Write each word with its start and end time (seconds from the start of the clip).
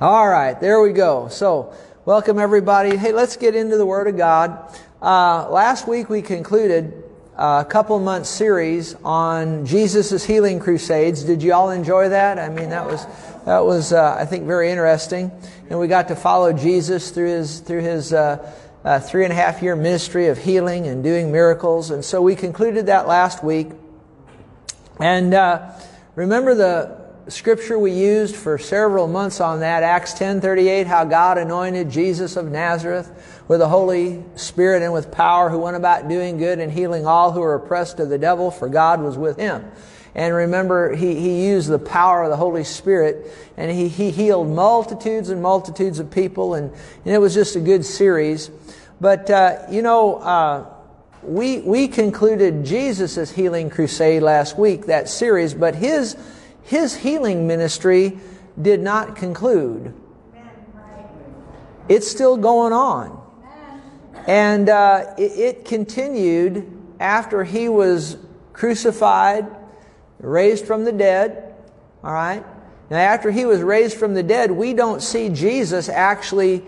All 0.00 0.26
right, 0.26 0.58
there 0.58 0.80
we 0.80 0.94
go. 0.94 1.28
So, 1.28 1.74
welcome 2.06 2.38
everybody. 2.38 2.96
Hey, 2.96 3.12
let's 3.12 3.36
get 3.36 3.54
into 3.54 3.76
the 3.76 3.84
Word 3.84 4.08
of 4.08 4.16
God. 4.16 4.74
Uh, 5.02 5.46
last 5.50 5.86
week 5.86 6.08
we 6.08 6.22
concluded 6.22 7.04
a 7.36 7.66
couple 7.68 7.98
month 7.98 8.24
series 8.24 8.94
on 9.04 9.66
Jesus' 9.66 10.24
healing 10.24 10.58
crusades. 10.58 11.22
Did 11.22 11.42
you 11.42 11.52
all 11.52 11.68
enjoy 11.68 12.08
that? 12.08 12.38
I 12.38 12.48
mean, 12.48 12.70
that 12.70 12.86
was 12.86 13.04
that 13.44 13.58
was 13.58 13.92
uh, 13.92 14.16
I 14.18 14.24
think 14.24 14.46
very 14.46 14.70
interesting, 14.70 15.30
and 15.68 15.78
we 15.78 15.86
got 15.86 16.08
to 16.08 16.16
follow 16.16 16.54
Jesus 16.54 17.10
through 17.10 17.28
his 17.28 17.60
through 17.60 17.82
his. 17.82 18.14
Uh, 18.14 18.54
uh, 18.82 18.98
three 18.98 19.24
and 19.24 19.32
a 19.34 19.36
half 19.36 19.60
year 19.60 19.76
ministry 19.76 20.28
of 20.28 20.38
healing 20.38 20.86
and 20.86 21.04
doing 21.04 21.30
miracles. 21.30 21.90
And 21.90 22.02
so 22.02 22.22
we 22.22 22.34
concluded 22.34 22.86
that 22.86 23.06
last 23.06 23.44
week. 23.44 23.68
And 24.98 25.34
uh, 25.34 25.72
remember 26.14 26.54
the 26.54 26.99
scripture 27.30 27.78
we 27.78 27.92
used 27.92 28.34
for 28.34 28.58
several 28.58 29.06
months 29.06 29.40
on 29.40 29.60
that, 29.60 29.82
Acts 29.82 30.14
10:38, 30.14 30.86
how 30.86 31.04
God 31.04 31.38
anointed 31.38 31.90
Jesus 31.90 32.36
of 32.36 32.50
Nazareth 32.50 33.10
with 33.48 33.60
the 33.60 33.68
Holy 33.68 34.22
Spirit 34.36 34.82
and 34.82 34.92
with 34.92 35.10
power, 35.10 35.50
who 35.50 35.58
went 35.58 35.76
about 35.76 36.08
doing 36.08 36.38
good 36.38 36.58
and 36.58 36.72
healing 36.72 37.06
all 37.06 37.32
who 37.32 37.40
were 37.40 37.54
oppressed 37.54 38.00
of 38.00 38.08
the 38.08 38.18
devil, 38.18 38.50
for 38.50 38.68
God 38.68 39.02
was 39.02 39.16
with 39.18 39.36
him. 39.38 39.64
And 40.14 40.34
remember, 40.34 40.94
he, 40.94 41.14
he 41.14 41.46
used 41.46 41.68
the 41.68 41.78
power 41.78 42.24
of 42.24 42.30
the 42.30 42.36
Holy 42.36 42.64
Spirit 42.64 43.30
and 43.56 43.70
he, 43.70 43.88
he 43.88 44.10
healed 44.10 44.48
multitudes 44.48 45.30
and 45.30 45.40
multitudes 45.40 45.98
of 45.98 46.10
people, 46.10 46.54
and, 46.54 46.72
and 47.04 47.14
it 47.14 47.18
was 47.18 47.34
just 47.34 47.56
a 47.56 47.60
good 47.60 47.84
series. 47.84 48.50
But, 49.00 49.30
uh, 49.30 49.58
you 49.70 49.82
know, 49.82 50.16
uh, 50.16 50.66
we, 51.22 51.60
we 51.60 51.88
concluded 51.88 52.64
Jesus' 52.64 53.30
healing 53.30 53.70
crusade 53.70 54.22
last 54.22 54.58
week, 54.58 54.86
that 54.86 55.08
series, 55.08 55.54
but 55.54 55.74
his 55.74 56.16
his 56.62 56.96
healing 56.96 57.46
ministry 57.46 58.18
did 58.60 58.80
not 58.80 59.16
conclude. 59.16 59.94
It's 61.88 62.08
still 62.08 62.36
going 62.36 62.72
on. 62.72 63.18
And 64.26 64.68
uh, 64.68 65.14
it, 65.18 65.32
it 65.32 65.64
continued 65.64 66.70
after 67.00 67.42
he 67.42 67.68
was 67.68 68.16
crucified, 68.52 69.46
raised 70.18 70.66
from 70.66 70.84
the 70.84 70.92
dead. 70.92 71.54
All 72.04 72.12
right? 72.12 72.44
Now, 72.90 72.98
after 72.98 73.30
he 73.30 73.46
was 73.46 73.60
raised 73.62 73.96
from 73.96 74.14
the 74.14 74.22
dead, 74.22 74.50
we 74.50 74.74
don't 74.74 75.02
see 75.02 75.28
Jesus 75.28 75.88
actually 75.88 76.62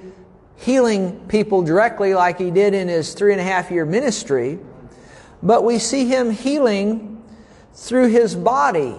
healing 0.56 1.26
people 1.28 1.62
directly 1.62 2.14
like 2.14 2.38
he 2.38 2.50
did 2.50 2.74
in 2.74 2.88
his 2.88 3.14
three 3.14 3.32
and 3.32 3.40
a 3.40 3.44
half 3.44 3.70
year 3.70 3.84
ministry, 3.84 4.58
but 5.42 5.64
we 5.64 5.78
see 5.78 6.06
him 6.06 6.30
healing 6.30 7.22
through 7.74 8.08
his 8.08 8.36
body. 8.36 8.96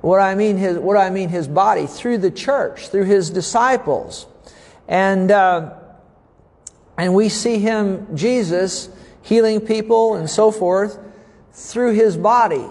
What 0.00 0.20
I 0.20 0.34
mean 0.34 0.56
his, 0.56 0.78
what 0.78 0.96
I 0.96 1.10
mean 1.10 1.28
his 1.28 1.48
body 1.48 1.86
through 1.86 2.18
the 2.18 2.30
church, 2.30 2.88
through 2.88 3.04
his 3.04 3.30
disciples, 3.30 4.26
and 4.86 5.30
uh, 5.30 5.74
and 6.96 7.14
we 7.14 7.28
see 7.28 7.58
him 7.58 8.16
Jesus 8.16 8.88
healing 9.22 9.60
people 9.60 10.14
and 10.14 10.30
so 10.30 10.50
forth 10.50 10.98
through 11.52 11.94
his 11.94 12.16
body, 12.16 12.64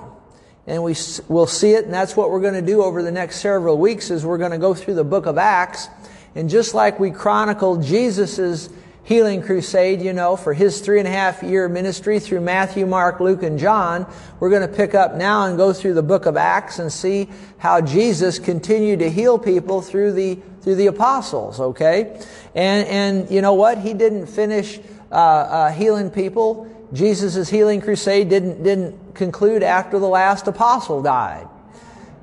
and 0.65 0.83
we 0.83 0.95
will 1.27 1.47
see 1.47 1.73
it, 1.73 1.83
and 1.83 1.93
that's 1.93 2.15
what 2.15 2.31
we're 2.31 2.41
going 2.41 2.53
to 2.53 2.61
do 2.61 2.81
over 2.81 3.03
the 3.03 3.11
next 3.11 3.41
several 3.41 3.77
weeks. 3.77 4.09
Is 4.09 4.25
we're 4.25 4.37
going 4.37 4.51
to 4.51 4.57
go 4.57 4.73
through 4.73 4.95
the 4.95 5.03
book 5.03 5.25
of 5.25 5.37
Acts, 5.37 5.89
and 6.33 6.49
just 6.49 6.73
like 6.73 6.97
we 6.97 7.11
chronicled 7.11 7.83
Jesus's 7.83 8.69
healing 9.07 9.41
crusade, 9.41 10.01
you 10.01 10.11
know, 10.11 10.35
for 10.35 10.53
his 10.53 10.81
three 10.81 10.99
and 10.99 11.07
a 11.07 11.11
half 11.11 11.41
year 11.41 11.69
ministry 11.69 12.19
through 12.19 12.41
Matthew, 12.41 12.85
Mark, 12.85 13.21
Luke, 13.21 13.41
and 13.41 13.57
John. 13.57 14.05
We're 14.41 14.49
going 14.49 14.69
to 14.69 14.75
pick 14.75 14.93
up 14.93 15.15
now 15.15 15.45
and 15.45 15.55
go 15.55 15.71
through 15.71 15.93
the 15.93 16.03
book 16.03 16.25
of 16.25 16.35
Acts 16.35 16.77
and 16.77 16.91
see 16.91 17.29
how 17.57 17.79
Jesus 17.79 18.37
continued 18.37 18.99
to 18.99 19.09
heal 19.09 19.39
people 19.39 19.81
through 19.81 20.11
the, 20.11 20.37
through 20.59 20.75
the 20.75 20.87
apostles, 20.87 21.57
okay? 21.57 22.21
And, 22.53 22.85
and 22.89 23.31
you 23.31 23.41
know 23.41 23.53
what? 23.53 23.77
He 23.77 23.93
didn't 23.93 24.27
finish 24.27 24.77
uh, 25.09 25.15
uh, 25.15 25.71
healing 25.71 26.09
people. 26.09 26.69
Jesus' 26.91 27.49
healing 27.49 27.79
crusade 27.79 28.27
didn't, 28.27 28.61
didn't 28.61 29.15
conclude 29.15 29.63
after 29.63 29.99
the 29.99 30.09
last 30.09 30.47
apostle 30.47 31.01
died. 31.01 31.47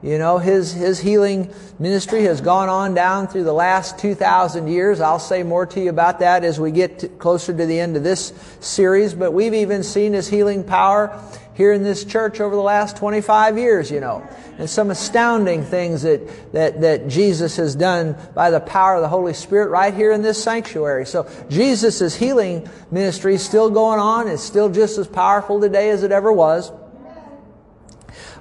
You 0.05 0.19
know, 0.19 0.37
his, 0.37 0.75
his 0.75 1.01
healing 1.01 1.51
ministry 1.79 2.25
has 2.25 2.43
gone 2.43 2.69
on 2.69 2.93
down 2.93 3.27
through 3.27 3.45
the 3.45 3.55
last 3.55 3.99
2,000 3.99 4.69
years. 4.69 5.01
I'll 5.01 5.19
say 5.19 5.43
more 5.43 5.65
to 5.65 5.81
you 5.81 5.89
about 5.89 6.19
that 6.19 6.45
as 6.45 6.61
we 6.61 6.73
get 6.73 6.99
to, 6.99 7.09
closer 7.09 7.57
to 7.57 7.65
the 7.65 7.81
end 7.81 7.97
of 7.97 8.03
this 8.03 8.35
series, 8.61 9.15
but 9.15 9.33
we've 9.33 9.55
even 9.55 9.83
seen 9.83 10.13
his 10.13 10.29
healing 10.29 10.63
power 10.63 11.19
here 11.55 11.73
in 11.73 11.85
this 11.85 12.05
church 12.05 12.39
over 12.39 12.55
the 12.55 12.61
last 12.61 12.99
25 12.99 13.57
years, 13.57 13.91
you 13.91 14.01
know. 14.01 14.29
And 14.59 14.69
some 14.69 14.91
astounding 14.91 15.65
things 15.65 16.03
that, 16.03 16.53
that, 16.53 16.83
that 16.83 17.09
Jesus 17.09 17.57
has 17.57 17.75
done 17.75 18.15
by 18.35 18.51
the 18.51 18.61
power 18.61 18.97
of 18.97 19.01
the 19.01 19.09
Holy 19.09 19.33
Spirit 19.33 19.71
right 19.71 19.95
here 19.95 20.13
in 20.13 20.21
this 20.21 20.43
sanctuary. 20.43 21.07
So 21.07 21.27
Jesus' 21.49 22.15
healing 22.15 22.69
ministry 22.91 23.37
is 23.37 23.43
still 23.43 23.71
going 23.71 24.01
on. 24.01 24.29
It's 24.29 24.43
still 24.43 24.69
just 24.69 24.99
as 24.99 25.09
powerful 25.09 25.63
today 25.63 25.89
as 25.89 26.03
it 26.03 26.13
ever 26.13 26.31
was. 26.31 26.71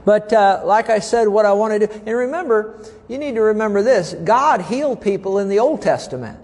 But 0.05 0.33
uh, 0.33 0.61
like 0.65 0.89
I 0.89 0.99
said, 0.99 1.27
what 1.27 1.45
I 1.45 1.53
want 1.53 1.79
to 1.79 1.87
do, 1.87 1.93
and 2.05 2.15
remember, 2.15 2.79
you 3.07 3.17
need 3.17 3.35
to 3.35 3.41
remember 3.41 3.81
this 3.81 4.13
God 4.13 4.61
healed 4.61 5.01
people 5.01 5.39
in 5.39 5.49
the 5.49 5.59
Old 5.59 5.81
Testament. 5.81 6.39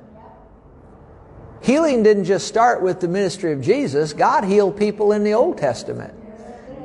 Healing 1.61 2.03
didn't 2.03 2.23
just 2.23 2.47
start 2.47 2.81
with 2.81 3.01
the 3.01 3.07
ministry 3.07 3.51
of 3.51 3.61
Jesus, 3.61 4.13
God 4.13 4.45
healed 4.45 4.77
people 4.77 5.11
in 5.11 5.23
the 5.23 5.33
Old 5.33 5.57
Testament. 5.57 6.13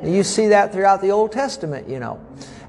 You 0.03 0.23
see 0.23 0.47
that 0.47 0.73
throughout 0.73 1.01
the 1.01 1.11
Old 1.11 1.31
Testament, 1.31 1.87
you 1.87 1.99
know. 1.99 2.19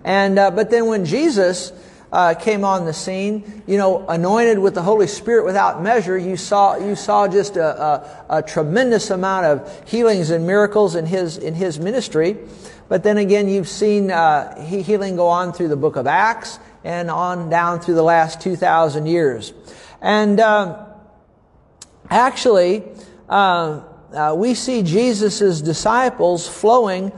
And, 0.05 0.39
uh, 0.39 0.53
but 0.53 0.71
then 0.71 0.87
when 0.87 1.05
Jesus 1.05 1.73
uh, 2.13 2.35
came 2.35 2.65
on 2.65 2.85
the 2.85 2.93
scene, 2.93 3.63
you 3.67 3.77
know, 3.77 4.07
anointed 4.09 4.59
with 4.59 4.75
the 4.75 4.83
Holy 4.83 5.09
Spirit 5.09 5.45
without 5.45 5.83
measure, 5.83 6.17
you 6.17 6.37
saw, 6.37 6.77
you 6.77 6.95
saw 6.95 7.27
just 7.27 7.57
a, 7.57 7.83
a, 7.83 8.39
a 8.39 8.43
tremendous 8.43 9.11
amount 9.11 9.47
of 9.47 9.89
healings 9.89 10.31
and 10.31 10.47
miracles 10.47 10.95
in 10.95 11.07
his, 11.07 11.37
in 11.37 11.55
his 11.55 11.81
ministry. 11.81 12.39
But 12.89 13.03
then 13.03 13.19
again, 13.19 13.49
you've 13.49 13.69
seen 13.69 14.11
uh, 14.11 14.61
healing 14.65 15.17
go 15.17 15.29
on 15.29 15.53
through 15.53 15.69
the 15.69 15.77
book 15.77 15.97
of 15.97 16.07
Acts 16.07 16.59
and 16.85 17.11
on 17.11 17.51
down 17.51 17.81
through 17.81 17.95
the 17.95 18.03
last 18.03 18.41
2,000 18.41 19.07
years. 19.07 19.53
And 20.01 20.39
uh, 20.39 20.87
actually, 22.09 22.85
uh, 23.29 23.83
uh 24.13 24.35
we 24.37 24.55
see 24.55 24.83
Jesus' 24.83 25.61
disciples 25.61 26.49
flowing 26.49 27.11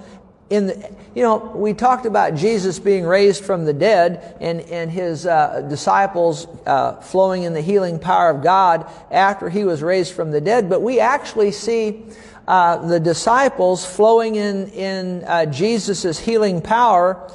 in 0.50 0.68
the, 0.68 0.96
you 1.14 1.22
know, 1.22 1.36
we 1.36 1.74
talked 1.74 2.06
about 2.06 2.34
Jesus 2.34 2.78
being 2.78 3.04
raised 3.04 3.44
from 3.44 3.66
the 3.66 3.72
dead 3.74 4.36
and, 4.40 4.60
and 4.62 4.90
his 4.90 5.26
uh, 5.26 5.66
disciples 5.68 6.46
uh, 6.64 7.00
flowing 7.00 7.42
in 7.42 7.52
the 7.52 7.60
healing 7.60 7.98
power 7.98 8.30
of 8.30 8.42
God 8.42 8.90
after 9.10 9.50
he 9.50 9.64
was 9.64 9.82
raised 9.82 10.14
from 10.14 10.30
the 10.30 10.40
dead, 10.40 10.70
but 10.70 10.80
we 10.80 11.00
actually 11.00 11.52
see 11.52 12.04
uh, 12.48 12.78
the 12.78 12.98
disciples 12.98 13.84
flowing 13.84 14.34
in, 14.36 14.68
in 14.70 15.22
uh, 15.24 15.44
Jesus' 15.44 16.18
healing 16.18 16.62
power 16.62 17.30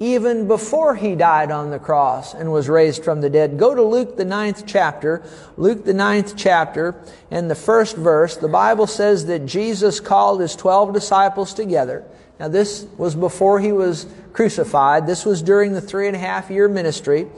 even 0.00 0.46
before 0.48 0.96
he 0.96 1.14
died 1.14 1.50
on 1.50 1.70
the 1.70 1.78
cross 1.78 2.34
and 2.34 2.52
was 2.52 2.68
raised 2.68 3.04
from 3.04 3.20
the 3.20 3.30
dead. 3.30 3.58
Go 3.58 3.74
to 3.74 3.82
Luke 3.82 4.16
the 4.16 4.24
ninth 4.24 4.64
chapter. 4.66 5.22
Luke 5.56 5.84
the 5.84 5.94
ninth 5.94 6.34
chapter 6.36 7.00
and 7.30 7.48
the 7.48 7.54
first 7.54 7.96
verse. 7.96 8.36
The 8.36 8.48
Bible 8.48 8.88
says 8.88 9.26
that 9.26 9.46
Jesus 9.46 10.00
called 10.00 10.40
his 10.40 10.56
twelve 10.56 10.92
disciples 10.92 11.54
together. 11.54 12.04
Now 12.40 12.48
this 12.48 12.86
was 12.98 13.14
before 13.14 13.60
he 13.60 13.70
was 13.72 14.06
crucified. 14.32 15.06
This 15.06 15.24
was 15.24 15.42
during 15.42 15.74
the 15.74 15.80
three 15.80 16.08
and 16.08 16.16
a 16.16 16.18
half 16.18 16.50
year 16.50 16.68
ministry 16.68 17.28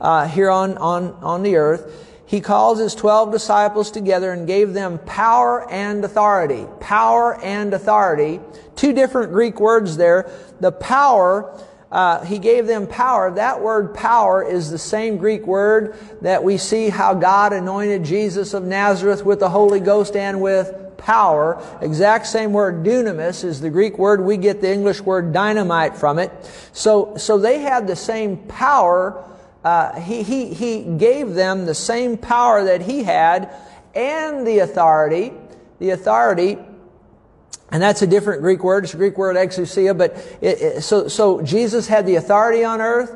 uh, 0.00 0.28
here 0.28 0.50
on, 0.50 0.78
on, 0.78 1.12
on 1.20 1.42
the 1.42 1.56
earth 1.56 2.05
he 2.26 2.40
calls 2.40 2.80
his 2.80 2.94
12 2.96 3.30
disciples 3.30 3.90
together 3.92 4.32
and 4.32 4.48
gave 4.48 4.72
them 4.72 4.98
power 4.98 5.70
and 5.70 6.04
authority. 6.04 6.66
Power 6.80 7.40
and 7.40 7.72
authority. 7.72 8.40
Two 8.74 8.92
different 8.92 9.32
Greek 9.32 9.60
words 9.60 9.96
there. 9.96 10.28
The 10.58 10.72
power, 10.72 11.56
uh, 11.92 12.24
he 12.24 12.40
gave 12.40 12.66
them 12.66 12.88
power. 12.88 13.30
That 13.30 13.60
word 13.60 13.94
power 13.94 14.42
is 14.42 14.72
the 14.72 14.78
same 14.78 15.18
Greek 15.18 15.46
word 15.46 15.96
that 16.20 16.42
we 16.42 16.58
see 16.58 16.88
how 16.88 17.14
God 17.14 17.52
anointed 17.52 18.04
Jesus 18.04 18.54
of 18.54 18.64
Nazareth 18.64 19.24
with 19.24 19.38
the 19.38 19.50
Holy 19.50 19.78
Ghost 19.78 20.16
and 20.16 20.42
with 20.42 20.74
power. 20.98 21.62
Exact 21.80 22.26
same 22.26 22.52
word, 22.52 22.84
dunamis, 22.84 23.44
is 23.44 23.60
the 23.60 23.70
Greek 23.70 23.98
word. 23.98 24.20
We 24.20 24.36
get 24.36 24.60
the 24.60 24.72
English 24.72 25.00
word 25.00 25.32
dynamite 25.32 25.96
from 25.96 26.18
it. 26.18 26.32
So, 26.72 27.16
so 27.16 27.38
they 27.38 27.60
had 27.60 27.86
the 27.86 27.94
same 27.94 28.36
power 28.36 29.24
uh, 29.66 30.00
he, 30.00 30.22
he, 30.22 30.54
he 30.54 30.84
gave 30.96 31.34
them 31.34 31.66
the 31.66 31.74
same 31.74 32.16
power 32.16 32.62
that 32.62 32.82
he 32.82 33.02
had 33.02 33.52
and 33.96 34.46
the 34.46 34.60
authority, 34.60 35.32
the 35.80 35.90
authority, 35.90 36.56
and 37.72 37.82
that's 37.82 38.00
a 38.00 38.06
different 38.06 38.42
Greek 38.42 38.62
word. 38.62 38.84
It's 38.84 38.94
a 38.94 38.96
Greek 38.96 39.18
word, 39.18 39.34
exousia, 39.34 39.98
but 39.98 40.12
it, 40.40 40.62
it, 40.62 40.82
so, 40.82 41.08
so 41.08 41.42
Jesus 41.42 41.88
had 41.88 42.06
the 42.06 42.14
authority 42.14 42.62
on 42.62 42.80
earth 42.80 43.12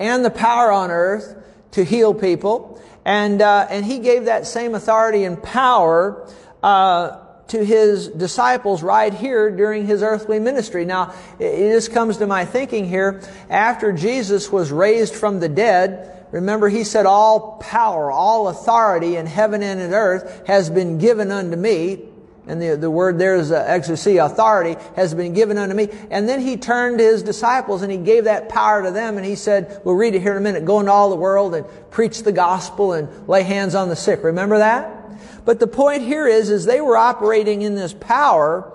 and 0.00 0.24
the 0.24 0.30
power 0.30 0.72
on 0.72 0.90
earth 0.90 1.36
to 1.70 1.84
heal 1.84 2.12
people. 2.12 2.82
And, 3.04 3.40
uh, 3.40 3.68
and 3.70 3.86
he 3.86 4.00
gave 4.00 4.24
that 4.24 4.44
same 4.48 4.74
authority 4.74 5.22
and 5.22 5.40
power, 5.40 6.28
uh, 6.64 7.21
to 7.48 7.64
his 7.64 8.08
disciples 8.08 8.82
right 8.82 9.12
here 9.12 9.50
during 9.50 9.86
his 9.86 10.02
earthly 10.02 10.38
ministry. 10.38 10.84
Now, 10.84 11.14
just 11.38 11.92
comes 11.92 12.16
to 12.18 12.26
my 12.26 12.44
thinking 12.44 12.88
here, 12.88 13.20
after 13.50 13.92
Jesus 13.92 14.50
was 14.50 14.70
raised 14.70 15.14
from 15.14 15.40
the 15.40 15.48
dead, 15.48 16.26
remember 16.30 16.68
he 16.68 16.84
said, 16.84 17.04
all 17.04 17.58
power, 17.58 18.10
all 18.10 18.48
authority 18.48 19.16
in 19.16 19.26
heaven 19.26 19.62
and 19.62 19.80
in 19.80 19.92
earth 19.92 20.46
has 20.46 20.70
been 20.70 20.98
given 20.98 21.30
unto 21.30 21.56
me. 21.56 22.08
And 22.44 22.60
the, 22.60 22.76
the 22.76 22.90
word 22.90 23.18
there 23.20 23.36
is 23.36 23.52
uh, 23.52 23.64
exousia, 23.66 24.26
authority 24.26 24.76
has 24.96 25.14
been 25.14 25.32
given 25.32 25.58
unto 25.58 25.76
me. 25.76 25.88
And 26.10 26.28
then 26.28 26.40
he 26.40 26.56
turned 26.56 26.98
to 26.98 27.04
his 27.04 27.22
disciples 27.22 27.82
and 27.82 27.92
he 27.92 27.98
gave 27.98 28.24
that 28.24 28.48
power 28.48 28.82
to 28.82 28.90
them 28.90 29.16
and 29.16 29.24
he 29.24 29.36
said, 29.36 29.80
we'll 29.84 29.94
read 29.94 30.16
it 30.16 30.22
here 30.22 30.32
in 30.32 30.38
a 30.38 30.40
minute, 30.40 30.64
go 30.64 30.80
into 30.80 30.90
all 30.90 31.10
the 31.10 31.16
world 31.16 31.54
and 31.54 31.64
preach 31.90 32.22
the 32.22 32.32
gospel 32.32 32.94
and 32.94 33.28
lay 33.28 33.42
hands 33.44 33.76
on 33.76 33.88
the 33.88 33.96
sick. 33.96 34.24
Remember 34.24 34.58
that? 34.58 35.01
But 35.44 35.60
the 35.60 35.66
point 35.66 36.02
here 36.02 36.26
is, 36.26 36.50
is 36.50 36.64
they 36.64 36.80
were 36.80 36.96
operating 36.96 37.62
in 37.62 37.74
this 37.74 37.94
power 37.94 38.72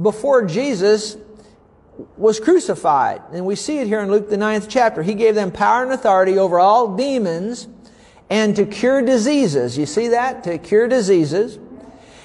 before 0.00 0.44
Jesus 0.44 1.16
was 2.16 2.40
crucified. 2.40 3.22
And 3.32 3.44
we 3.46 3.56
see 3.56 3.78
it 3.78 3.86
here 3.86 4.00
in 4.00 4.10
Luke 4.10 4.28
the 4.28 4.36
ninth 4.36 4.68
chapter. 4.68 5.02
He 5.02 5.14
gave 5.14 5.34
them 5.34 5.52
power 5.52 5.82
and 5.82 5.92
authority 5.92 6.38
over 6.38 6.58
all 6.58 6.96
demons 6.96 7.68
and 8.30 8.56
to 8.56 8.64
cure 8.64 9.02
diseases. 9.02 9.76
You 9.76 9.86
see 9.86 10.08
that? 10.08 10.44
To 10.44 10.58
cure 10.58 10.88
diseases. 10.88 11.58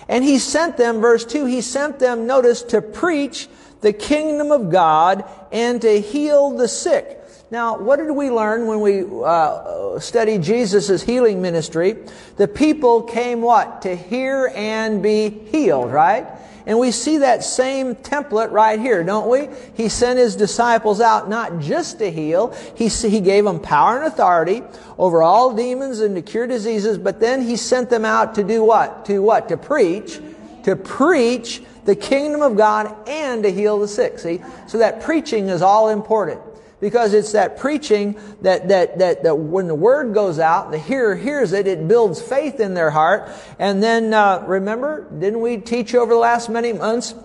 And 0.08 0.24
he 0.24 0.40
sent 0.40 0.78
them, 0.78 1.02
verse 1.02 1.26
2, 1.26 1.46
he 1.46 1.62
sent 1.62 2.00
them, 2.00 2.26
notice, 2.26 2.64
to 2.64 2.82
preach 2.82 3.50
the 3.82 3.92
kingdom 3.92 4.52
of 4.52 4.72
God 4.72 5.26
and 5.52 5.82
to 5.82 6.00
heal 6.00 6.52
the 6.52 6.68
sick. 6.68 7.17
Now, 7.50 7.78
what 7.78 7.96
did 7.96 8.12
we 8.12 8.30
learn 8.30 8.68
when 8.68 8.82
we 8.82 9.06
uh, 9.24 10.00
studied 10.00 10.44
Jesus' 10.44 11.02
healing 11.02 11.42
ministry? 11.42 11.96
The 12.36 12.48
people 12.48 13.04
came 13.04 13.42
what? 13.42 13.84
To 13.84 13.96
hear 13.96 14.52
and 14.54 15.02
be 15.02 15.30
healed, 15.30 15.90
right? 15.90 16.28
And 16.66 16.78
we 16.78 16.92
see 16.92 17.20
that 17.20 17.46
same 17.46 17.96
template 17.96 18.52
right 18.52 18.78
here, 18.78 19.02
don't 19.02 19.30
we? 19.30 19.48
He 19.76 19.88
sent 19.88 20.20
his 20.20 20.36
disciples 20.36 21.00
out 21.00 21.30
not 21.30 21.62
just 21.62 22.00
to 22.00 22.12
heal, 22.12 22.54
he, 22.76 22.90
he 22.90 23.22
gave 23.22 23.46
them 23.46 23.62
power 23.62 23.96
and 23.96 24.06
authority 24.08 24.62
over 24.98 25.24
all 25.24 25.56
demons 25.56 26.02
and 26.02 26.16
to 26.16 26.22
cure 26.22 26.48
diseases, 26.48 26.98
but 26.98 27.22
then 27.22 27.42
he 27.42 27.56
sent 27.56 27.90
them 27.90 28.04
out 28.04 28.36
to 28.36 28.44
do 28.44 28.62
what? 28.62 29.06
To 29.06 29.22
what? 29.22 29.48
To 29.48 29.56
preach. 29.56 30.20
To 30.64 30.76
preach 30.76 31.62
the 31.86 31.96
kingdom 31.96 32.42
of 32.42 32.58
God 32.58 32.94
and 33.08 33.44
to 33.44 33.50
heal 33.54 33.80
the 33.80 33.88
sick. 33.88 34.20
See? 34.20 34.42
So 34.68 34.80
that 34.80 35.00
preaching 35.00 35.48
is 35.48 35.62
all 35.62 35.88
important 35.88 36.42
because 36.80 37.14
it's 37.14 37.32
that 37.32 37.58
preaching 37.58 38.20
that, 38.42 38.68
that, 38.68 39.00
that, 39.00 39.24
that 39.24 39.36
when 39.36 39.68
the 39.68 39.76
word 39.76 40.14
goes 40.14 40.40
out, 40.40 40.72
the 40.72 40.78
hearer 40.78 41.16
hears 41.16 41.54
it, 41.54 41.68
it 41.68 41.88
builds 41.88 42.22
faith 42.22 42.60
in 42.60 42.74
their 42.74 42.92
heart. 42.92 43.30
And 43.58 43.82
then, 43.82 44.14
uh, 44.14 44.44
remember, 44.48 45.10
didn't 45.10 45.42
we 45.42 45.58
teach 45.58 45.96
over 45.96 46.14
the 46.14 46.20
last 46.20 46.50
many 46.50 46.74
months 46.74 47.16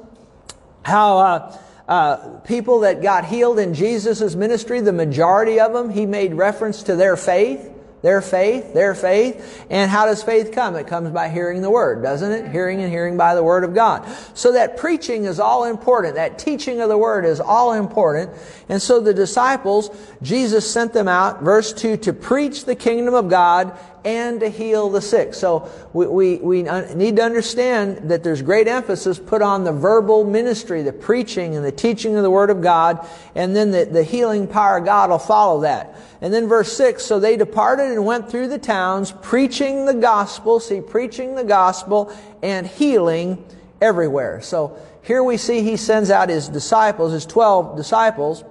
how, 0.84 1.18
uh, 1.18 1.58
uh, 1.88 2.38
people 2.40 2.80
that 2.80 3.02
got 3.02 3.24
healed 3.24 3.58
in 3.58 3.74
Jesus' 3.74 4.34
ministry, 4.34 4.80
the 4.80 4.92
majority 4.92 5.60
of 5.60 5.72
them, 5.72 5.90
he 5.90 6.06
made 6.06 6.34
reference 6.34 6.84
to 6.84 6.96
their 6.96 7.16
faith. 7.16 7.71
Their 8.02 8.20
faith, 8.20 8.74
their 8.74 8.96
faith. 8.96 9.64
And 9.70 9.90
how 9.90 10.06
does 10.06 10.22
faith 10.22 10.50
come? 10.52 10.74
It 10.74 10.88
comes 10.88 11.10
by 11.10 11.28
hearing 11.28 11.62
the 11.62 11.70
Word, 11.70 12.02
doesn't 12.02 12.32
it? 12.32 12.50
Hearing 12.50 12.82
and 12.82 12.90
hearing 12.90 13.16
by 13.16 13.36
the 13.36 13.44
Word 13.44 13.62
of 13.62 13.74
God. 13.74 14.06
So 14.34 14.52
that 14.52 14.76
preaching 14.76 15.24
is 15.24 15.38
all 15.38 15.64
important. 15.64 16.16
That 16.16 16.38
teaching 16.38 16.80
of 16.80 16.88
the 16.88 16.98
Word 16.98 17.24
is 17.24 17.40
all 17.40 17.72
important. 17.72 18.30
And 18.68 18.82
so 18.82 18.98
the 18.98 19.14
disciples, 19.14 19.88
Jesus 20.20 20.68
sent 20.68 20.92
them 20.92 21.06
out, 21.06 21.42
verse 21.42 21.72
2, 21.72 21.96
to 21.98 22.12
preach 22.12 22.64
the 22.64 22.74
kingdom 22.74 23.14
of 23.14 23.28
God 23.28 23.78
and 24.04 24.40
to 24.40 24.48
heal 24.48 24.90
the 24.90 25.00
sick. 25.00 25.34
So 25.34 25.70
we, 25.92 26.06
we, 26.06 26.36
we 26.36 26.62
need 26.94 27.16
to 27.16 27.22
understand 27.22 28.10
that 28.10 28.24
there's 28.24 28.42
great 28.42 28.66
emphasis 28.66 29.18
put 29.18 29.42
on 29.42 29.64
the 29.64 29.72
verbal 29.72 30.24
ministry, 30.24 30.82
the 30.82 30.92
preaching 30.92 31.54
and 31.54 31.64
the 31.64 31.72
teaching 31.72 32.16
of 32.16 32.22
the 32.22 32.30
Word 32.30 32.50
of 32.50 32.60
God, 32.60 33.06
and 33.34 33.54
then 33.54 33.70
the, 33.70 33.84
the 33.84 34.02
healing 34.02 34.46
power 34.48 34.78
of 34.78 34.84
God 34.84 35.10
will 35.10 35.18
follow 35.18 35.60
that. 35.60 35.96
And 36.20 36.32
then 36.32 36.48
verse 36.48 36.76
6, 36.76 37.04
so 37.04 37.20
they 37.20 37.36
departed 37.36 37.90
and 37.92 38.04
went 38.04 38.30
through 38.30 38.48
the 38.48 38.58
towns, 38.58 39.12
preaching 39.22 39.86
the 39.86 39.94
gospel, 39.94 40.60
see, 40.60 40.80
preaching 40.80 41.34
the 41.34 41.44
gospel 41.44 42.12
and 42.42 42.66
healing 42.66 43.44
everywhere. 43.80 44.40
So 44.40 44.78
here 45.02 45.22
we 45.22 45.36
see 45.36 45.62
he 45.62 45.76
sends 45.76 46.10
out 46.10 46.28
his 46.28 46.48
disciples, 46.48 47.12
his 47.12 47.26
12 47.26 47.76
disciples, 47.76 48.44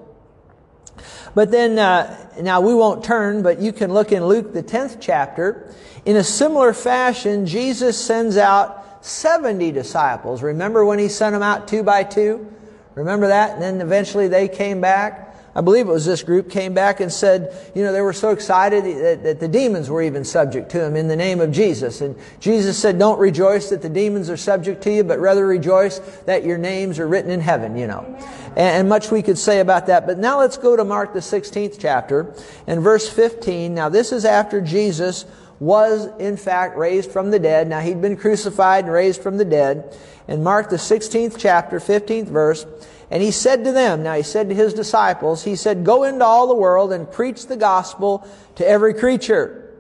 but 1.34 1.52
then, 1.52 1.80
uh, 1.80 2.18
now 2.42 2.62
we 2.62 2.74
won't 2.74 3.04
turn, 3.04 3.44
but 3.44 3.60
you 3.60 3.72
can 3.72 3.94
look 3.94 4.12
in 4.12 4.26
Luke, 4.26 4.54
the 4.54 4.64
10th 4.64 4.98
chapter. 5.00 5.74
In 6.06 6.16
a 6.16 6.24
similar 6.24 6.74
fashion, 6.74 7.46
Jesus 7.46 7.98
sends 7.98 8.38
out 8.38 9.06
70 9.06 9.72
disciples. 9.72 10.44
Remember 10.44 10.86
when 10.86 11.00
he 11.00 11.08
sent 11.08 11.34
them 11.34 11.44
out 11.44 11.68
two 11.68 11.84
by 11.84 12.04
two? 12.04 12.52
Remember 12.96 13.28
that? 13.28 13.54
And 13.54 13.62
then 13.62 13.82
eventually 13.82 14.28
they 14.28 14.48
came 14.48 14.82
back. 14.82 15.31
I 15.54 15.62
believe 15.62 15.88
it 15.88 15.92
was 15.92 16.06
this 16.06 16.24
group 16.24 16.50
came 16.50 16.74
back 16.74 17.02
and 17.02 17.12
said, 17.12 17.54
you 17.76 17.84
know, 17.84 17.92
they 17.92 18.02
were 18.02 18.14
so 18.14 18.30
excited 18.30 18.86
that, 18.86 19.24
that, 19.24 19.40
the 19.42 19.50
demons 19.50 19.90
were 19.90 20.02
even 20.02 20.24
subject 20.24 20.72
to 20.72 20.86
him 20.86 20.96
in 20.96 21.10
the 21.10 21.16
name 21.16 21.42
of 21.42 21.52
Jesus. 21.52 22.00
And 22.00 22.16
Jesus 22.40 22.78
said, 22.78 22.98
don't 22.98 23.20
rejoice 23.20 23.70
that 23.70 23.82
the 23.82 23.90
demons 23.90 24.30
are 24.30 24.38
subject 24.38 24.82
to 24.84 24.92
you, 24.94 25.04
but 25.04 25.20
rather 25.20 25.46
rejoice 25.46 26.00
that 26.26 26.46
your 26.46 26.58
names 26.58 27.00
are 27.00 27.08
written 27.08 27.32
in 27.32 27.42
heaven, 27.42 27.76
you 27.76 27.88
know. 27.88 28.06
And, 28.52 28.60
and 28.60 28.90
much 28.90 29.12
we 29.12 29.22
could 29.22 29.38
say 29.38 29.60
about 29.60 29.88
that. 29.88 30.08
But 30.08 30.18
now 30.18 30.40
let's 30.40 30.58
go 30.58 30.78
to 30.78 30.86
Mark 30.86 31.14
the 31.14 31.20
16th 31.20 31.78
chapter 31.80 32.34
and 32.66 32.82
verse 32.82 33.10
15. 33.10 33.74
Now 33.74 33.90
this 33.90 34.14
is 34.14 34.24
after 34.24 34.62
Jesus 34.62 35.26
was 35.60 36.08
in 36.18 36.38
fact 36.38 36.78
raised 36.78 37.12
from 37.12 37.30
the 37.30 37.40
dead. 37.40 37.68
Now 37.68 37.82
he'd 37.82 38.02
been 38.02 38.18
crucified 38.18 38.86
and 38.86 38.94
raised 38.94 39.22
from 39.22 39.38
the 39.38 39.46
dead. 39.46 39.96
And 40.28 40.44
Mark 40.44 40.70
the 40.70 40.78
16th 40.78 41.36
chapter, 41.38 41.80
15th 41.80 42.28
verse, 42.28 42.66
and 43.12 43.22
he 43.22 43.32
said 43.32 43.66
to 43.66 43.74
them, 43.74 44.04
now 44.04 44.16
he 44.16 44.24
said 44.24 44.48
to 44.48 44.56
his 44.56 44.74
disciples, 44.74 45.44
he 45.44 45.58
said, 45.58 45.84
Go 45.84 46.06
into 46.06 46.24
all 46.24 46.48
the 46.48 46.56
world 46.56 46.94
and 46.94 47.12
preach 47.12 47.46
the 47.46 47.58
gospel 47.58 48.26
to 48.56 48.66
every 48.66 48.94
creature. 48.94 49.76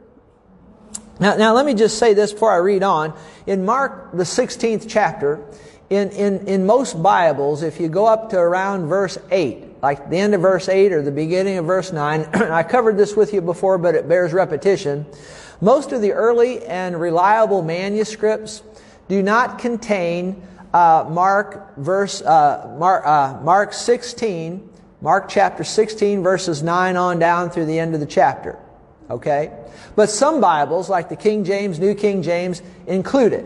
Now, 1.17 1.37
now 1.37 1.53
let 1.53 1.65
me 1.65 1.73
just 1.73 1.97
say 1.97 2.13
this 2.13 2.33
before 2.33 2.51
I 2.51 2.57
read 2.57 2.83
on. 2.83 3.17
In 3.47 3.63
Mark, 3.63 4.11
the 4.11 4.23
16th 4.23 4.85
chapter, 4.89 5.45
in, 5.89 6.09
in, 6.09 6.45
in 6.45 6.65
most 6.65 7.01
Bibles, 7.01 7.63
if 7.63 7.79
you 7.79 7.87
go 7.87 8.05
up 8.05 8.31
to 8.31 8.37
around 8.37 8.87
verse 8.87 9.17
8, 9.31 9.81
like 9.81 10.09
the 10.09 10.17
end 10.17 10.35
of 10.35 10.41
verse 10.41 10.67
8 10.67 10.91
or 10.91 11.01
the 11.01 11.11
beginning 11.11 11.57
of 11.57 11.65
verse 11.65 11.93
9, 11.93 12.21
I 12.33 12.63
covered 12.63 12.97
this 12.97 13.15
with 13.15 13.33
you 13.33 13.39
before, 13.39 13.77
but 13.77 13.95
it 13.95 14.09
bears 14.09 14.33
repetition. 14.33 15.05
Most 15.61 15.93
of 15.93 16.01
the 16.01 16.11
early 16.11 16.65
and 16.65 16.99
reliable 16.99 17.61
manuscripts 17.61 18.61
do 19.07 19.23
not 19.23 19.57
contain 19.57 20.41
uh, 20.73 21.05
Mark 21.09 21.77
verse 21.77 22.21
uh, 22.21 22.75
Mark, 22.77 23.05
uh, 23.05 23.39
Mark 23.43 23.73
16, 23.73 24.69
Mark 25.01 25.29
chapter 25.29 25.63
16, 25.63 26.23
verses 26.23 26.63
9 26.63 26.95
on 26.95 27.19
down 27.19 27.49
through 27.49 27.65
the 27.65 27.79
end 27.79 27.93
of 27.93 27.99
the 27.99 28.05
chapter. 28.05 28.57
Okay? 29.09 29.51
But 29.95 30.09
some 30.09 30.39
Bibles, 30.39 30.89
like 30.89 31.09
the 31.09 31.15
King 31.15 31.43
James, 31.43 31.79
New 31.79 31.95
King 31.95 32.23
James, 32.23 32.61
include 32.87 33.33
it. 33.33 33.45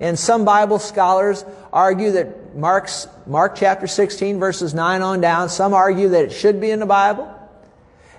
And 0.00 0.18
some 0.18 0.44
Bible 0.44 0.78
scholars 0.80 1.44
argue 1.72 2.12
that 2.12 2.56
Mark's, 2.56 3.06
Mark 3.26 3.54
chapter 3.54 3.86
16, 3.86 4.40
verses 4.40 4.74
9 4.74 5.02
on 5.02 5.20
down, 5.20 5.48
some 5.48 5.72
argue 5.72 6.08
that 6.10 6.24
it 6.24 6.32
should 6.32 6.60
be 6.60 6.70
in 6.70 6.80
the 6.80 6.86
Bible, 6.86 7.30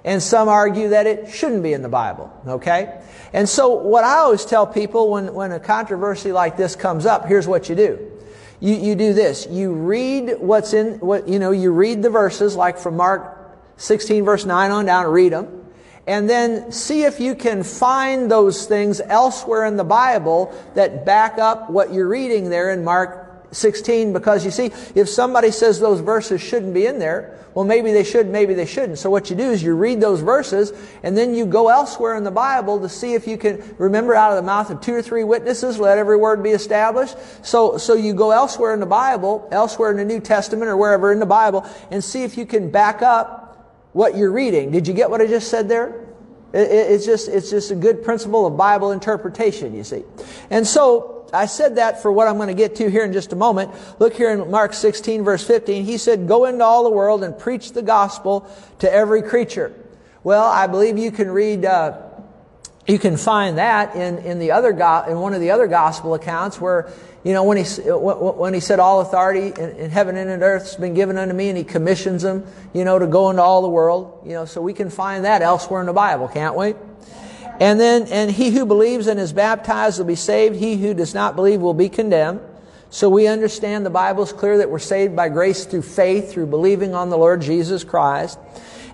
and 0.06 0.24
some 0.24 0.48
argue 0.48 0.90
that 0.90 1.08
it 1.08 1.30
shouldn't 1.30 1.64
be 1.64 1.74
in 1.74 1.82
the 1.82 1.90
Bible. 1.90 2.32
Okay? 2.48 3.02
And 3.34 3.50
so, 3.50 3.74
what 3.74 4.04
I 4.04 4.20
always 4.20 4.46
tell 4.46 4.66
people 4.66 5.12
when, 5.12 5.34
when 5.34 5.52
a 5.52 5.60
controversy 5.60 6.32
like 6.32 6.56
this 6.56 6.76
comes 6.76 7.06
up, 7.06 7.26
here's 7.26 7.48
what 7.48 7.68
you 7.68 7.76
do 7.76 8.15
you, 8.60 8.76
you 8.76 8.96
do 8.96 9.14
this. 9.14 9.48
You 9.50 9.74
read 9.74 10.36
what's 10.40 10.74
in, 10.74 11.00
what, 11.00 11.28
you 11.28 11.40
know, 11.40 11.52
you 11.52 11.72
read 11.72 12.02
the 12.02 12.10
verses, 12.10 12.56
like 12.56 12.78
from 12.78 12.98
Mark 12.98 13.36
16 13.78 14.24
verse 14.24 14.46
9 14.46 14.72
on 14.72 14.86
down, 14.86 15.08
read 15.08 15.34
them. 15.34 15.66
And 16.08 16.30
then 16.30 16.72
see 16.72 17.04
if 17.04 17.20
you 17.20 17.34
can 17.36 17.64
find 17.64 18.30
those 18.30 18.68
things 18.68 19.02
elsewhere 19.02 19.66
in 19.66 19.76
the 19.76 19.84
Bible 19.84 20.56
that 20.76 21.06
back 21.06 21.40
up 21.40 21.70
what 21.70 21.92
you're 21.92 22.08
reading 22.08 22.50
there 22.50 22.70
in 22.72 22.84
Mark 22.84 23.25
16 23.52 24.14
because 24.14 24.46
you 24.46 24.52
see, 24.52 24.72
if 24.96 25.10
somebody 25.10 25.52
says 25.52 25.80
those 25.80 26.00
verses 26.00 26.42
shouldn't 26.42 26.74
be 26.74 26.86
in 26.86 27.00
there, 27.00 27.40
well, 27.56 27.64
maybe 27.64 27.94
they 27.94 28.04
should, 28.04 28.28
maybe 28.28 28.54
they 28.54 28.66
shouldn't. 28.66 29.00
So 29.00 29.10
what 29.10 29.30
you 29.30 29.36
do 29.36 29.50
is 29.50 29.64
you 29.64 29.76
read 29.76 30.02
those 30.02 30.20
verses 30.20 30.74
and 31.04 31.18
then 31.18 31.34
you 31.34 31.46
go 31.46 31.70
elsewhere 31.70 32.16
in 32.16 32.26
the 32.26 32.32
Bible 32.32 32.82
to 32.82 32.90
see 32.90 33.14
if 33.14 33.28
you 33.28 33.38
can 33.38 33.76
remember 33.78 34.14
out 34.14 34.32
of 34.32 34.36
the 34.36 34.42
mouth 34.42 34.70
of 34.70 34.82
two 34.82 34.94
or 34.94 35.02
three 35.02 35.24
witnesses, 35.24 35.80
let 35.80 35.98
every 35.98 36.18
word 36.18 36.44
be 36.44 36.50
established. 36.50 37.16
So, 37.46 37.78
so 37.78 37.94
you 37.94 38.14
go 38.14 38.32
elsewhere 38.32 38.74
in 38.74 38.82
the 38.82 38.86
Bible, 38.86 39.48
elsewhere 39.52 39.90
in 39.90 39.98
the 39.98 40.04
New 40.04 40.20
Testament 40.20 40.70
or 40.70 40.76
wherever 40.76 41.14
in 41.14 41.20
the 41.20 41.26
Bible 41.26 41.66
and 41.92 42.04
see 42.04 42.24
if 42.24 42.38
you 42.38 42.46
can 42.46 42.70
back 42.72 43.02
up 43.02 43.46
what 43.94 44.18
you're 44.18 44.34
reading. 44.34 44.72
Did 44.72 44.86
you 44.86 44.94
get 44.94 45.10
what 45.10 45.22
I 45.22 45.28
just 45.28 45.50
said 45.50 45.70
there? 45.70 46.06
It's 46.52 47.06
just, 47.06 47.30
it's 47.30 47.50
just 47.50 47.72
a 47.72 47.76
good 47.76 48.04
principle 48.04 48.46
of 48.46 48.58
Bible 48.58 48.92
interpretation, 48.92 49.74
you 49.74 49.86
see. 49.86 50.04
And 50.50 50.68
so, 50.68 51.15
I 51.34 51.46
said 51.46 51.76
that 51.76 52.02
for 52.02 52.12
what 52.12 52.28
I'm 52.28 52.38
going 52.38 52.48
to 52.48 52.54
get 52.54 52.76
to 52.78 52.90
here 52.90 53.04
in 53.04 53.14
just 53.14 53.34
a 53.34 53.36
moment. 53.36 53.72
Look 54.00 54.14
here 54.14 54.32
in 54.32 54.50
Mark 54.50 54.74
16 54.74 55.24
verse 55.24 55.46
15. 55.46 55.86
He 55.86 55.98
said, 55.98 56.28
go 56.28 56.46
into 56.46 56.64
all 56.64 56.84
the 56.84 56.90
world 56.90 57.24
and 57.24 57.38
preach 57.38 57.74
the 57.74 57.82
gospel 57.82 58.50
to 58.80 58.92
every 58.92 59.22
creature. 59.22 59.74
Well, 60.24 60.46
I 60.46 60.68
believe 60.68 60.98
you 60.98 61.12
can 61.12 61.30
read, 61.30 61.66
uh, 61.66 62.02
you 62.88 62.98
can 62.98 63.18
find 63.18 63.58
that 63.58 63.96
in, 63.96 64.18
in 64.20 64.40
the 64.40 64.52
other, 64.52 64.72
go- 64.72 65.06
in 65.08 65.20
one 65.20 65.34
of 65.34 65.42
the 65.42 65.52
other 65.52 65.68
gospel 65.68 66.14
accounts 66.14 66.60
where, 66.60 66.92
you 67.24 67.34
know, 67.34 67.44
when 67.44 67.58
he, 67.58 67.64
when 67.64 68.54
he 68.54 68.60
said 68.60 68.80
all 68.80 69.02
authority 69.02 69.48
in, 69.48 69.70
in 69.78 69.92
heaven 69.92 70.16
and 70.18 70.30
in 70.30 70.44
earth 70.44 70.64
has 70.64 70.76
been 70.76 70.94
given 70.94 71.18
unto 71.18 71.34
me 71.34 71.50
and 71.50 71.58
he 71.58 71.64
commissions 71.64 72.22
them, 72.22 72.46
you 72.74 72.86
know, 72.86 72.98
to 73.00 73.08
go 73.08 73.30
into 73.30 73.42
all 73.42 73.62
the 73.62 73.70
world, 73.70 74.22
you 74.26 74.34
know, 74.34 74.46
so 74.46 74.62
we 74.62 74.74
can 74.74 74.90
find 74.90 75.26
that 75.26 75.42
elsewhere 75.42 75.80
in 75.80 75.88
the 75.88 75.94
Bible, 75.94 76.28
can't 76.28 76.56
we? 76.56 76.74
And 77.60 77.80
then, 77.80 78.08
and 78.08 78.30
he 78.30 78.52
who 78.52 78.66
believes 78.66 79.08
and 79.08 79.20
is 79.20 79.34
baptized 79.34 79.98
will 79.98 80.06
be 80.06 80.16
saved. 80.16 80.56
He 80.56 80.78
who 80.78 80.94
does 80.94 81.14
not 81.14 81.36
believe 81.36 81.62
will 81.62 81.74
be 81.74 81.90
condemned. 81.90 82.42
So 82.90 83.10
we 83.10 83.28
understand 83.28 83.86
the 83.86 83.90
Bible 83.90 84.24
is 84.24 84.32
clear 84.32 84.58
that 84.60 84.70
we're 84.70 84.80
saved 84.80 85.16
by 85.16 85.30
grace 85.30 85.66
through 85.66 85.82
faith, 85.82 86.32
through 86.32 86.48
believing 86.48 86.94
on 86.94 87.10
the 87.10 87.18
Lord 87.18 87.42
Jesus 87.42 87.84
Christ. 87.84 88.40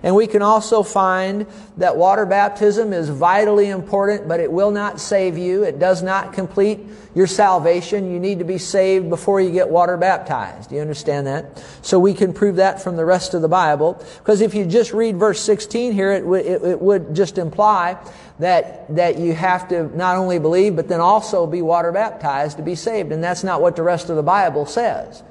And 0.02 0.16
we 0.16 0.26
can 0.26 0.42
also 0.42 0.82
find 0.82 1.46
that 1.76 1.96
water 1.96 2.26
baptism 2.26 2.92
is 2.92 3.08
vitally 3.08 3.68
important, 3.68 4.26
but 4.26 4.40
it 4.40 4.50
will 4.50 4.72
not 4.72 5.00
save 5.00 5.38
you. 5.38 5.62
It 5.62 5.78
does 5.78 6.02
not 6.02 6.32
complete 6.32 6.80
your 7.14 7.28
salvation. 7.28 8.10
You 8.10 8.18
need 8.18 8.40
to 8.40 8.44
be 8.44 8.58
saved 8.58 9.08
before 9.08 9.40
you 9.40 9.52
get 9.52 9.68
water 9.68 9.96
baptized. 9.96 10.70
Do 10.70 10.76
you 10.76 10.80
understand 10.80 11.28
that? 11.28 11.64
So 11.82 12.00
we 12.00 12.14
can 12.14 12.32
prove 12.32 12.56
that 12.56 12.82
from 12.82 12.96
the 12.96 13.04
rest 13.04 13.34
of 13.34 13.42
the 13.42 13.48
Bible. 13.48 14.02
Because 14.18 14.40
if 14.40 14.54
you 14.54 14.66
just 14.66 14.92
read 14.92 15.16
verse 15.16 15.40
16 15.40 15.92
here, 15.92 16.12
it, 16.12 16.20
w- 16.20 16.44
it, 16.44 16.62
it 16.62 16.80
would 16.80 17.14
just 17.14 17.38
imply 17.38 17.96
that, 18.40 18.92
that 18.96 19.18
you 19.18 19.34
have 19.34 19.68
to 19.68 19.96
not 19.96 20.16
only 20.16 20.40
believe, 20.40 20.74
but 20.74 20.88
then 20.88 21.00
also 21.00 21.46
be 21.46 21.62
water 21.62 21.92
baptized 21.92 22.56
to 22.56 22.62
be 22.62 22.74
saved. 22.74 23.12
And 23.12 23.22
that's 23.22 23.44
not 23.44 23.62
what 23.62 23.76
the 23.76 23.84
rest 23.84 24.10
of 24.10 24.16
the 24.16 24.22
Bible 24.22 24.66
says. 24.66 25.22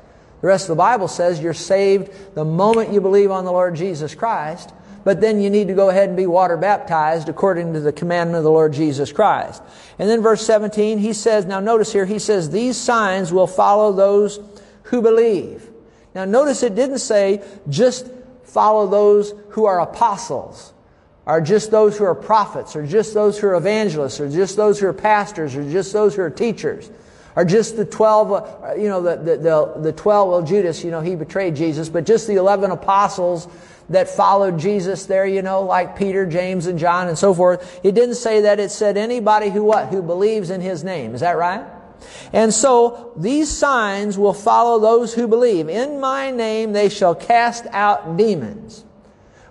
The 0.42 0.48
rest 0.48 0.66
of 0.66 0.70
the 0.70 0.76
Bible 0.76 1.08
says 1.08 1.40
you're 1.40 1.54
saved 1.54 2.12
the 2.36 2.44
moment 2.46 2.92
you 2.92 3.00
believe 3.00 3.32
on 3.32 3.46
the 3.46 3.52
Lord 3.52 3.76
Jesus 3.76 4.16
Christ, 4.16 4.74
but 5.04 5.22
then 5.22 5.40
you 5.40 5.50
need 5.50 5.68
to 5.68 5.74
go 5.74 5.90
ahead 5.90 6.10
and 6.10 6.18
be 6.18 6.28
water 6.28 6.58
baptized 6.58 7.30
according 7.30 7.74
to 7.74 7.80
the 7.80 7.94
commandment 7.94 8.38
of 8.38 8.44
the 8.44 8.52
Lord 8.52 8.74
Jesus 8.74 9.12
Christ. 9.12 9.62
And 9.98 10.10
then 10.10 10.22
verse 10.22 10.46
17, 10.46 10.98
he 10.98 11.14
says, 11.14 11.46
now 11.46 11.60
notice 11.60 11.94
here, 11.94 12.06
he 12.06 12.20
says, 12.20 12.50
these 12.50 12.78
signs 12.78 13.32
will 13.32 13.48
follow 13.48 13.94
those 13.94 14.40
who 14.84 15.02
believe. 15.02 15.70
Now 16.14 16.26
notice 16.26 16.64
it 16.64 16.76
didn't 16.76 17.00
say 17.00 17.44
just 17.70 18.10
follow 18.44 18.88
those 18.88 19.34
who 19.50 19.66
are 19.66 19.80
apostles, 19.80 20.74
or 21.26 21.40
just 21.40 21.72
those 21.72 21.98
who 21.98 22.04
are 22.04 22.16
prophets, 22.16 22.76
or 22.76 22.86
just 22.86 23.14
those 23.14 23.40
who 23.40 23.48
are 23.48 23.56
evangelists, 23.56 24.20
or 24.20 24.30
just 24.30 24.58
those 24.58 24.80
who 24.80 24.88
are 24.88 24.94
pastors, 24.94 25.56
or 25.56 25.64
just 25.72 25.94
those 25.94 26.16
who 26.16 26.22
are 26.22 26.30
teachers. 26.30 26.90
Or 27.36 27.46
just 27.46 27.78
the 27.78 27.86
12, 27.86 28.32
uh, 28.32 28.74
you 28.76 28.90
know, 28.90 29.02
the, 29.02 29.16
the, 29.16 29.38
the, 29.38 29.74
the 29.82 29.92
12, 29.94 30.30
well, 30.30 30.42
Judas, 30.42 30.84
you 30.84 30.92
know, 30.92 31.02
he 31.02 31.16
betrayed 31.16 31.56
Jesus, 31.56 31.90
but 31.90 32.06
just 32.06 32.28
the 32.28 32.36
11 32.36 32.72
apostles 32.72 33.48
that 33.90 34.10
followed 34.10 34.60
Jesus 34.60 35.06
there, 35.06 35.26
you 35.26 35.42
know, 35.42 35.64
like 35.64 35.98
Peter, 35.98 36.26
James, 36.26 36.66
and 36.66 36.80
John, 36.80 37.08
and 37.08 37.18
so 37.18 37.34
forth. 37.34 37.80
It 37.84 37.94
didn't 37.94 38.16
say 38.16 38.42
that. 38.42 38.60
It 38.60 38.72
said 38.72 38.98
anybody 38.98 39.50
who 39.50 39.64
what? 39.64 39.90
Who 39.90 40.02
believes 40.02 40.50
in 40.50 40.62
his 40.62 40.84
name. 40.84 41.14
Is 41.14 41.22
that 41.22 41.38
right? 41.38 41.66
And 42.34 42.54
so 42.54 43.14
these 43.18 43.50
signs 43.50 44.18
will 44.18 44.34
follow 44.34 44.80
those 44.80 45.14
who 45.14 45.28
believe. 45.28 45.70
In 45.70 46.00
my 46.00 46.32
name 46.32 46.74
they 46.74 46.90
shall 46.90 47.16
cast 47.16 47.66
out 47.68 48.18
demons. 48.18 48.84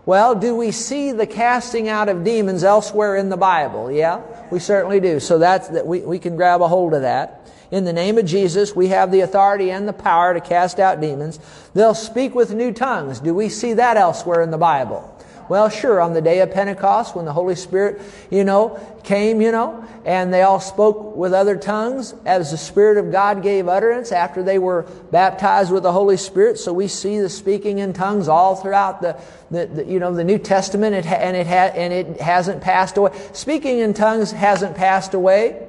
Well, 0.06 0.34
do 0.34 0.56
we 0.56 0.70
see 0.72 1.12
the 1.12 1.26
casting 1.26 1.88
out 1.88 2.08
of 2.08 2.24
demons 2.24 2.64
elsewhere 2.64 3.16
in 3.16 3.28
the 3.28 3.36
Bible? 3.36 3.92
Yeah, 3.92 4.22
we 4.50 4.58
certainly 4.58 4.98
do. 4.98 5.20
So 5.20 5.38
that's 5.38 5.68
that 5.68 5.86
we, 5.86 6.00
we 6.00 6.18
can 6.18 6.36
grab 6.36 6.62
a 6.62 6.68
hold 6.68 6.94
of 6.94 7.02
that. 7.02 7.39
In 7.70 7.84
the 7.84 7.92
name 7.92 8.18
of 8.18 8.24
Jesus, 8.24 8.74
we 8.74 8.88
have 8.88 9.12
the 9.12 9.20
authority 9.20 9.70
and 9.70 9.86
the 9.86 9.92
power 9.92 10.34
to 10.34 10.40
cast 10.40 10.80
out 10.80 11.00
demons. 11.00 11.38
They'll 11.72 11.94
speak 11.94 12.34
with 12.34 12.52
new 12.52 12.72
tongues. 12.72 13.20
Do 13.20 13.32
we 13.32 13.48
see 13.48 13.74
that 13.74 13.96
elsewhere 13.96 14.42
in 14.42 14.50
the 14.50 14.58
Bible? 14.58 15.16
Well, 15.48 15.68
sure, 15.68 16.00
on 16.00 16.12
the 16.12 16.22
day 16.22 16.40
of 16.40 16.52
Pentecost, 16.52 17.16
when 17.16 17.24
the 17.24 17.32
Holy 17.32 17.56
Spirit, 17.56 18.00
you 18.30 18.44
know, 18.44 18.78
came, 19.02 19.40
you 19.40 19.50
know, 19.50 19.84
and 20.04 20.32
they 20.32 20.42
all 20.42 20.60
spoke 20.60 21.16
with 21.16 21.32
other 21.32 21.56
tongues 21.56 22.14
as 22.24 22.52
the 22.52 22.56
Spirit 22.56 22.98
of 22.98 23.10
God 23.10 23.42
gave 23.42 23.66
utterance 23.66 24.12
after 24.12 24.44
they 24.44 24.60
were 24.60 24.82
baptized 25.10 25.72
with 25.72 25.82
the 25.82 25.90
Holy 25.90 26.16
Spirit. 26.16 26.56
So 26.58 26.72
we 26.72 26.86
see 26.86 27.18
the 27.18 27.28
speaking 27.28 27.78
in 27.78 27.92
tongues 27.92 28.28
all 28.28 28.54
throughout 28.54 29.02
the, 29.02 29.20
the, 29.50 29.66
the 29.66 29.84
you 29.84 29.98
know, 29.98 30.14
the 30.14 30.22
New 30.22 30.38
Testament, 30.38 30.94
it 30.94 31.04
ha- 31.04 31.16
and 31.16 31.36
it 31.36 31.48
ha- 31.48 31.72
and 31.74 31.92
it 31.92 32.20
hasn't 32.20 32.62
passed 32.62 32.96
away. 32.96 33.10
Speaking 33.32 33.80
in 33.80 33.92
tongues 33.92 34.30
hasn't 34.30 34.76
passed 34.76 35.14
away. 35.14 35.66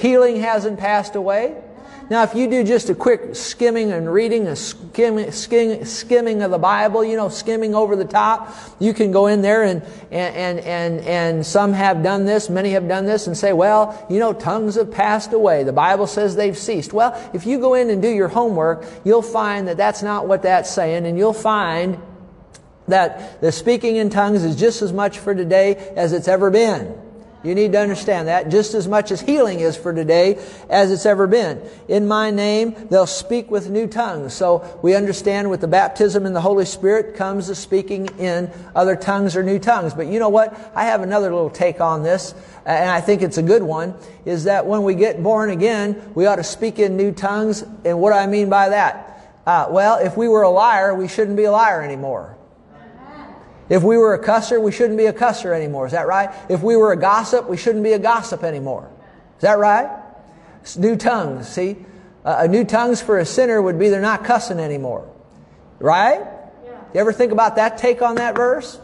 Healing 0.00 0.36
hasn't 0.36 0.78
passed 0.78 1.14
away. 1.14 1.56
Now, 2.08 2.24
if 2.24 2.34
you 2.34 2.50
do 2.50 2.64
just 2.64 2.90
a 2.90 2.94
quick 2.94 3.36
skimming 3.36 3.92
and 3.92 4.12
reading, 4.12 4.48
a 4.48 4.56
skimming, 4.56 5.30
skimming, 5.30 5.84
skimming 5.84 6.42
of 6.42 6.50
the 6.50 6.58
Bible, 6.58 7.04
you 7.04 7.16
know, 7.16 7.28
skimming 7.28 7.74
over 7.74 7.94
the 7.94 8.06
top, 8.06 8.52
you 8.80 8.94
can 8.94 9.12
go 9.12 9.28
in 9.28 9.42
there 9.42 9.62
and, 9.62 9.82
and, 10.10 10.58
and, 10.58 11.00
and 11.02 11.46
some 11.46 11.72
have 11.72 12.02
done 12.02 12.24
this, 12.24 12.50
many 12.50 12.70
have 12.70 12.88
done 12.88 13.04
this 13.04 13.28
and 13.28 13.36
say, 13.36 13.52
well, 13.52 14.06
you 14.10 14.18
know, 14.18 14.32
tongues 14.32 14.74
have 14.74 14.90
passed 14.90 15.34
away. 15.34 15.62
The 15.62 15.72
Bible 15.72 16.08
says 16.08 16.34
they've 16.34 16.58
ceased. 16.58 16.92
Well, 16.92 17.14
if 17.32 17.46
you 17.46 17.60
go 17.60 17.74
in 17.74 17.90
and 17.90 18.02
do 18.02 18.08
your 18.08 18.28
homework, 18.28 18.84
you'll 19.04 19.22
find 19.22 19.68
that 19.68 19.76
that's 19.76 20.02
not 20.02 20.26
what 20.26 20.42
that's 20.42 20.70
saying 20.70 21.06
and 21.06 21.16
you'll 21.16 21.32
find 21.32 22.00
that 22.88 23.40
the 23.40 23.52
speaking 23.52 23.96
in 23.96 24.10
tongues 24.10 24.42
is 24.44 24.56
just 24.56 24.82
as 24.82 24.92
much 24.92 25.18
for 25.18 25.34
today 25.34 25.76
as 25.94 26.12
it's 26.12 26.26
ever 26.26 26.50
been. 26.50 27.09
You 27.42 27.54
need 27.54 27.72
to 27.72 27.80
understand 27.80 28.28
that 28.28 28.50
just 28.50 28.74
as 28.74 28.86
much 28.86 29.10
as 29.10 29.20
healing 29.20 29.60
is 29.60 29.74
for 29.74 29.94
today 29.94 30.38
as 30.68 30.92
it's 30.92 31.06
ever 31.06 31.26
been. 31.26 31.62
In 31.88 32.06
my 32.06 32.30
name, 32.30 32.74
they'll 32.90 33.06
speak 33.06 33.50
with 33.50 33.70
new 33.70 33.86
tongues. 33.86 34.34
So 34.34 34.78
we 34.82 34.94
understand 34.94 35.48
with 35.48 35.62
the 35.62 35.68
baptism 35.68 36.26
in 36.26 36.34
the 36.34 36.40
Holy 36.42 36.66
Spirit 36.66 37.16
comes 37.16 37.46
the 37.46 37.54
speaking 37.54 38.08
in 38.18 38.50
other 38.74 38.94
tongues 38.94 39.36
or 39.36 39.42
new 39.42 39.58
tongues. 39.58 39.94
But 39.94 40.08
you 40.08 40.18
know 40.18 40.28
what? 40.28 40.52
I 40.74 40.84
have 40.84 41.00
another 41.00 41.32
little 41.32 41.48
take 41.48 41.80
on 41.80 42.02
this, 42.02 42.34
and 42.66 42.90
I 42.90 43.00
think 43.00 43.22
it's 43.22 43.38
a 43.38 43.42
good 43.42 43.62
one, 43.62 43.94
is 44.26 44.44
that 44.44 44.66
when 44.66 44.82
we 44.82 44.94
get 44.94 45.22
born 45.22 45.48
again, 45.48 46.12
we 46.14 46.26
ought 46.26 46.36
to 46.36 46.44
speak 46.44 46.78
in 46.78 46.96
new 46.98 47.10
tongues. 47.10 47.64
And 47.86 48.00
what 48.00 48.10
do 48.10 48.18
I 48.18 48.26
mean 48.26 48.50
by 48.50 48.68
that? 48.68 49.06
Uh, 49.46 49.68
well, 49.70 49.98
if 49.98 50.14
we 50.16 50.28
were 50.28 50.42
a 50.42 50.50
liar, 50.50 50.94
we 50.94 51.08
shouldn't 51.08 51.38
be 51.38 51.44
a 51.44 51.52
liar 51.52 51.80
anymore. 51.80 52.36
If 53.70 53.84
we 53.84 53.96
were 53.96 54.14
a 54.14 54.22
cusser, 54.22 54.60
we 54.60 54.72
shouldn't 54.72 54.98
be 54.98 55.06
a 55.06 55.12
cusser 55.12 55.54
anymore. 55.54 55.86
Is 55.86 55.92
that 55.92 56.08
right? 56.08 56.28
If 56.50 56.60
we 56.60 56.76
were 56.76 56.92
a 56.92 56.96
gossip, 56.96 57.48
we 57.48 57.56
shouldn't 57.56 57.84
be 57.84 57.92
a 57.92 57.98
gossip 58.00 58.42
anymore. 58.42 58.90
Is 59.36 59.42
that 59.42 59.58
right? 59.58 59.88
It's 60.60 60.76
new 60.76 60.96
tongues, 60.96 61.48
see? 61.48 61.76
Uh, 62.24 62.38
a 62.40 62.48
new 62.48 62.64
tongues 62.64 63.00
for 63.00 63.18
a 63.18 63.24
sinner 63.24 63.62
would 63.62 63.78
be 63.78 63.88
they're 63.88 64.00
not 64.00 64.24
cussing 64.24 64.58
anymore. 64.58 65.08
Right? 65.78 66.20
Yeah. 66.64 66.80
You 66.92 67.00
ever 67.00 67.12
think 67.12 67.30
about 67.30 67.56
that 67.56 67.78
take 67.78 68.02
on 68.02 68.16
that 68.16 68.34
verse? 68.34 68.78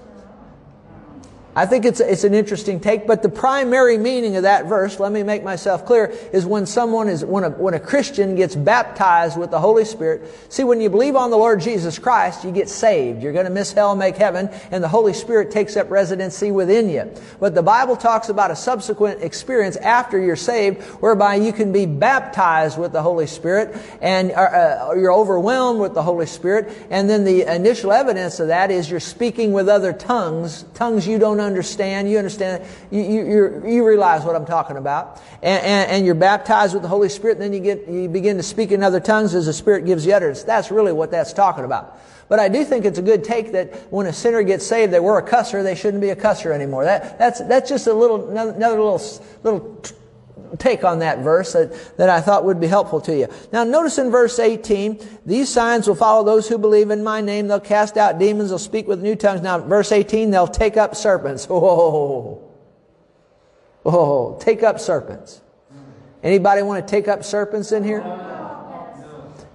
I 1.56 1.64
think 1.64 1.86
it's, 1.86 2.00
it's 2.00 2.24
an 2.24 2.34
interesting 2.34 2.80
take, 2.80 3.06
but 3.06 3.22
the 3.22 3.30
primary 3.30 3.96
meaning 3.96 4.36
of 4.36 4.42
that 4.42 4.66
verse, 4.66 5.00
let 5.00 5.10
me 5.10 5.22
make 5.22 5.42
myself 5.42 5.86
clear, 5.86 6.12
is 6.30 6.44
when 6.44 6.66
someone 6.66 7.08
is, 7.08 7.24
when 7.24 7.44
a, 7.44 7.50
when 7.50 7.72
a 7.72 7.80
Christian 7.80 8.34
gets 8.34 8.54
baptized 8.54 9.38
with 9.38 9.50
the 9.50 9.58
Holy 9.58 9.86
Spirit. 9.86 10.30
See, 10.50 10.64
when 10.64 10.82
you 10.82 10.90
believe 10.90 11.16
on 11.16 11.30
the 11.30 11.38
Lord 11.38 11.60
Jesus 11.60 11.98
Christ, 11.98 12.44
you 12.44 12.50
get 12.50 12.68
saved. 12.68 13.22
You're 13.22 13.32
going 13.32 13.46
to 13.46 13.50
miss 13.50 13.72
hell, 13.72 13.96
make 13.96 14.16
heaven, 14.16 14.50
and 14.70 14.84
the 14.84 14.88
Holy 14.88 15.14
Spirit 15.14 15.50
takes 15.50 15.78
up 15.78 15.90
residency 15.90 16.50
within 16.50 16.90
you. 16.90 17.10
But 17.40 17.54
the 17.54 17.62
Bible 17.62 17.96
talks 17.96 18.28
about 18.28 18.50
a 18.50 18.56
subsequent 18.56 19.22
experience 19.22 19.76
after 19.76 20.18
you're 20.18 20.36
saved, 20.36 20.82
whereby 21.00 21.36
you 21.36 21.54
can 21.54 21.72
be 21.72 21.86
baptized 21.86 22.78
with 22.78 22.92
the 22.92 23.00
Holy 23.00 23.26
Spirit, 23.26 23.74
and 24.02 24.30
uh, 24.32 24.34
uh 24.34 24.94
you're 24.94 25.12
overwhelmed 25.12 25.80
with 25.80 25.94
the 25.94 26.02
Holy 26.02 26.26
Spirit, 26.26 26.70
and 26.90 27.08
then 27.08 27.24
the 27.24 27.50
initial 27.50 27.92
evidence 27.92 28.40
of 28.40 28.48
that 28.48 28.70
is 28.70 28.90
you're 28.90 29.00
speaking 29.00 29.54
with 29.54 29.70
other 29.70 29.94
tongues, 29.94 30.66
tongues 30.74 31.08
you 31.08 31.18
don't. 31.18 31.45
Understand, 31.46 32.10
you 32.10 32.18
understand. 32.18 32.64
You, 32.90 33.02
you, 33.02 33.62
you 33.66 33.86
realize 33.86 34.24
what 34.24 34.36
I'm 34.36 34.44
talking 34.46 34.76
about. 34.76 35.22
And, 35.42 35.64
and, 35.64 35.90
and, 35.90 36.06
you're 36.06 36.14
baptized 36.14 36.74
with 36.74 36.82
the 36.82 36.88
Holy 36.88 37.08
Spirit. 37.08 37.38
And 37.38 37.42
then 37.42 37.52
you 37.52 37.60
get 37.60 37.88
you 37.88 38.08
begin 38.08 38.36
to 38.36 38.42
speak 38.42 38.72
in 38.72 38.82
other 38.82 39.00
tongues 39.00 39.34
as 39.34 39.46
the 39.46 39.52
Spirit 39.52 39.86
gives 39.86 40.04
you 40.04 40.12
utterance. 40.12 40.42
That's 40.42 40.70
really 40.70 40.92
what 40.92 41.10
that's 41.10 41.32
talking 41.32 41.64
about. 41.64 41.98
But 42.28 42.40
I 42.40 42.48
do 42.48 42.64
think 42.64 42.84
it's 42.84 42.98
a 42.98 43.02
good 43.02 43.22
take 43.22 43.52
that 43.52 43.74
when 43.92 44.06
a 44.06 44.12
sinner 44.12 44.42
gets 44.42 44.66
saved, 44.66 44.92
they 44.92 45.00
were 45.00 45.18
a 45.18 45.22
cusser, 45.22 45.62
they 45.62 45.76
shouldn't 45.76 46.00
be 46.00 46.10
a 46.10 46.16
cusser 46.16 46.52
anymore. 46.52 46.84
That, 46.84 47.18
that's, 47.18 47.40
that's 47.42 47.68
just 47.68 47.86
a 47.86 47.94
little, 47.94 48.30
another 48.30 48.80
little, 48.80 49.00
little 49.44 49.80
take 50.58 50.84
on 50.84 51.00
that 51.00 51.20
verse 51.20 51.52
that, 51.52 51.96
that 51.96 52.08
I 52.08 52.20
thought 52.20 52.44
would 52.44 52.60
be 52.60 52.66
helpful 52.66 53.00
to 53.02 53.16
you. 53.16 53.28
Now 53.52 53.64
notice 53.64 53.98
in 53.98 54.10
verse 54.10 54.38
18, 54.38 55.00
these 55.24 55.48
signs 55.48 55.86
will 55.86 55.94
follow 55.94 56.24
those 56.24 56.48
who 56.48 56.58
believe 56.58 56.90
in 56.90 57.02
my 57.04 57.20
name. 57.20 57.48
They'll 57.48 57.60
cast 57.60 57.96
out 57.96 58.18
demons. 58.18 58.50
They'll 58.50 58.58
speak 58.58 58.86
with 58.86 59.02
new 59.02 59.16
tongues. 59.16 59.42
Now 59.42 59.58
verse 59.58 59.92
18, 59.92 60.30
they'll 60.30 60.46
take 60.46 60.76
up 60.76 60.94
serpents. 60.94 61.46
Oh, 61.56 62.42
oh, 63.84 64.36
take 64.40 64.64
up 64.64 64.80
serpents. 64.80 65.40
Anybody 66.22 66.62
want 66.62 66.84
to 66.84 66.90
take 66.90 67.06
up 67.06 67.22
serpents 67.22 67.70
in 67.70 67.84
here? 67.84 68.00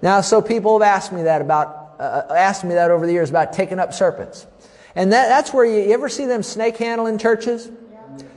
Now, 0.02 0.22
so 0.22 0.42
people 0.42 0.80
have 0.80 0.88
asked 0.88 1.12
me 1.12 1.24
that 1.24 1.42
about, 1.42 1.96
uh, 2.00 2.34
asked 2.34 2.64
me 2.64 2.76
that 2.76 2.92
over 2.92 3.06
the 3.06 3.12
years 3.12 3.30
about 3.30 3.52
taking 3.52 3.78
up 3.78 3.94
serpents. 3.94 4.48
And 4.96 5.12
that, 5.12 5.28
that's 5.28 5.54
where 5.54 5.66
you, 5.66 5.82
you 5.82 5.94
ever 5.94 6.10
see 6.10 6.26
them 6.26 6.44
snake 6.44 6.78
handling 6.78 7.18
churches? 7.18 7.70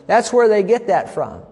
That's 0.07 0.33
where 0.33 0.49
they 0.49 0.63
get 0.63 0.89
that 0.89 1.15
from. 1.15 1.43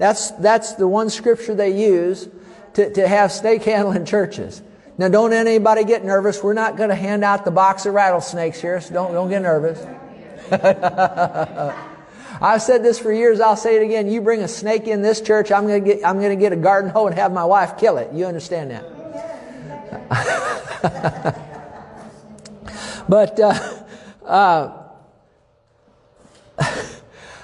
That's, 0.00 0.30
that's 0.32 0.74
the 0.76 0.88
one 0.88 1.10
scripture 1.10 1.54
they 1.54 1.78
use 1.78 2.26
to, 2.72 2.90
to 2.94 3.06
have 3.06 3.30
snake 3.30 3.64
handling 3.64 4.06
churches. 4.06 4.62
Now, 4.96 5.08
don't 5.08 5.34
anybody 5.34 5.84
get 5.84 6.06
nervous. 6.06 6.42
We're 6.42 6.54
not 6.54 6.78
going 6.78 6.88
to 6.88 6.94
hand 6.94 7.22
out 7.22 7.44
the 7.44 7.50
box 7.50 7.84
of 7.84 7.92
rattlesnakes 7.92 8.62
here, 8.62 8.80
so 8.80 8.94
don't, 8.94 9.12
don't 9.12 9.28
get 9.28 9.42
nervous. 9.42 9.78
I've 12.40 12.62
said 12.62 12.82
this 12.82 12.98
for 12.98 13.12
years. 13.12 13.40
I'll 13.40 13.56
say 13.56 13.76
it 13.76 13.82
again. 13.82 14.10
You 14.10 14.22
bring 14.22 14.40
a 14.40 14.48
snake 14.48 14.86
in 14.88 15.02
this 15.02 15.20
church, 15.20 15.52
I'm 15.52 15.66
going 15.66 15.84
to 15.84 15.94
get, 15.94 16.02
I'm 16.02 16.16
going 16.16 16.30
to 16.30 16.42
get 16.42 16.54
a 16.54 16.56
garden 16.56 16.90
hoe 16.90 17.06
and 17.06 17.14
have 17.14 17.30
my 17.30 17.44
wife 17.44 17.76
kill 17.76 17.98
it. 17.98 18.10
You 18.14 18.24
understand 18.24 18.70
that? 18.70 18.84
but, 23.06 23.38
uh, 23.38 23.82
uh, 24.24 24.79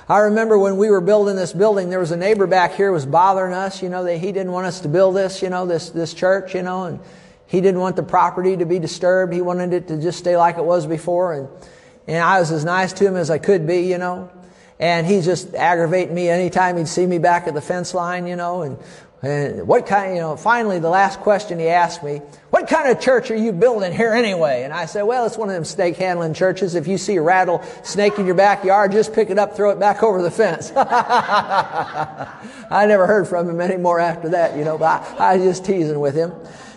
I 0.09 0.19
remember 0.21 0.57
when 0.57 0.77
we 0.77 0.89
were 0.89 1.01
building 1.01 1.35
this 1.35 1.53
building, 1.53 1.91
there 1.91 1.99
was 1.99 2.13
a 2.13 2.17
neighbor 2.17 2.47
back 2.47 2.75
here 2.75 2.93
was 2.93 3.05
bothering 3.05 3.53
us, 3.53 3.83
you 3.83 3.89
know, 3.89 4.05
that 4.05 4.19
he 4.19 4.31
didn't 4.31 4.53
want 4.53 4.67
us 4.67 4.81
to 4.81 4.89
build 4.89 5.17
this, 5.17 5.43
you 5.43 5.51
know, 5.51 5.67
this, 5.67 5.91
this 5.91 6.15
church, 6.15 6.55
you 6.55 6.63
know, 6.63 6.85
and 6.85 7.01
he 7.49 7.61
didn't 7.61 7.81
want 7.81 7.97
the 7.97 8.05
property 8.05 8.57
to 8.57 8.65
be 8.65 8.79
disturbed. 8.79 9.33
He 9.33 9.41
wanted 9.43 9.73
it 9.73 9.89
to 9.89 10.01
just 10.01 10.19
stay 10.19 10.37
like 10.37 10.59
it 10.59 10.65
was 10.65 10.87
before. 10.87 11.33
And, 11.33 11.49
and 12.07 12.19
I 12.19 12.39
was 12.39 12.53
as 12.53 12.65
nice 12.65 12.93
to 12.95 13.07
him 13.07 13.17
as 13.17 13.31
I 13.31 13.39
could 13.39 13.67
be, 13.67 13.81
you 13.81 13.99
know. 13.99 14.31
And 14.79 15.07
he 15.07 15.23
just 15.23 15.55
aggravated 15.55 16.15
me 16.15 16.29
anytime 16.29 16.77
he'd 16.77 16.87
see 16.87 17.07
me 17.07 17.19
back 17.19 17.49
at 17.49 17.55
the 17.55 17.61
fence 17.61 17.93
line, 17.93 18.29
you 18.29 18.37
know, 18.37 18.63
and 18.63 18.79
and 19.23 19.67
what 19.67 19.87
kind, 19.87 20.15
you 20.15 20.21
know, 20.21 20.37
finally 20.37 20.79
the 20.79 20.91
last 20.91 21.21
question 21.21 21.59
he 21.59 21.69
asked 21.69 22.03
me, 22.03 22.21
what 22.51 22.69
kind 22.69 22.91
of 22.91 23.01
church 23.01 23.31
are 23.31 23.37
you 23.37 23.51
building 23.51 23.93
here 23.93 24.13
anyway? 24.13 24.63
And 24.63 24.75
I 24.75 24.85
said, 24.85 25.03
well, 25.03 25.25
it's 25.25 25.39
one 25.39 25.49
of 25.49 25.55
them 25.55 25.65
snake 25.65 25.97
handling 25.97 26.35
churches. 26.35 26.75
If 26.75 26.87
you 26.87 26.99
see 26.99 27.17
a 27.17 27.23
rattle 27.23 27.63
snake 27.83 28.19
in 28.19 28.27
your 28.27 28.35
backyard, 28.35 28.93
just 28.93 29.15
pick 29.15 29.31
it 29.31 29.39
up, 29.39 29.57
throw 29.57 29.71
it 29.71 29.81
back 29.81 30.03
over 30.03 30.21
the 30.23 30.31
fence. 30.31 30.71
I 30.77 32.37
never 32.87 33.07
heard 33.07 33.27
from 33.27 33.49
him 33.49 33.61
anymore 33.61 34.01
after 34.01 34.29
that, 34.31 34.57
you 34.57 34.65
know, 34.65 34.77
but 34.77 35.03
I, 35.19 35.33
I 35.33 35.37
was 35.37 35.45
just 35.45 35.65
teasing 35.65 35.99
with 35.99 36.15
him. 36.15 36.33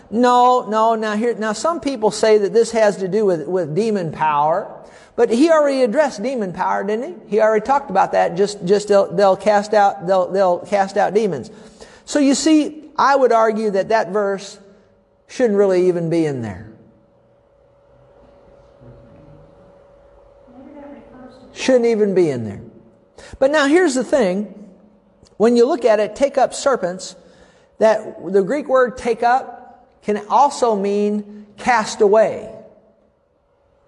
No, 0.10 0.65
no, 0.67 0.96
now 0.96 1.15
here, 1.15 1.36
now 1.36 1.53
some 1.53 1.81
people 1.81 2.10
say 2.10 2.39
that 2.39 2.53
this 2.53 2.72
has 2.72 2.98
to 2.98 3.08
do 3.08 3.25
with, 3.25 3.48
with 3.48 3.75
demon 3.75 4.12
power. 4.13 4.75
But 5.15 5.29
he 5.29 5.51
already 5.51 5.84
addressed 5.84 6.24
demon 6.24 6.53
power, 6.53 6.81
didn't 6.86 7.27
he? 7.27 7.31
He 7.31 7.41
already 7.41 7.65
talked 7.65 7.89
about 7.89 8.13
that. 8.13 8.38
Just, 8.38 8.65
just 8.65 8.88
they'll, 8.88 9.13
they'll 9.13 9.36
cast 9.36 9.74
out, 9.74 10.08
they'll, 10.08 10.31
they'll 10.31 10.60
cast 10.60 10.96
out 10.96 11.13
demons. 11.13 11.51
So 12.10 12.18
you 12.18 12.34
see, 12.34 12.86
I 12.98 13.16
would 13.16 13.32
argue 13.32 13.70
that 13.70 13.89
that 13.89 14.10
verse 14.10 14.58
shouldn't 15.28 15.60
really 15.60 15.89
even 15.89 16.10
be 16.10 16.25
in 16.25 16.42
there. 16.42 16.74
Shouldn't 21.54 21.86
even 21.86 22.16
be 22.16 22.32
in 22.32 22.46
there. 22.46 22.63
But 23.38 23.51
now 23.51 23.68
here's 23.68 23.94
the 23.94 24.04
thing. 24.04 24.72
When 25.38 25.56
you 25.56 25.68
look 25.68 25.86
at 25.86 26.00
it, 26.00 26.16
take 26.16 26.39
up 26.39 26.56
serpents, 26.56 27.16
that 27.78 28.16
the 28.25 28.42
Greek 28.42 28.68
word 28.68 28.98
take 28.98 29.22
up 29.22 29.88
can 30.01 30.25
also 30.30 30.75
mean 30.75 31.46
cast 31.58 32.01
away. 32.01 32.51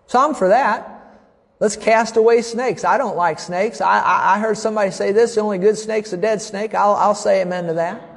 So 0.06 0.20
I'm 0.24 0.36
for 0.36 0.50
that. 0.50 1.18
Let's 1.60 1.75
cast 1.75 2.18
away 2.18 2.44
snakes. 2.44 2.84
I 2.86 3.00
don't 3.00 3.18
like 3.18 3.40
snakes. 3.40 3.82
I, 3.82 4.00
I, 4.00 4.36
I 4.36 4.40
heard 4.40 4.60
somebody 4.60 4.92
say 4.92 5.12
this, 5.12 5.34
the 5.34 5.42
only 5.42 5.58
good 5.58 5.75
snake's 5.80 6.13
a 6.13 6.18
dead 6.18 6.40
snake. 6.40 6.75
I'll, 6.75 6.94
I'll 6.94 7.16
say 7.16 7.42
amen 7.42 7.66
to 7.66 7.74
that. 7.74 8.10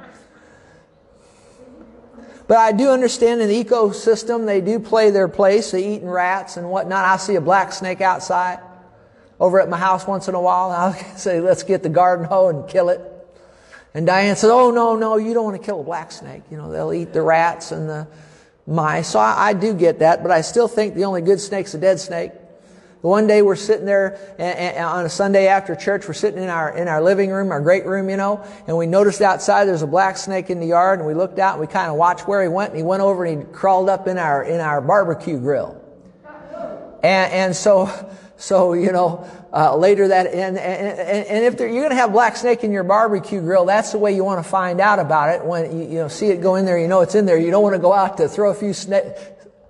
But 2.47 2.57
I 2.57 2.71
do 2.71 2.89
understand 2.89 3.41
in 3.41 3.49
the 3.49 3.63
ecosystem, 3.63 4.45
they 4.45 4.61
do 4.61 4.79
play 4.79 5.09
their 5.09 5.27
place. 5.27 5.71
They 5.71 5.95
eating 5.95 6.09
rats 6.09 6.57
and 6.57 6.69
whatnot. 6.69 7.05
I 7.05 7.17
see 7.17 7.35
a 7.35 7.41
black 7.41 7.73
snake 7.73 8.01
outside 8.01 8.59
over 9.39 9.59
at 9.59 9.69
my 9.69 9.77
house 9.77 10.05
once 10.05 10.27
in 10.27 10.35
a 10.35 10.41
while. 10.41 10.71
I'll 10.71 10.93
say, 11.17 11.39
let's 11.39 11.63
get 11.63 11.83
the 11.83 11.89
garden 11.89 12.25
hoe 12.25 12.49
and 12.49 12.69
kill 12.69 12.89
it. 12.89 13.01
And 13.93 14.05
Diane 14.05 14.35
said, 14.35 14.51
oh, 14.51 14.71
no, 14.71 14.95
no, 14.95 15.15
you 15.17 15.33
don't 15.33 15.45
want 15.45 15.59
to 15.59 15.65
kill 15.65 15.79
a 15.79 15.83
black 15.83 16.11
snake. 16.11 16.43
You 16.51 16.57
know, 16.57 16.71
they'll 16.71 16.93
eat 16.93 17.13
the 17.13 17.21
rats 17.21 17.71
and 17.71 17.89
the 17.89 18.07
mice. 18.67 19.07
So 19.07 19.19
I, 19.19 19.49
I 19.49 19.53
do 19.53 19.73
get 19.73 19.99
that, 19.99 20.21
but 20.21 20.31
I 20.31 20.41
still 20.41 20.67
think 20.67 20.95
the 20.95 21.05
only 21.05 21.21
good 21.21 21.39
snake's 21.39 21.73
a 21.73 21.77
dead 21.77 21.99
snake. 21.99 22.31
One 23.05 23.27
day 23.27 23.43
we're 23.43 23.55
sitting 23.55 23.85
there 23.85 24.17
on 24.39 25.05
a 25.05 25.09
Sunday 25.09 25.47
after 25.47 25.75
church, 25.75 26.07
we're 26.07 26.15
sitting 26.15 26.41
in 26.41 26.49
our, 26.49 26.75
in 26.75 26.87
our 26.87 27.03
living 27.03 27.29
room, 27.29 27.51
our 27.51 27.61
great 27.61 27.85
room, 27.85 28.09
you 28.09 28.17
know, 28.17 28.43
and 28.65 28.75
we 28.75 28.87
noticed 28.87 29.21
outside 29.21 29.65
there's 29.65 29.83
a 29.83 29.87
black 29.87 30.17
snake 30.17 30.49
in 30.49 30.59
the 30.59 30.65
yard 30.65 30.97
and 30.97 31.07
we 31.07 31.13
looked 31.13 31.37
out 31.37 31.53
and 31.53 31.61
we 31.61 31.67
kind 31.67 31.91
of 31.91 31.97
watched 31.97 32.27
where 32.27 32.41
he 32.41 32.47
went 32.47 32.71
and 32.71 32.77
he 32.77 32.83
went 32.83 33.03
over 33.03 33.23
and 33.23 33.43
he 33.43 33.53
crawled 33.53 33.89
up 33.89 34.07
in 34.07 34.17
our, 34.17 34.43
in 34.43 34.59
our 34.59 34.81
barbecue 34.81 35.37
grill. 35.37 35.79
And, 37.03 37.31
and 37.31 37.55
so, 37.55 38.11
so, 38.37 38.73
you 38.73 38.91
know, 38.91 39.29
uh, 39.53 39.77
later 39.77 40.07
that, 40.07 40.25
and, 40.25 40.57
and, 40.57 41.27
and 41.27 41.45
if 41.45 41.59
you're 41.59 41.69
going 41.69 41.89
to 41.91 41.95
have 41.95 42.11
black 42.11 42.35
snake 42.35 42.63
in 42.63 42.71
your 42.71 42.83
barbecue 42.83 43.39
grill, 43.39 43.65
that's 43.65 43.91
the 43.91 43.99
way 43.99 44.15
you 44.15 44.23
want 44.23 44.43
to 44.43 44.49
find 44.49 44.81
out 44.81 44.97
about 44.97 45.29
it. 45.29 45.45
When 45.45 45.77
you, 45.77 45.87
you 45.87 45.95
know, 45.99 46.07
see 46.07 46.29
it 46.29 46.41
go 46.41 46.55
in 46.55 46.65
there, 46.65 46.79
you 46.79 46.87
know 46.87 47.01
it's 47.01 47.13
in 47.13 47.27
there. 47.27 47.37
You 47.37 47.51
don't 47.51 47.61
want 47.61 47.75
to 47.75 47.81
go 47.81 47.93
out 47.93 48.17
to 48.17 48.27
throw 48.27 48.49
a 48.49 48.55
few 48.55 48.73
snake, 48.73 49.13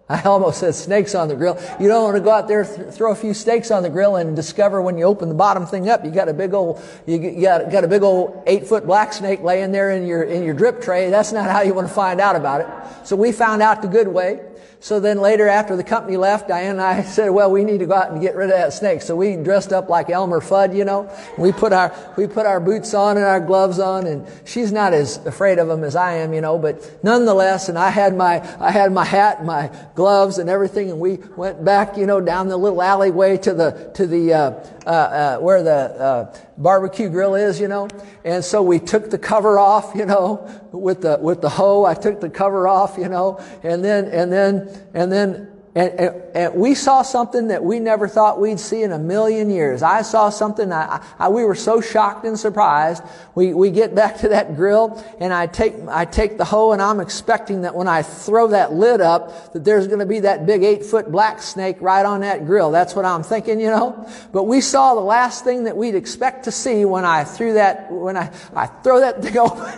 I 0.07 0.21
almost 0.21 0.59
said 0.59 0.75
snakes 0.75 1.15
on 1.15 1.29
the 1.29 1.35
grill. 1.35 1.59
You 1.79 1.87
don't 1.87 2.03
want 2.03 2.15
to 2.15 2.21
go 2.21 2.29
out 2.29 2.47
there, 2.47 2.63
th- 2.63 2.93
throw 2.93 3.11
a 3.11 3.15
few 3.15 3.33
steaks 3.33 3.71
on 3.71 3.81
the 3.81 3.89
grill 3.89 4.17
and 4.17 4.35
discover 4.35 4.79
when 4.79 4.99
you 4.99 5.05
open 5.05 5.29
the 5.29 5.35
bottom 5.35 5.65
thing 5.65 5.89
up, 5.89 6.05
you 6.05 6.11
got 6.11 6.29
a 6.29 6.33
big 6.33 6.53
old, 6.53 6.79
you 7.07 7.41
got, 7.41 7.71
got 7.71 7.83
a 7.83 7.87
big 7.87 8.03
old 8.03 8.43
eight 8.45 8.67
foot 8.67 8.85
black 8.85 9.13
snake 9.13 9.41
laying 9.41 9.71
there 9.71 9.89
in 9.89 10.05
your, 10.05 10.21
in 10.21 10.43
your 10.43 10.53
drip 10.53 10.79
tray. 10.79 11.09
That's 11.09 11.31
not 11.31 11.49
how 11.49 11.61
you 11.61 11.73
want 11.73 11.87
to 11.87 11.93
find 11.93 12.21
out 12.21 12.35
about 12.35 12.61
it. 12.61 12.67
So 13.07 13.15
we 13.15 13.31
found 13.31 13.63
out 13.63 13.81
the 13.81 13.87
good 13.87 14.07
way. 14.07 14.41
So 14.85 14.99
then 14.99 15.17
later 15.17 15.47
after 15.47 15.75
the 15.75 15.83
company 15.83 16.15
left, 16.15 16.47
Diane 16.47 16.73
and 16.73 16.81
I 16.81 17.01
said, 17.17 17.29
well, 17.29 17.49
we 17.49 17.63
need 17.63 17.79
to 17.79 17.87
go 17.87 17.95
out 17.95 18.11
and 18.11 18.21
get 18.21 18.35
rid 18.35 18.51
of 18.51 18.55
that 18.55 18.71
snake. 18.71 19.01
So 19.01 19.15
we 19.15 19.35
dressed 19.35 19.73
up 19.73 19.89
like 19.89 20.11
Elmer 20.11 20.39
Fudd, 20.39 20.75
you 20.75 20.85
know. 20.85 21.11
We 21.39 21.51
put 21.51 21.73
our, 21.73 21.91
we 22.15 22.27
put 22.27 22.45
our 22.45 22.59
boots 22.59 22.93
on 22.93 23.17
and 23.17 23.25
our 23.25 23.39
gloves 23.39 23.79
on 23.79 24.05
and 24.05 24.27
she's 24.45 24.71
not 24.71 24.93
as 24.93 25.17
afraid 25.25 25.57
of 25.57 25.69
them 25.69 25.83
as 25.83 25.95
I 25.95 26.17
am, 26.17 26.35
you 26.35 26.41
know, 26.41 26.59
but 26.59 27.03
nonetheless, 27.03 27.67
and 27.67 27.79
I 27.79 27.89
had 27.89 28.15
my, 28.15 28.47
I 28.59 28.69
had 28.69 28.91
my 28.91 29.05
hat 29.05 29.39
and 29.39 29.47
my 29.47 29.71
gloves 29.95 30.37
and 30.37 30.51
everything 30.51 30.91
and 30.91 30.99
we 30.99 31.15
went 31.35 31.65
back, 31.65 31.97
you 31.97 32.05
know, 32.05 32.21
down 32.21 32.47
the 32.47 32.57
little 32.57 32.83
alleyway 32.83 33.37
to 33.37 33.55
the, 33.55 33.89
to 33.95 34.05
the, 34.05 34.33
uh, 34.33 34.51
uh, 34.85 34.89
uh, 34.89 35.37
where 35.39 35.63
the, 35.63 35.71
uh, 35.71 36.37
barbecue 36.57 37.09
grill 37.09 37.35
is, 37.35 37.59
you 37.59 37.67
know. 37.67 37.87
And 38.23 38.43
so 38.43 38.61
we 38.61 38.79
took 38.79 39.09
the 39.09 39.17
cover 39.17 39.59
off, 39.59 39.93
you 39.95 40.05
know, 40.05 40.49
with 40.71 41.01
the, 41.01 41.17
with 41.21 41.41
the 41.41 41.49
hoe. 41.49 41.85
I 41.85 41.93
took 41.93 42.21
the 42.21 42.29
cover 42.29 42.67
off, 42.67 42.97
you 42.97 43.09
know, 43.09 43.43
and 43.63 43.83
then, 43.83 44.05
and 44.05 44.31
then, 44.31 44.69
and 44.93 45.11
then 45.11 45.54
and, 45.75 45.99
and, 45.99 46.21
and, 46.33 46.55
we 46.55 46.73
saw 46.73 47.01
something 47.01 47.49
that 47.49 47.61
we 47.61 47.81
never 47.81 48.07
thought 48.07 48.39
we'd 48.39 48.61
see 48.61 48.81
in 48.83 48.93
a 48.93 48.97
million 48.97 49.49
years. 49.49 49.83
I 49.83 50.03
saw 50.03 50.29
something, 50.29 50.71
I, 50.71 51.03
I, 51.19 51.27
we 51.27 51.43
were 51.43 51.53
so 51.53 51.81
shocked 51.81 52.23
and 52.23 52.39
surprised. 52.39 53.03
We, 53.35 53.53
we 53.53 53.71
get 53.71 53.93
back 53.93 54.19
to 54.19 54.29
that 54.29 54.55
grill 54.55 55.03
and 55.19 55.33
I 55.33 55.47
take, 55.47 55.73
I 55.89 56.05
take 56.05 56.37
the 56.37 56.45
hoe 56.45 56.71
and 56.71 56.81
I'm 56.81 57.01
expecting 57.01 57.63
that 57.63 57.75
when 57.75 57.89
I 57.89 58.03
throw 58.03 58.47
that 58.47 58.71
lid 58.71 59.01
up, 59.01 59.51
that 59.51 59.65
there's 59.65 59.87
going 59.87 59.99
to 59.99 60.05
be 60.05 60.21
that 60.21 60.45
big 60.45 60.63
eight 60.63 60.85
foot 60.85 61.11
black 61.11 61.41
snake 61.41 61.81
right 61.81 62.05
on 62.05 62.21
that 62.21 62.45
grill. 62.45 62.71
That's 62.71 62.95
what 62.95 63.03
I'm 63.03 63.23
thinking, 63.23 63.59
you 63.59 63.69
know. 63.69 64.09
But 64.31 64.45
we 64.45 64.61
saw 64.61 64.95
the 64.95 65.01
last 65.01 65.43
thing 65.43 65.65
that 65.65 65.75
we'd 65.75 65.95
expect 65.95 66.45
to 66.45 66.51
see 66.51 66.85
when 66.85 67.03
I 67.03 67.25
threw 67.25 67.55
that, 67.55 67.91
when 67.91 68.15
I, 68.15 68.31
I 68.55 68.67
throw 68.67 69.01
that 69.01 69.21
thing 69.21 69.37
open. 69.37 69.77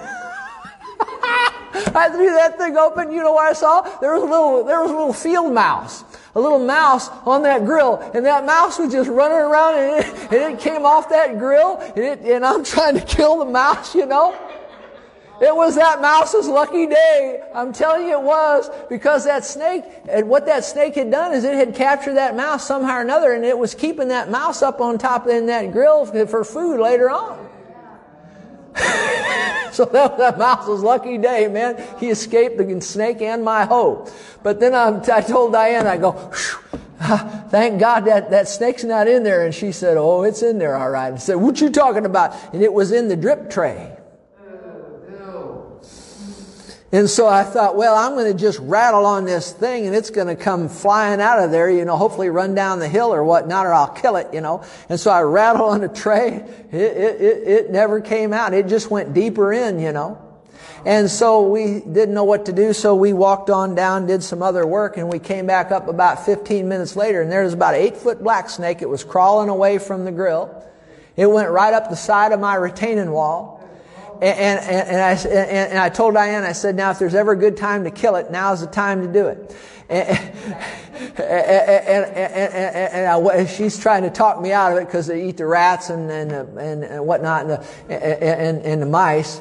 I 1.95 2.09
threw 2.09 2.31
that 2.31 2.57
thing 2.57 2.77
open. 2.77 3.11
You 3.11 3.23
know 3.23 3.33
what 3.33 3.47
I 3.47 3.53
saw? 3.53 3.81
There 3.99 4.13
was 4.13 4.23
a 4.23 4.25
little, 4.25 4.63
there 4.63 4.81
was 4.81 4.91
a 4.91 4.93
little 4.93 5.13
field 5.13 5.53
mouse. 5.53 6.03
A 6.35 6.39
little 6.39 6.59
mouse 6.59 7.09
on 7.25 7.43
that 7.43 7.65
grill. 7.65 7.97
And 8.13 8.25
that 8.25 8.45
mouse 8.45 8.77
was 8.79 8.91
just 8.91 9.09
running 9.09 9.37
around 9.37 9.75
and 9.75 10.05
it, 10.05 10.33
and 10.33 10.53
it 10.53 10.59
came 10.59 10.85
off 10.85 11.09
that 11.09 11.39
grill 11.39 11.77
and, 11.77 11.97
it, 11.97 12.19
and 12.19 12.45
I'm 12.45 12.63
trying 12.63 12.95
to 12.95 13.01
kill 13.01 13.39
the 13.39 13.45
mouse, 13.45 13.95
you 13.95 14.05
know? 14.05 14.37
It 15.39 15.55
was 15.55 15.75
that 15.75 16.01
mouse's 16.01 16.47
lucky 16.47 16.87
day. 16.87 17.43
I'm 17.53 17.71
telling 17.71 18.07
you 18.07 18.13
it 18.13 18.23
was 18.23 18.71
because 18.89 19.25
that 19.25 19.45
snake, 19.45 19.83
and 20.09 20.27
what 20.27 20.47
that 20.47 20.65
snake 20.65 20.95
had 20.95 21.11
done 21.11 21.31
is 21.31 21.43
it 21.43 21.53
had 21.53 21.75
captured 21.75 22.15
that 22.15 22.35
mouse 22.35 22.67
somehow 22.67 22.97
or 22.97 23.01
another 23.01 23.33
and 23.33 23.45
it 23.45 23.57
was 23.57 23.75
keeping 23.75 24.07
that 24.07 24.31
mouse 24.31 24.63
up 24.63 24.81
on 24.81 24.97
top 24.97 25.27
in 25.27 25.45
that 25.45 25.71
grill 25.71 26.05
for 26.05 26.43
food 26.43 26.79
later 26.79 27.09
on. 27.09 27.46
so 29.71 29.85
that, 29.85 30.11
was 30.11 30.17
that 30.17 30.37
mouse 30.37 30.67
was 30.67 30.81
lucky 30.81 31.17
day, 31.17 31.47
man. 31.47 31.83
He 31.99 32.09
escaped 32.09 32.57
the 32.57 32.81
snake 32.81 33.21
and 33.21 33.43
my 33.43 33.65
hoe. 33.65 34.09
But 34.43 34.59
then 34.59 34.73
I, 34.73 35.01
I 35.11 35.21
told 35.21 35.53
Diane, 35.53 35.87
I 35.87 35.97
go, 35.97 36.11
thank 37.49 37.79
God 37.79 38.05
that, 38.05 38.31
that 38.31 38.47
snake's 38.47 38.83
not 38.83 39.07
in 39.07 39.23
there. 39.23 39.45
And 39.45 39.53
she 39.53 39.71
said, 39.71 39.97
oh, 39.97 40.23
it's 40.23 40.43
in 40.43 40.57
there 40.57 40.75
all 40.75 40.89
right. 40.89 41.13
I 41.13 41.17
said, 41.17 41.35
what 41.35 41.59
you 41.59 41.69
talking 41.69 42.05
about? 42.05 42.35
And 42.53 42.61
it 42.61 42.71
was 42.71 42.91
in 42.91 43.07
the 43.07 43.15
drip 43.15 43.49
tray. 43.49 43.96
And 46.91 47.09
so 47.09 47.27
I 47.27 47.43
thought, 47.43 47.75
well, 47.75 47.95
I'm 47.95 48.13
going 48.13 48.31
to 48.31 48.37
just 48.37 48.59
rattle 48.59 49.05
on 49.05 49.25
this 49.25 49.51
thing 49.51 49.87
and 49.87 49.95
it's 49.95 50.09
going 50.09 50.27
to 50.27 50.37
come 50.37 50.69
flying 50.69 51.19
out 51.19 51.39
of 51.39 51.51
there, 51.51 51.69
you 51.69 51.83
know, 51.83 51.97
hopefully 51.97 52.29
run 52.29 52.55
down 52.55 52.79
the 52.79 52.87
hill 52.87 53.13
or 53.13 53.25
whatnot, 53.25 53.65
or 53.65 53.73
I'll 53.73 53.89
kill 53.89 54.15
it, 54.15 54.33
you 54.33 54.39
know. 54.39 54.63
And 54.87 54.97
so 54.97 55.11
I 55.11 55.21
rattle 55.21 55.65
on 55.65 55.81
the 55.81 55.89
tray. 55.89 56.45
It, 56.71 56.75
it, 56.75 57.21
it, 57.21 57.47
it 57.47 57.71
never 57.71 57.99
came 57.99 58.31
out. 58.31 58.53
It 58.53 58.67
just 58.67 58.89
went 58.89 59.13
deeper 59.13 59.51
in, 59.51 59.79
you 59.79 59.91
know. 59.91 60.21
And 60.85 61.09
so 61.09 61.49
we 61.49 61.81
didn't 61.81 62.13
know 62.13 62.23
what 62.23 62.45
to 62.45 62.53
do, 62.53 62.71
so 62.71 62.95
we 62.95 63.11
walked 63.11 63.49
on 63.49 63.75
down, 63.75 64.07
did 64.07 64.23
some 64.23 64.41
other 64.41 64.65
work, 64.65 64.95
and 64.95 65.11
we 65.11 65.19
came 65.19 65.45
back 65.45 65.71
up 65.71 65.89
about 65.89 66.25
15 66.25 66.69
minutes 66.69 66.95
later, 66.95 67.21
and 67.21 67.29
there 67.29 67.43
was 67.43 67.53
about 67.53 67.73
an 67.73 67.81
eight 67.81 67.97
foot 67.97 68.23
black 68.23 68.49
snake. 68.49 68.81
It 68.81 68.87
was 68.87 69.03
crawling 69.03 69.49
away 69.49 69.79
from 69.79 70.05
the 70.05 70.13
grill. 70.13 70.63
It 71.17 71.25
went 71.25 71.49
right 71.49 71.73
up 71.73 71.89
the 71.89 71.95
side 71.95 72.31
of 72.31 72.39
my 72.39 72.55
retaining 72.55 73.11
wall. 73.11 73.56
And, 74.21 74.59
and, 74.59 74.89
and, 74.89 75.01
I, 75.01 75.13
and, 75.13 75.77
I 75.77 75.89
told 75.89 76.15
Diane, 76.15 76.43
I 76.43 76.53
said, 76.53 76.75
now 76.75 76.91
if 76.91 76.99
there's 76.99 77.13
ever 77.13 77.33
a 77.33 77.35
good 77.37 77.55
time 77.55 77.83
to 77.83 77.91
kill 77.91 78.15
it, 78.15 78.31
now's 78.31 78.61
the 78.61 78.67
time 78.67 79.01
to 79.01 79.07
do 79.07 79.27
it. 79.27 79.55
And, 79.89 80.07
and, 82.93 83.07
I, 83.07 83.45
she's 83.45 83.79
trying 83.79 84.03
to 84.03 84.09
talk 84.09 84.41
me 84.41 84.51
out 84.51 84.71
of 84.71 84.79
it 84.79 84.85
because 84.85 85.07
they 85.07 85.27
eat 85.29 85.37
the 85.37 85.45
rats 85.45 85.89
and, 85.89 86.09
and, 86.11 86.31
and, 86.57 87.05
whatnot 87.05 87.41
and 87.41 87.51
the, 87.51 87.65
and, 87.93 88.61
and, 88.65 88.81
the 88.81 88.85
mice. 88.87 89.39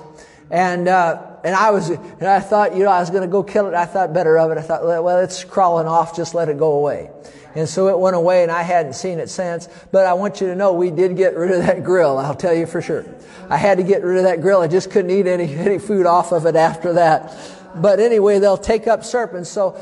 And, 0.50 0.88
uh, 0.88 1.36
and 1.42 1.54
I 1.54 1.70
was, 1.70 1.90
and 1.90 2.24
I 2.24 2.40
thought, 2.40 2.76
you 2.76 2.84
know, 2.84 2.90
I 2.90 3.00
was 3.00 3.10
going 3.10 3.22
to 3.22 3.28
go 3.28 3.42
kill 3.42 3.66
it. 3.66 3.74
I 3.74 3.86
thought 3.86 4.12
better 4.12 4.38
of 4.38 4.50
it. 4.50 4.58
I 4.58 4.62
thought, 4.62 4.84
well, 4.84 5.20
it's 5.20 5.42
crawling 5.42 5.88
off. 5.88 6.14
Just 6.14 6.34
let 6.34 6.48
it 6.48 6.58
go 6.58 6.72
away. 6.72 7.10
And 7.57 7.66
so 7.66 7.88
it 7.88 7.99
went 7.99 8.14
away 8.14 8.42
and 8.42 8.53
I 8.53 8.62
hadn't 8.62 8.92
seen 8.92 9.19
it 9.19 9.31
since. 9.31 9.69
But 9.90 10.05
I 10.05 10.12
want 10.12 10.42
you 10.42 10.49
to 10.49 10.55
know 10.55 10.75
we 10.75 10.90
did 10.90 11.16
get 11.16 11.35
rid 11.35 11.51
of 11.51 11.64
that 11.64 11.83
grill. 11.83 12.19
I'll 12.19 12.35
tell 12.35 12.55
you 12.55 12.66
for 12.66 12.83
sure. 12.83 13.07
I 13.49 13.57
had 13.57 13.79
to 13.79 13.85
get 13.85 14.05
rid 14.05 14.19
of 14.19 14.25
that 14.25 14.42
grill. 14.42 14.61
I 14.61 14.69
just 14.69 14.90
couldn't 14.90 15.11
eat 15.11 15.27
any, 15.27 15.55
any 15.55 15.79
food 15.79 16.05
off 16.05 16.33
of 16.33 16.45
it 16.45 16.55
after 16.55 16.92
that. 16.92 17.35
But 17.75 17.99
anyway, 17.99 18.38
they'll 18.38 18.59
take 18.59 18.87
up 18.87 19.05
serpents. 19.05 19.49
So 19.49 19.79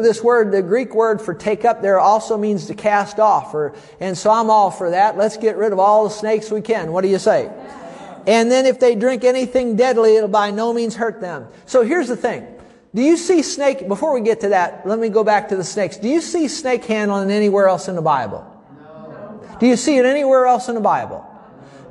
this 0.00 0.22
word, 0.22 0.52
the 0.52 0.62
Greek 0.62 0.94
word 0.94 1.20
for 1.20 1.34
take 1.34 1.64
up 1.64 1.82
there 1.82 1.98
also 1.98 2.36
means 2.36 2.66
to 2.66 2.74
cast 2.74 3.18
off. 3.18 3.52
Or, 3.52 3.74
and 3.98 4.16
so 4.16 4.30
I'm 4.30 4.48
all 4.48 4.70
for 4.70 4.90
that. 4.90 5.16
Let's 5.16 5.36
get 5.36 5.56
rid 5.56 5.72
of 5.72 5.78
all 5.80 6.04
the 6.04 6.10
snakes 6.10 6.50
we 6.50 6.60
can. 6.60 6.92
What 6.92 7.02
do 7.02 7.08
you 7.08 7.18
say? 7.18 7.50
And 8.26 8.50
then 8.50 8.66
if 8.66 8.78
they 8.78 8.94
drink 8.94 9.24
anything 9.24 9.74
deadly, 9.74 10.16
it'll 10.16 10.28
by 10.28 10.50
no 10.50 10.72
means 10.72 10.94
hurt 10.94 11.20
them. 11.20 11.48
So 11.66 11.82
here's 11.82 12.08
the 12.08 12.16
thing. 12.16 12.46
Do 12.94 13.02
you 13.02 13.16
see 13.16 13.42
snake, 13.42 13.86
before 13.86 14.14
we 14.14 14.22
get 14.22 14.40
to 14.40 14.48
that, 14.50 14.86
let 14.86 14.98
me 14.98 15.08
go 15.08 15.22
back 15.22 15.50
to 15.50 15.56
the 15.56 15.64
snakes. 15.64 15.98
Do 15.98 16.08
you 16.08 16.20
see 16.20 16.48
snake 16.48 16.84
handling 16.84 17.30
anywhere 17.30 17.68
else 17.68 17.88
in 17.88 17.96
the 17.96 18.02
Bible? 18.02 18.46
No. 18.80 19.40
Do 19.60 19.66
you 19.66 19.76
see 19.76 19.98
it 19.98 20.06
anywhere 20.06 20.46
else 20.46 20.68
in 20.68 20.74
the 20.74 20.80
Bible? 20.80 21.24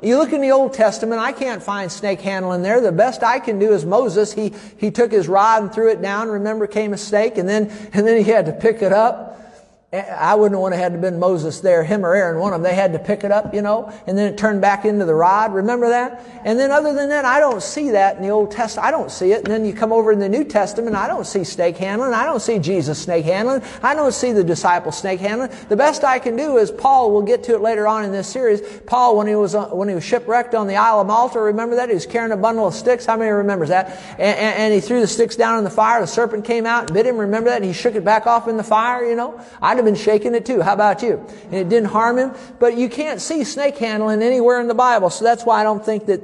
You 0.02 0.16
look 0.16 0.32
in 0.32 0.40
the 0.40 0.52
Old 0.52 0.74
Testament, 0.74 1.20
I 1.20 1.32
can't 1.32 1.62
find 1.62 1.90
snake 1.90 2.20
handling 2.20 2.62
there. 2.62 2.80
The 2.80 2.92
best 2.92 3.22
I 3.22 3.40
can 3.40 3.58
do 3.58 3.72
is 3.72 3.84
Moses. 3.84 4.32
He, 4.32 4.54
he 4.76 4.90
took 4.90 5.10
his 5.10 5.28
rod 5.28 5.62
and 5.62 5.72
threw 5.72 5.90
it 5.90 6.00
down, 6.00 6.28
remember, 6.28 6.66
came 6.66 6.92
a 6.92 6.98
snake, 6.98 7.36
and 7.36 7.48
then, 7.48 7.70
and 7.92 8.06
then 8.06 8.16
he 8.16 8.30
had 8.30 8.46
to 8.46 8.52
pick 8.52 8.82
it 8.82 8.92
up. 8.92 9.47
I 9.90 10.34
wouldn't 10.34 10.60
want 10.60 10.74
to 10.74 10.78
have 10.78 11.00
been 11.00 11.18
Moses 11.18 11.60
there, 11.60 11.82
him 11.82 12.04
or 12.04 12.14
Aaron, 12.14 12.38
one 12.38 12.52
of 12.52 12.60
them. 12.60 12.70
They 12.70 12.76
had 12.76 12.92
to 12.92 12.98
pick 12.98 13.24
it 13.24 13.32
up, 13.32 13.54
you 13.54 13.62
know, 13.62 13.90
and 14.06 14.18
then 14.18 14.30
it 14.30 14.36
turned 14.36 14.60
back 14.60 14.84
into 14.84 15.06
the 15.06 15.14
rod. 15.14 15.54
Remember 15.54 15.88
that? 15.88 16.26
And 16.44 16.58
then 16.58 16.70
other 16.70 16.92
than 16.92 17.08
that, 17.08 17.24
I 17.24 17.40
don't 17.40 17.62
see 17.62 17.92
that 17.92 18.16
in 18.16 18.22
the 18.22 18.28
Old 18.28 18.50
Testament. 18.50 18.86
I 18.86 18.90
don't 18.90 19.10
see 19.10 19.32
it. 19.32 19.44
And 19.44 19.46
then 19.46 19.64
you 19.64 19.72
come 19.72 19.90
over 19.90 20.12
in 20.12 20.18
the 20.18 20.28
New 20.28 20.44
Testament, 20.44 20.94
I 20.94 21.08
don't 21.08 21.26
see 21.26 21.42
snake 21.42 21.78
handling. 21.78 22.12
I 22.12 22.26
don't 22.26 22.40
see 22.40 22.58
Jesus 22.58 23.00
snake 23.00 23.24
handling. 23.24 23.62
I 23.82 23.94
don't 23.94 24.12
see 24.12 24.32
the 24.32 24.44
disciples 24.44 24.98
snake 24.98 25.20
handling. 25.20 25.52
The 25.70 25.76
best 25.76 26.04
I 26.04 26.18
can 26.18 26.36
do 26.36 26.58
is 26.58 26.70
Paul, 26.70 27.10
we'll 27.10 27.22
get 27.22 27.44
to 27.44 27.54
it 27.54 27.62
later 27.62 27.88
on 27.88 28.04
in 28.04 28.12
this 28.12 28.28
series. 28.28 28.60
Paul, 28.80 29.16
when 29.16 29.26
he 29.26 29.36
was, 29.36 29.54
uh, 29.54 29.68
when 29.68 29.88
he 29.88 29.94
was 29.94 30.04
shipwrecked 30.04 30.54
on 30.54 30.66
the 30.66 30.76
Isle 30.76 31.00
of 31.00 31.06
Malta, 31.06 31.40
remember 31.40 31.76
that? 31.76 31.88
He 31.88 31.94
was 31.94 32.04
carrying 32.04 32.32
a 32.32 32.36
bundle 32.36 32.66
of 32.66 32.74
sticks. 32.74 33.06
How 33.06 33.16
many 33.16 33.30
remembers 33.30 33.70
that? 33.70 33.86
And, 34.18 34.20
and, 34.20 34.58
and 34.58 34.74
he 34.74 34.80
threw 34.80 35.00
the 35.00 35.06
sticks 35.06 35.34
down 35.34 35.56
in 35.56 35.64
the 35.64 35.70
fire. 35.70 36.02
The 36.02 36.06
serpent 36.06 36.44
came 36.44 36.66
out 36.66 36.82
and 36.82 36.92
bit 36.92 37.06
him. 37.06 37.16
Remember 37.16 37.48
that? 37.48 37.56
And 37.56 37.64
he 37.64 37.72
shook 37.72 37.94
it 37.94 38.04
back 38.04 38.26
off 38.26 38.48
in 38.48 38.58
the 38.58 38.62
fire, 38.62 39.02
you 39.02 39.16
know? 39.16 39.42
I'd 39.62 39.77
have 39.78 39.84
been 39.84 39.94
shaking 39.94 40.34
it 40.34 40.44
too. 40.44 40.60
How 40.60 40.74
about 40.74 41.02
you? 41.02 41.24
And 41.44 41.54
it 41.54 41.68
didn't 41.68 41.88
harm 41.88 42.18
him. 42.18 42.32
But 42.58 42.76
you 42.76 42.88
can't 42.88 43.20
see 43.20 43.44
snake 43.44 43.78
handling 43.78 44.22
anywhere 44.22 44.60
in 44.60 44.68
the 44.68 44.74
Bible. 44.74 45.10
So 45.10 45.24
that's 45.24 45.44
why 45.44 45.60
I 45.60 45.62
don't 45.64 45.84
think 45.84 46.06
that 46.06 46.20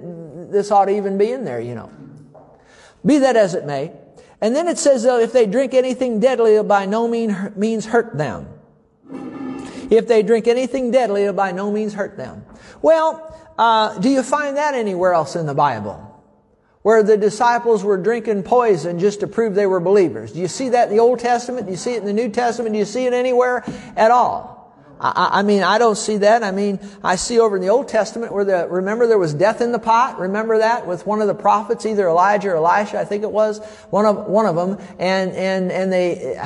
this 0.52 0.70
ought 0.70 0.86
to 0.86 0.96
even 0.96 1.18
be 1.18 1.32
in 1.32 1.44
there, 1.44 1.60
you 1.60 1.74
know. 1.74 1.90
Be 3.04 3.18
that 3.18 3.36
as 3.36 3.54
it 3.54 3.66
may. 3.66 3.92
And 4.40 4.54
then 4.54 4.68
it 4.68 4.78
says, 4.78 5.02
though, 5.02 5.18
if 5.18 5.32
they 5.32 5.46
drink 5.46 5.74
anything 5.74 6.20
deadly, 6.20 6.52
it'll 6.52 6.64
by 6.64 6.86
no 6.86 7.08
means 7.08 7.86
hurt 7.86 8.16
them. 8.16 8.48
If 9.90 10.08
they 10.08 10.22
drink 10.22 10.46
anything 10.48 10.90
deadly, 10.90 11.22
it'll 11.22 11.34
by 11.34 11.52
no 11.52 11.70
means 11.70 11.94
hurt 11.94 12.16
them. 12.16 12.44
Well, 12.82 13.34
uh, 13.58 13.98
do 13.98 14.08
you 14.08 14.22
find 14.22 14.56
that 14.56 14.74
anywhere 14.74 15.12
else 15.12 15.36
in 15.36 15.46
the 15.46 15.54
Bible? 15.54 16.13
Where 16.84 17.02
the 17.02 17.16
disciples 17.16 17.82
were 17.82 17.96
drinking 17.96 18.42
poison 18.42 18.98
just 18.98 19.20
to 19.20 19.26
prove 19.26 19.54
they 19.54 19.64
were 19.64 19.80
believers. 19.80 20.32
Do 20.32 20.40
you 20.40 20.48
see 20.48 20.68
that 20.68 20.90
in 20.90 20.94
the 20.94 21.00
Old 21.00 21.18
Testament? 21.18 21.64
Do 21.64 21.72
you 21.72 21.78
see 21.78 21.94
it 21.94 22.00
in 22.00 22.04
the 22.04 22.12
New 22.12 22.28
Testament? 22.28 22.74
Do 22.74 22.78
you 22.78 22.84
see 22.84 23.06
it 23.06 23.14
anywhere 23.14 23.64
at 23.96 24.10
all? 24.10 24.54
I, 25.00 25.30
I, 25.38 25.42
mean, 25.42 25.62
I 25.62 25.78
don't 25.78 25.96
see 25.96 26.18
that. 26.18 26.42
I 26.42 26.50
mean, 26.50 26.78
I 27.02 27.16
see 27.16 27.40
over 27.40 27.56
in 27.56 27.62
the 27.62 27.70
Old 27.70 27.88
Testament 27.88 28.34
where 28.34 28.44
the, 28.44 28.68
remember 28.68 29.06
there 29.06 29.16
was 29.16 29.32
death 29.32 29.62
in 29.62 29.72
the 29.72 29.78
pot? 29.78 30.18
Remember 30.18 30.58
that 30.58 30.86
with 30.86 31.06
one 31.06 31.22
of 31.22 31.26
the 31.26 31.34
prophets, 31.34 31.86
either 31.86 32.06
Elijah 32.06 32.50
or 32.50 32.56
Elisha, 32.56 33.00
I 33.00 33.06
think 33.06 33.22
it 33.22 33.32
was, 33.32 33.64
one 33.88 34.04
of, 34.04 34.26
one 34.26 34.44
of 34.44 34.54
them, 34.54 34.78
and, 34.98 35.30
and, 35.30 35.72
and 35.72 35.90
they, 35.90 36.38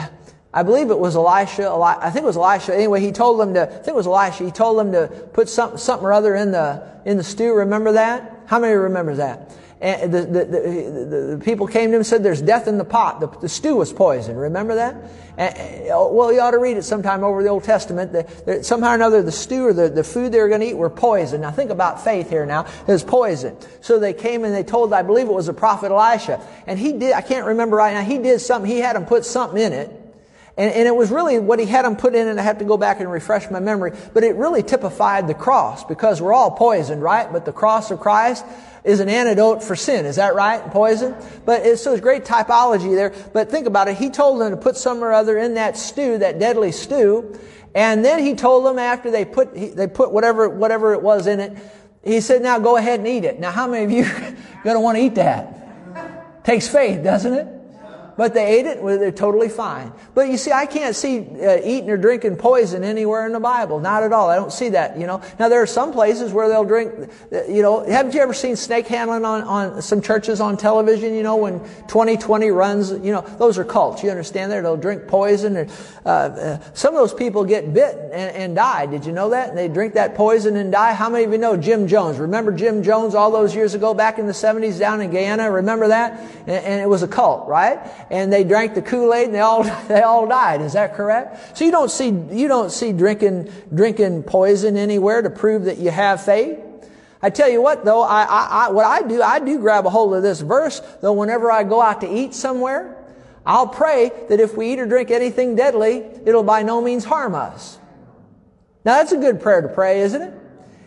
I 0.55 0.63
believe 0.63 0.91
it 0.91 1.01
was 1.01 1.17
Elisha, 1.17 1.69
I 1.69 2.11
think 2.11 2.23
it 2.23 2.27
was 2.27 2.37
Elisha. 2.37 2.77
Anyway, 2.77 3.01
he 3.01 3.11
told 3.11 3.41
them 3.41 3.55
to, 3.55 3.63
I 3.63 3.67
think 3.67 3.89
it 3.89 3.95
was 3.97 4.07
Elisha, 4.07 4.45
he 4.45 4.53
told 4.53 4.79
them 4.79 4.93
to 4.93 5.09
put 5.33 5.49
something, 5.49 5.79
something 5.79 6.07
or 6.07 6.13
other 6.13 6.37
in 6.37 6.53
the, 6.53 6.89
in 7.05 7.17
the 7.17 7.25
stew. 7.25 7.55
Remember 7.55 7.91
that? 7.91 8.45
How 8.47 8.61
many 8.61 8.75
remember 8.75 9.17
that? 9.17 9.53
And 9.81 10.13
the, 10.13 10.23
the, 10.23 10.45
the, 10.45 11.37
the, 11.37 11.45
people 11.45 11.69
came 11.69 11.91
to 11.91 11.95
him 11.95 12.01
and 12.01 12.07
said, 12.07 12.25
There's 12.25 12.43
death 12.43 12.67
in 12.67 12.79
the 12.79 12.85
pot. 12.85 13.21
The, 13.21 13.29
the 13.29 13.49
stew 13.49 13.77
was 13.77 13.93
poisoned. 13.93 14.39
Remember 14.39 14.75
that? 14.75 14.97
And, 15.37 15.91
oh, 15.91 16.13
well, 16.13 16.33
you 16.33 16.41
ought 16.41 16.51
to 16.51 16.59
read 16.59 16.77
it 16.77 16.83
sometime 16.83 17.23
over 17.23 17.45
the 17.45 17.49
Old 17.49 17.63
Testament. 17.63 18.13
The, 18.13 18.65
somehow 18.65 18.91
or 18.91 18.95
another, 18.97 19.23
the 19.23 19.31
stew 19.31 19.67
or 19.67 19.73
the, 19.73 19.89
the 19.89 20.03
food 20.03 20.33
they 20.33 20.41
were 20.41 20.49
going 20.49 20.63
to 20.63 20.67
eat 20.67 20.77
were 20.77 20.91
poisoned. 20.91 21.43
Now, 21.43 21.53
think 21.53 21.71
about 21.71 22.03
faith 22.03 22.29
here 22.29 22.45
now. 22.45 22.63
It 22.63 22.89
was 22.89 23.05
poison. 23.05 23.57
So 23.81 24.01
they 24.01 24.15
came 24.15 24.45
and 24.45 24.53
they 24.53 24.65
told, 24.65 24.93
I 24.93 25.03
believe 25.03 25.29
it 25.29 25.33
was 25.33 25.47
the 25.47 25.53
prophet 25.53 25.93
Elisha. 25.93 26.45
And 26.67 26.77
he 26.77 26.95
did, 26.95 27.13
I 27.13 27.21
can't 27.21 27.47
remember 27.47 27.77
right 27.77 27.95
now, 27.95 28.03
he 28.03 28.19
did 28.19 28.41
something. 28.41 28.69
He 28.69 28.79
had 28.79 28.97
them 28.97 29.07
put 29.07 29.25
something 29.25 29.63
in 29.63 29.73
it. 29.73 29.91
And, 30.57 30.75
and, 30.75 30.89
it 30.89 30.97
was 30.97 31.13
really 31.13 31.39
what 31.39 31.61
he 31.61 31.67
had 31.67 31.85
them 31.85 31.95
put 31.95 32.17
in, 32.17 32.27
and 32.27 32.41
I 32.41 32.43
have 32.43 32.59
to 32.59 32.65
go 32.65 32.77
back 32.77 32.99
and 32.99 33.09
refresh 33.09 33.49
my 33.49 33.61
memory, 33.61 33.93
but 34.13 34.25
it 34.25 34.35
really 34.35 34.65
typified 34.65 35.29
the 35.29 35.35
cross 35.35 35.85
because 35.85 36.21
we're 36.21 36.33
all 36.33 36.51
poisoned, 36.51 37.01
right? 37.01 37.33
But 37.33 37.45
the 37.45 37.53
cross 37.53 37.93
of 37.93 38.01
Christ 38.01 38.45
is 38.89 39.01
an 39.01 39.09
antidote 39.09 39.63
for 39.63 39.77
sin. 39.77 40.07
Is 40.07 40.17
that 40.17 40.35
right? 40.35 40.65
Poison? 40.71 41.15
But 41.45 41.67
it's, 41.67 41.83
so 41.83 41.93
it's 41.93 42.01
great 42.01 42.25
typology 42.25 42.95
there. 42.95 43.13
But 43.33 43.51
think 43.51 43.67
about 43.67 43.89
it. 43.89 43.97
He 43.97 44.09
told 44.09 44.41
them 44.41 44.51
to 44.51 44.57
put 44.57 44.77
some 44.77 45.05
or 45.05 45.13
other 45.13 45.37
in 45.37 45.55
that 45.55 45.77
stew, 45.77 46.19
that 46.19 46.39
deadly 46.39 46.73
stew. 46.73 47.39
And 47.75 48.05
then 48.05 48.19
he 48.21 48.35
told 48.35 48.65
them 48.65 48.79
after 48.79 49.11
they 49.11 49.25
put, 49.25 49.55
they 49.55 49.87
put 49.87 50.11
whatever, 50.11 50.49
whatever 50.49 50.95
it 50.95 51.03
was 51.03 51.27
in 51.27 51.39
it, 51.39 51.59
he 52.03 52.21
said, 52.21 52.43
now 52.43 52.59
go 52.59 52.77
ahead 52.77 53.01
and 53.01 53.09
eat 53.09 53.25
it. 53.25 53.39
Now 53.39 53.51
how 53.51 53.67
many 53.69 53.85
of 53.85 53.91
you 53.91 54.05
going 54.65 54.77
to 54.77 54.81
want 54.81 54.97
to 54.97 55.05
eat 55.05 55.17
that? 55.17 56.45
Takes 56.45 56.67
faith, 56.67 57.05
doesn't 57.05 57.33
it? 57.33 57.58
But 58.19 58.35
they 58.35 58.59
ate 58.59 58.67
it, 58.67 58.85
they're 58.85 59.13
totally 59.13 59.49
fine. 59.49 59.93
But 60.13 60.29
you 60.29 60.37
see, 60.37 60.51
I 60.51 60.67
can't 60.67 60.97
see 60.97 61.21
uh, 61.21 61.61
eating 61.63 61.89
or 61.89 61.97
drinking 61.97 62.35
poison 62.35 62.83
anywhere 62.83 63.25
in 63.25 63.33
the 63.33 63.39
Bible. 63.39 63.79
Not 63.79 64.03
at 64.03 64.13
all. 64.13 64.29
I 64.29 64.35
don't 64.35 64.53
see 64.53 64.71
that, 64.71 64.99
you 64.99 65.07
know. 65.07 65.23
Now, 65.39 65.49
there 65.49 65.63
are 65.63 65.69
some 65.69 65.93
places 65.93 66.33
where 66.33 66.49
they'll 66.49 66.65
drink, 66.65 66.93
uh, 67.33 67.45
you 67.45 67.63
know, 67.63 67.85
haven't 67.85 68.15
you 68.15 68.21
ever 68.21 68.35
seen 68.35 68.57
snake 68.57 68.89
handling 68.89 69.25
on, 69.25 69.43
on 69.45 69.83
some 69.83 70.03
churches 70.03 70.41
on 70.41 70.57
television, 70.57 71.15
you 71.15 71.23
know, 71.23 71.37
when 71.37 71.61
2020 71.87 72.51
runs, 72.51 72.91
you 72.91 73.13
know, 73.13 73.21
those 73.21 73.57
are 73.57 73.65
cults. 73.65 74.03
You 74.03 74.11
understand 74.11 74.51
that? 74.51 74.63
They'll 74.63 74.77
drink 74.77 75.07
poison. 75.07 75.57
And, 75.57 75.71
uh, 76.05 76.09
uh, 76.09 76.59
some 76.75 76.95
of 76.95 76.99
those 76.99 77.15
people 77.15 77.45
get 77.45 77.73
bit 77.73 77.95
and, 77.95 78.37
and 78.37 78.57
die. 78.57 78.87
Did 78.87 79.07
you 79.07 79.13
know 79.13 79.31
that? 79.31 79.51
And 79.51 79.57
they 79.57 79.69
drink 79.69 79.95
that 79.95 80.17
poison 80.17 80.57
and 80.57 80.73
die. 80.73 80.93
How 80.93 81.09
many 81.09 81.23
of 81.23 81.31
you 81.31 81.39
know 81.39 81.57
Jim 81.57 81.87
Jones? 81.87 82.19
Remember 82.19 82.51
Jim 82.51 82.83
Jones 82.83 83.15
all 83.15 83.31
those 83.31 83.55
years 83.55 83.75
ago 83.75 83.95
back 83.95 84.19
in 84.19 84.27
the 84.27 84.33
70s 84.33 84.77
down 84.77 85.01
in 85.01 85.13
Guyana? 85.13 85.53
Remember 85.53 85.87
that? 85.87 86.19
And, 86.49 86.65
and 86.65 86.81
it 86.81 86.89
was 86.89 87.05
a 87.05 87.09
cult, 87.09 87.47
right? 87.47 87.79
And 88.11 88.33
they 88.33 88.45
drank 88.45 88.75
the 88.75 88.83
Kool-Aid 88.83 89.27
and 89.27 89.35
they 89.35 89.41
all, 89.41 89.63
they 89.89 90.03
all 90.03 90.27
died. 90.27 90.61
Is 90.61 90.73
that 90.73 90.95
correct? 90.95 91.57
So 91.57 91.65
you 91.65 91.71
don't 91.71 91.91
see, 91.91 92.09
you 92.09 92.49
don't 92.49 92.71
see 92.71 92.93
drinking, 92.93 93.51
drinking 93.75 94.25
poison 94.25 94.77
anywhere 94.77 95.23
to 95.23 95.31
prove 95.31 95.65
that 95.65 95.79
you 95.79 95.91
have 95.91 96.25
faith. 96.25 96.59
I 97.21 97.31
tell 97.31 97.49
you 97.49 97.61
what 97.61 97.85
though, 97.85 98.03
I, 98.03 98.23
I, 98.23 98.49
I, 98.51 98.71
what 98.71 98.87
I 98.87 99.03
do, 99.03 99.23
I 99.23 99.41
do 99.41 99.59
grab 99.59 99.87
a 99.87 99.91
hold 99.91 100.15
of 100.15 100.23
this 100.23 100.41
verse, 100.41 100.81
though 101.01 101.13
whenever 101.13 101.51
I 101.51 101.65
go 101.65 101.83
out 101.83 102.01
to 102.03 102.13
eat 102.13 102.35
somewhere, 102.35 102.95
I'll 103.45 103.67
pray 103.67 104.13
that 104.29 104.41
if 104.41 104.57
we 104.57 104.73
eat 104.73 104.79
or 104.79 104.87
drink 104.87 105.11
anything 105.11 105.57
deadly, 105.57 106.05
it'll 106.27 106.43
by 106.43 106.63
no 106.63 106.81
means 106.81 107.05
harm 107.05 107.35
us. 107.35 107.79
Now 108.85 108.99
that's 108.99 109.13
a 109.13 109.17
good 109.17 109.41
prayer 109.41 109.63
to 109.63 109.69
pray, 109.69 110.01
isn't 110.03 110.23
it? 110.23 110.35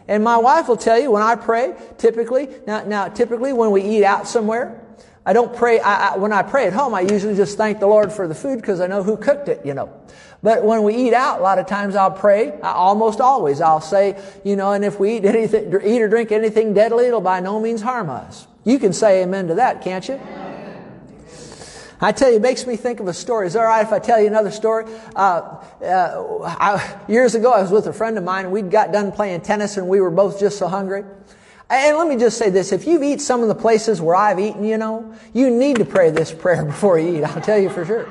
And 0.07 0.23
my 0.23 0.37
wife 0.37 0.67
will 0.67 0.77
tell 0.77 0.99
you 0.99 1.11
when 1.11 1.23
I 1.23 1.35
pray, 1.35 1.75
typically, 1.97 2.49
now, 2.67 2.83
now 2.83 3.07
typically 3.07 3.53
when 3.53 3.71
we 3.71 3.81
eat 3.83 4.03
out 4.03 4.27
somewhere, 4.27 4.80
I 5.25 5.33
don't 5.33 5.55
pray, 5.55 5.79
I, 5.79 6.09
I, 6.09 6.17
when 6.17 6.33
I 6.33 6.41
pray 6.41 6.65
at 6.65 6.73
home, 6.73 6.93
I 6.95 7.01
usually 7.01 7.35
just 7.35 7.57
thank 7.57 7.79
the 7.79 7.87
Lord 7.87 8.11
for 8.11 8.27
the 8.27 8.33
food 8.33 8.59
because 8.59 8.81
I 8.81 8.87
know 8.87 9.03
who 9.03 9.17
cooked 9.17 9.49
it, 9.49 9.65
you 9.65 9.73
know. 9.73 9.93
But 10.41 10.63
when 10.63 10.81
we 10.81 10.95
eat 10.95 11.13
out, 11.13 11.39
a 11.39 11.43
lot 11.43 11.59
of 11.59 11.67
times 11.67 11.95
I'll 11.95 12.11
pray, 12.11 12.59
I, 12.61 12.71
almost 12.71 13.21
always, 13.21 13.61
I'll 13.61 13.81
say, 13.81 14.19
you 14.43 14.55
know, 14.55 14.71
and 14.71 14.83
if 14.83 14.99
we 14.99 15.17
eat 15.17 15.25
anything, 15.25 15.67
eat 15.83 16.01
or 16.01 16.07
drink 16.07 16.31
anything 16.31 16.73
deadly, 16.73 17.05
it'll 17.05 17.21
by 17.21 17.39
no 17.39 17.59
means 17.59 17.81
harm 17.81 18.09
us. 18.09 18.47
You 18.63 18.79
can 18.79 18.93
say 18.93 19.21
amen 19.21 19.47
to 19.49 19.55
that, 19.55 19.83
can't 19.83 20.07
you? 20.07 20.19
I 22.03 22.11
tell 22.11 22.31
you, 22.31 22.37
it 22.37 22.41
makes 22.41 22.65
me 22.65 22.75
think 22.75 22.99
of 22.99 23.07
a 23.07 23.13
story. 23.13 23.45
Is 23.45 23.55
it 23.55 23.59
all 23.59 23.65
right 23.65 23.85
if 23.85 23.93
I 23.93 23.99
tell 23.99 24.19
you 24.19 24.25
another 24.25 24.49
story? 24.49 24.85
Uh, 25.15 25.57
uh, 25.83 26.55
I, 26.59 26.99
years 27.07 27.35
ago, 27.35 27.53
I 27.53 27.61
was 27.61 27.69
with 27.69 27.85
a 27.85 27.93
friend 27.93 28.17
of 28.17 28.23
mine, 28.23 28.45
and 28.45 28.51
we'd 28.51 28.71
got 28.71 28.91
done 28.91 29.11
playing 29.11 29.41
tennis, 29.41 29.77
and 29.77 29.87
we 29.87 30.01
were 30.01 30.09
both 30.09 30.39
just 30.39 30.57
so 30.57 30.67
hungry. 30.67 31.03
And 31.71 31.97
let 31.97 32.07
me 32.07 32.17
just 32.17 32.37
say 32.37 32.49
this. 32.49 32.73
If 32.73 32.85
you've 32.85 33.01
eaten 33.01 33.19
some 33.19 33.41
of 33.41 33.47
the 33.47 33.55
places 33.55 34.01
where 34.01 34.15
I've 34.15 34.39
eaten, 34.39 34.65
you 34.65 34.77
know, 34.77 35.13
you 35.33 35.49
need 35.49 35.77
to 35.77 35.85
pray 35.85 36.11
this 36.11 36.33
prayer 36.33 36.65
before 36.73 36.99
you 36.99 37.19
eat. 37.19 37.23
I'll 37.23 37.41
tell 37.41 37.57
you 37.57 37.69
for 37.69 37.85
sure. 37.85 38.09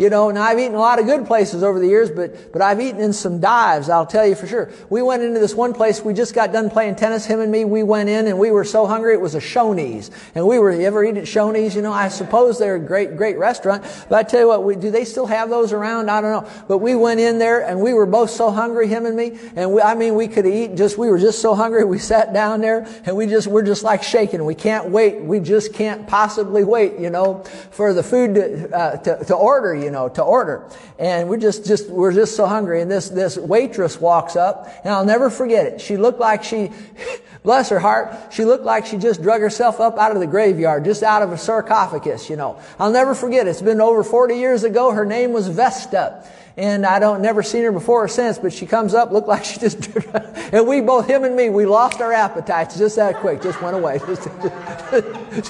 You 0.00 0.08
know, 0.08 0.30
and 0.30 0.38
I've 0.38 0.58
eaten 0.58 0.74
a 0.74 0.78
lot 0.78 0.98
of 0.98 1.04
good 1.04 1.26
places 1.26 1.62
over 1.62 1.78
the 1.78 1.86
years, 1.86 2.10
but, 2.10 2.54
but 2.54 2.62
I've 2.62 2.80
eaten 2.80 3.02
in 3.02 3.12
some 3.12 3.38
dives, 3.38 3.90
I'll 3.90 4.06
tell 4.06 4.26
you 4.26 4.34
for 4.34 4.46
sure. 4.46 4.70
We 4.88 5.02
went 5.02 5.22
into 5.22 5.38
this 5.38 5.54
one 5.54 5.74
place, 5.74 6.02
we 6.02 6.14
just 6.14 6.32
got 6.32 6.54
done 6.54 6.70
playing 6.70 6.96
tennis, 6.96 7.26
him 7.26 7.38
and 7.40 7.52
me, 7.52 7.66
we 7.66 7.82
went 7.82 8.08
in 8.08 8.26
and 8.26 8.38
we 8.38 8.50
were 8.50 8.64
so 8.64 8.86
hungry, 8.86 9.12
it 9.12 9.20
was 9.20 9.34
a 9.34 9.40
Shoney's. 9.40 10.10
And 10.34 10.46
we 10.46 10.58
were, 10.58 10.72
you 10.72 10.86
ever 10.86 11.04
eat 11.04 11.18
at 11.18 11.24
Shoney's? 11.24 11.76
You 11.76 11.82
know, 11.82 11.92
I 11.92 12.08
suppose 12.08 12.58
they're 12.58 12.76
a 12.76 12.80
great, 12.80 13.18
great 13.18 13.36
restaurant, 13.36 13.82
but 14.08 14.16
I 14.16 14.22
tell 14.22 14.40
you 14.40 14.48
what, 14.48 14.64
we, 14.64 14.74
do 14.74 14.90
they 14.90 15.04
still 15.04 15.26
have 15.26 15.50
those 15.50 15.70
around? 15.70 16.10
I 16.10 16.22
don't 16.22 16.44
know. 16.44 16.50
But 16.66 16.78
we 16.78 16.94
went 16.94 17.20
in 17.20 17.38
there 17.38 17.60
and 17.60 17.82
we 17.82 17.92
were 17.92 18.06
both 18.06 18.30
so 18.30 18.50
hungry, 18.50 18.88
him 18.88 19.04
and 19.04 19.14
me, 19.14 19.38
and 19.54 19.74
we, 19.74 19.82
I 19.82 19.94
mean, 19.94 20.14
we 20.14 20.28
could 20.28 20.46
eat 20.46 20.76
just, 20.76 20.96
we 20.96 21.10
were 21.10 21.18
just 21.18 21.42
so 21.42 21.54
hungry, 21.54 21.84
we 21.84 21.98
sat 21.98 22.32
down 22.32 22.62
there 22.62 22.88
and 23.04 23.18
we 23.18 23.26
just, 23.26 23.48
we're 23.48 23.60
just 23.60 23.84
like 23.84 24.02
shaking. 24.02 24.46
We 24.46 24.54
can't 24.54 24.88
wait. 24.88 25.20
We 25.20 25.40
just 25.40 25.74
can't 25.74 26.08
possibly 26.08 26.64
wait, 26.64 26.98
you 26.98 27.10
know, 27.10 27.44
for 27.70 27.92
the 27.92 28.02
food 28.02 28.36
to, 28.36 28.74
uh, 28.74 28.96
to, 28.96 29.24
to 29.26 29.34
order, 29.34 29.74
you 29.74 29.89
know, 29.90 30.08
to 30.10 30.22
order. 30.22 30.68
And 30.98 31.28
we're 31.28 31.38
just, 31.38 31.66
just, 31.66 31.88
we're 31.88 32.12
just 32.12 32.36
so 32.36 32.46
hungry. 32.46 32.82
And 32.82 32.90
this, 32.90 33.08
this 33.08 33.36
waitress 33.36 34.00
walks 34.00 34.36
up 34.36 34.68
and 34.84 34.92
I'll 34.92 35.04
never 35.04 35.30
forget 35.30 35.66
it. 35.66 35.80
She 35.80 35.96
looked 35.96 36.20
like 36.20 36.44
she, 36.44 36.70
bless 37.42 37.68
her 37.70 37.78
heart, 37.78 38.32
she 38.32 38.44
looked 38.44 38.64
like 38.64 38.86
she 38.86 38.96
just 38.96 39.22
drug 39.22 39.40
herself 39.40 39.80
up 39.80 39.98
out 39.98 40.12
of 40.12 40.20
the 40.20 40.26
graveyard, 40.26 40.84
just 40.84 41.02
out 41.02 41.22
of 41.22 41.32
a 41.32 41.38
sarcophagus, 41.38 42.28
you 42.28 42.36
know. 42.36 42.60
I'll 42.78 42.92
never 42.92 43.14
forget 43.14 43.46
it. 43.46 43.50
It's 43.50 43.62
been 43.62 43.80
over 43.80 44.04
40 44.04 44.36
years 44.36 44.64
ago. 44.64 44.92
Her 44.92 45.04
name 45.04 45.32
was 45.32 45.48
Vesta 45.48 46.26
and 46.56 46.84
I 46.84 46.98
don't 46.98 47.22
never 47.22 47.42
seen 47.42 47.64
her 47.64 47.72
before 47.72 48.04
or 48.04 48.08
since, 48.08 48.38
but 48.38 48.52
she 48.52 48.66
comes 48.66 48.94
up, 48.94 49.12
looked 49.12 49.28
like 49.28 49.44
she 49.44 49.58
just, 49.58 49.94
and 50.52 50.66
we 50.66 50.80
both, 50.80 51.08
him 51.08 51.24
and 51.24 51.36
me, 51.36 51.50
we 51.50 51.66
lost 51.66 52.00
our 52.00 52.12
appetites 52.12 52.78
just 52.78 52.96
that 52.96 53.16
quick, 53.16 53.42
just 53.42 53.60
went 53.62 53.76
away, 53.76 53.98
just, 54.06 54.28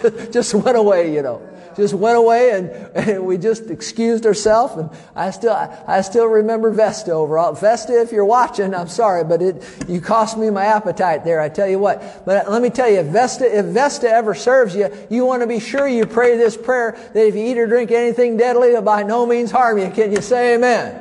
just, 0.02 0.32
just 0.32 0.54
went 0.54 0.76
away, 0.76 1.14
you 1.14 1.22
know 1.22 1.46
just 1.76 1.94
went 1.94 2.16
away 2.16 2.50
and, 2.50 2.70
and 2.96 3.26
we 3.26 3.38
just 3.38 3.70
excused 3.70 4.26
ourselves. 4.26 4.76
And 4.76 4.90
I 5.14 5.30
still, 5.30 5.52
I 5.52 6.00
still 6.02 6.26
remember 6.26 6.70
Vesta 6.70 7.12
overall. 7.12 7.50
Oh, 7.50 7.54
Vesta, 7.54 8.00
if 8.00 8.12
you're 8.12 8.24
watching, 8.24 8.74
I'm 8.74 8.88
sorry, 8.88 9.24
but 9.24 9.40
it, 9.42 9.62
you 9.88 10.00
cost 10.00 10.36
me 10.36 10.50
my 10.50 10.66
appetite 10.66 11.24
there. 11.24 11.40
I 11.40 11.48
tell 11.48 11.68
you 11.68 11.78
what. 11.78 12.24
But 12.24 12.46
uh, 12.46 12.50
let 12.50 12.62
me 12.62 12.70
tell 12.70 12.88
you, 12.88 12.98
if 12.98 13.06
Vesta, 13.06 13.58
if 13.58 13.66
Vesta 13.66 14.08
ever 14.08 14.34
serves 14.34 14.74
you, 14.74 14.90
you 15.08 15.24
want 15.24 15.42
to 15.42 15.46
be 15.46 15.60
sure 15.60 15.88
you 15.88 16.06
pray 16.06 16.36
this 16.36 16.56
prayer 16.56 16.92
that 17.14 17.26
if 17.26 17.34
you 17.34 17.44
eat 17.44 17.58
or 17.58 17.66
drink 17.66 17.90
anything 17.90 18.36
deadly, 18.36 18.70
it'll 18.70 18.82
by 18.82 19.02
no 19.02 19.26
means 19.26 19.50
harm 19.50 19.78
you. 19.78 19.90
Can 19.90 20.12
you 20.12 20.20
say 20.20 20.54
amen? 20.54 20.99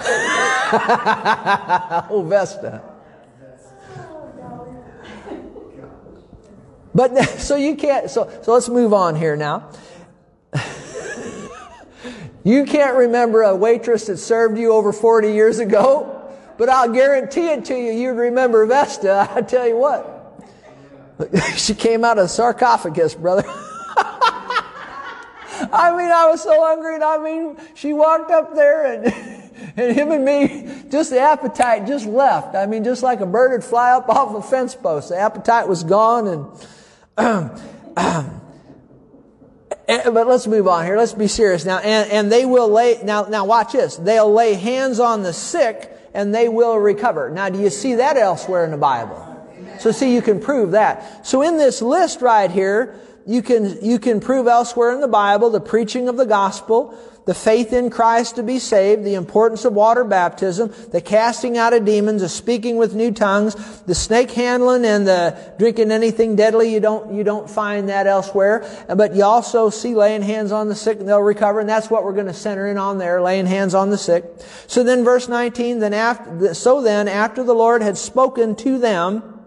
oh, 2.10 2.24
Vesta. 2.28 2.82
But 6.94 7.24
so 7.38 7.56
you 7.56 7.76
can't, 7.76 8.10
so, 8.10 8.30
so 8.42 8.52
let's 8.52 8.68
move 8.68 8.92
on 8.92 9.16
here 9.16 9.36
now. 9.36 9.70
you 12.44 12.64
can't 12.64 12.96
remember 12.96 13.42
a 13.42 13.54
waitress 13.54 14.06
that 14.06 14.18
served 14.18 14.58
you 14.58 14.72
over 14.72 14.92
40 14.92 15.32
years 15.32 15.58
ago, 15.58 16.32
but 16.58 16.68
I'll 16.68 16.92
guarantee 16.92 17.48
it 17.48 17.64
to 17.66 17.74
you, 17.74 17.92
you'd 17.92 18.16
remember 18.16 18.66
Vesta. 18.66 19.30
I 19.34 19.42
tell 19.42 19.68
you 19.68 19.76
what. 19.76 20.16
she 21.56 21.74
came 21.74 22.04
out 22.04 22.18
of 22.18 22.24
the 22.24 22.28
sarcophagus, 22.28 23.14
brother. 23.14 23.44
I 25.72 25.94
mean, 25.96 26.10
I 26.10 26.26
was 26.30 26.42
so 26.42 26.64
hungry, 26.64 26.94
and 26.94 27.04
I 27.04 27.18
mean, 27.18 27.58
she 27.74 27.92
walked 27.92 28.30
up 28.30 28.54
there 28.54 28.86
and, 28.86 29.39
and 29.76 29.96
him 29.96 30.10
and 30.12 30.24
me, 30.24 30.84
just 30.90 31.10
the 31.10 31.20
appetite 31.20 31.86
just 31.86 32.06
left. 32.06 32.54
I 32.54 32.66
mean, 32.66 32.84
just 32.84 33.02
like 33.02 33.20
a 33.20 33.26
bird 33.26 33.52
would 33.52 33.64
fly 33.64 33.92
up 33.92 34.08
off 34.08 34.34
a 34.34 34.42
fence 34.42 34.74
post. 34.74 35.10
The 35.10 35.18
appetite 35.18 35.68
was 35.68 35.84
gone 35.84 36.26
and, 39.90 40.14
but 40.14 40.26
let's 40.26 40.46
move 40.46 40.68
on 40.68 40.84
here. 40.84 40.96
Let's 40.96 41.12
be 41.12 41.26
serious 41.26 41.64
now. 41.64 41.78
And, 41.78 42.10
and 42.10 42.32
they 42.32 42.46
will 42.46 42.68
lay, 42.68 43.00
now, 43.02 43.24
now 43.24 43.44
watch 43.44 43.72
this. 43.72 43.96
They'll 43.96 44.32
lay 44.32 44.54
hands 44.54 45.00
on 45.00 45.22
the 45.22 45.32
sick 45.32 45.90
and 46.14 46.34
they 46.34 46.48
will 46.48 46.76
recover. 46.76 47.30
Now, 47.30 47.48
do 47.48 47.60
you 47.60 47.70
see 47.70 47.94
that 47.96 48.16
elsewhere 48.16 48.64
in 48.64 48.70
the 48.70 48.76
Bible? 48.76 49.26
So 49.78 49.92
see, 49.92 50.14
you 50.14 50.22
can 50.22 50.40
prove 50.40 50.72
that. 50.72 51.26
So 51.26 51.42
in 51.42 51.56
this 51.56 51.82
list 51.82 52.20
right 52.20 52.50
here, 52.50 53.00
you 53.26 53.42
can, 53.42 53.84
you 53.84 53.98
can 53.98 54.20
prove 54.20 54.46
elsewhere 54.46 54.92
in 54.92 55.00
the 55.00 55.08
Bible 55.08 55.50
the 55.50 55.60
preaching 55.60 56.08
of 56.08 56.16
the 56.16 56.26
gospel, 56.26 56.96
the 57.30 57.34
faith 57.34 57.72
in 57.72 57.90
Christ 57.90 58.34
to 58.34 58.42
be 58.42 58.58
saved, 58.58 59.04
the 59.04 59.14
importance 59.14 59.64
of 59.64 59.72
water 59.72 60.02
baptism, 60.02 60.74
the 60.90 61.00
casting 61.00 61.56
out 61.56 61.72
of 61.72 61.84
demons, 61.84 62.22
the 62.22 62.28
speaking 62.28 62.76
with 62.76 62.92
new 62.92 63.12
tongues, 63.12 63.54
the 63.82 63.94
snake 63.94 64.32
handling 64.32 64.84
and 64.84 65.06
the 65.06 65.54
drinking 65.56 65.92
anything 65.92 66.34
deadly. 66.34 66.74
You 66.74 66.80
don't, 66.80 67.14
you 67.14 67.22
don't 67.22 67.48
find 67.48 67.88
that 67.88 68.08
elsewhere. 68.08 68.68
But 68.88 69.14
you 69.14 69.22
also 69.22 69.70
see 69.70 69.94
laying 69.94 70.22
hands 70.22 70.50
on 70.50 70.66
the 70.66 70.74
sick 70.74 70.98
and 70.98 71.08
they'll 71.08 71.20
recover. 71.20 71.60
And 71.60 71.68
that's 71.68 71.88
what 71.88 72.02
we're 72.02 72.14
going 72.14 72.26
to 72.26 72.34
center 72.34 72.66
in 72.66 72.78
on 72.78 72.98
there, 72.98 73.22
laying 73.22 73.46
hands 73.46 73.76
on 73.76 73.90
the 73.90 73.98
sick. 73.98 74.24
So 74.66 74.82
then 74.82 75.04
verse 75.04 75.28
19, 75.28 75.78
then 75.78 75.94
after, 75.94 76.52
so 76.52 76.82
then 76.82 77.06
after 77.06 77.44
the 77.44 77.54
Lord 77.54 77.80
had 77.80 77.96
spoken 77.96 78.56
to 78.56 78.76
them, 78.76 79.39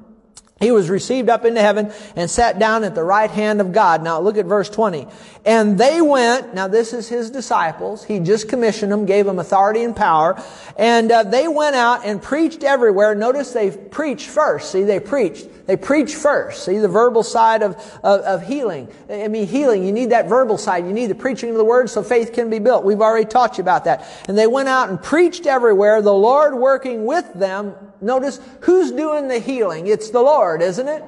he 0.59 0.71
was 0.71 0.89
received 0.89 1.29
up 1.29 1.43
into 1.45 1.59
heaven 1.59 1.91
and 2.15 2.29
sat 2.29 2.57
down 2.57 2.83
at 2.83 2.95
the 2.95 3.03
right 3.03 3.29
hand 3.29 3.59
of 3.59 3.73
God. 3.73 4.01
Now 4.01 4.21
look 4.21 4.37
at 4.37 4.45
verse 4.45 4.69
20. 4.69 5.07
And 5.45 5.77
they 5.77 6.01
went, 6.01 6.53
now 6.53 6.69
this 6.69 6.93
is 6.93 7.09
his 7.09 7.29
disciples. 7.29 8.03
He 8.05 8.19
just 8.19 8.47
commissioned 8.47 8.91
them, 8.91 9.05
gave 9.05 9.25
them 9.25 9.39
authority 9.39 9.83
and 9.83 9.93
power. 9.93 10.41
And 10.77 11.11
uh, 11.11 11.23
they 11.23 11.49
went 11.49 11.75
out 11.75 12.05
and 12.05 12.21
preached 12.21 12.63
everywhere. 12.63 13.13
Notice 13.13 13.51
they 13.51 13.71
preached 13.71 14.29
first. 14.29 14.71
See, 14.71 14.83
they 14.83 15.01
preached. 15.01 15.49
They 15.65 15.75
preached 15.75 16.15
first. 16.15 16.63
See, 16.63 16.77
the 16.77 16.87
verbal 16.87 17.23
side 17.23 17.61
of, 17.61 17.75
of, 18.03 18.21
of 18.21 18.47
healing. 18.47 18.87
I 19.09 19.27
mean, 19.27 19.47
healing, 19.47 19.85
you 19.85 19.91
need 19.91 20.11
that 20.11 20.29
verbal 20.29 20.57
side. 20.57 20.85
You 20.85 20.93
need 20.93 21.07
the 21.07 21.15
preaching 21.15 21.49
of 21.49 21.57
the 21.57 21.65
word 21.65 21.89
so 21.89 22.03
faith 22.03 22.31
can 22.31 22.49
be 22.49 22.59
built. 22.59 22.85
We've 22.85 23.01
already 23.01 23.25
taught 23.25 23.57
you 23.57 23.63
about 23.63 23.85
that. 23.85 24.05
And 24.27 24.37
they 24.37 24.47
went 24.47 24.69
out 24.69 24.89
and 24.89 25.01
preached 25.01 25.45
everywhere, 25.45 26.01
the 26.01 26.13
Lord 26.13 26.55
working 26.55 27.05
with 27.05 27.33
them. 27.33 27.75
Notice 28.03 28.39
who's 28.61 28.91
doing 28.91 29.27
the 29.27 29.39
healing? 29.39 29.87
It's 29.87 30.09
the 30.09 30.21
Lord, 30.21 30.61
isn't 30.61 30.87
it? 30.87 31.03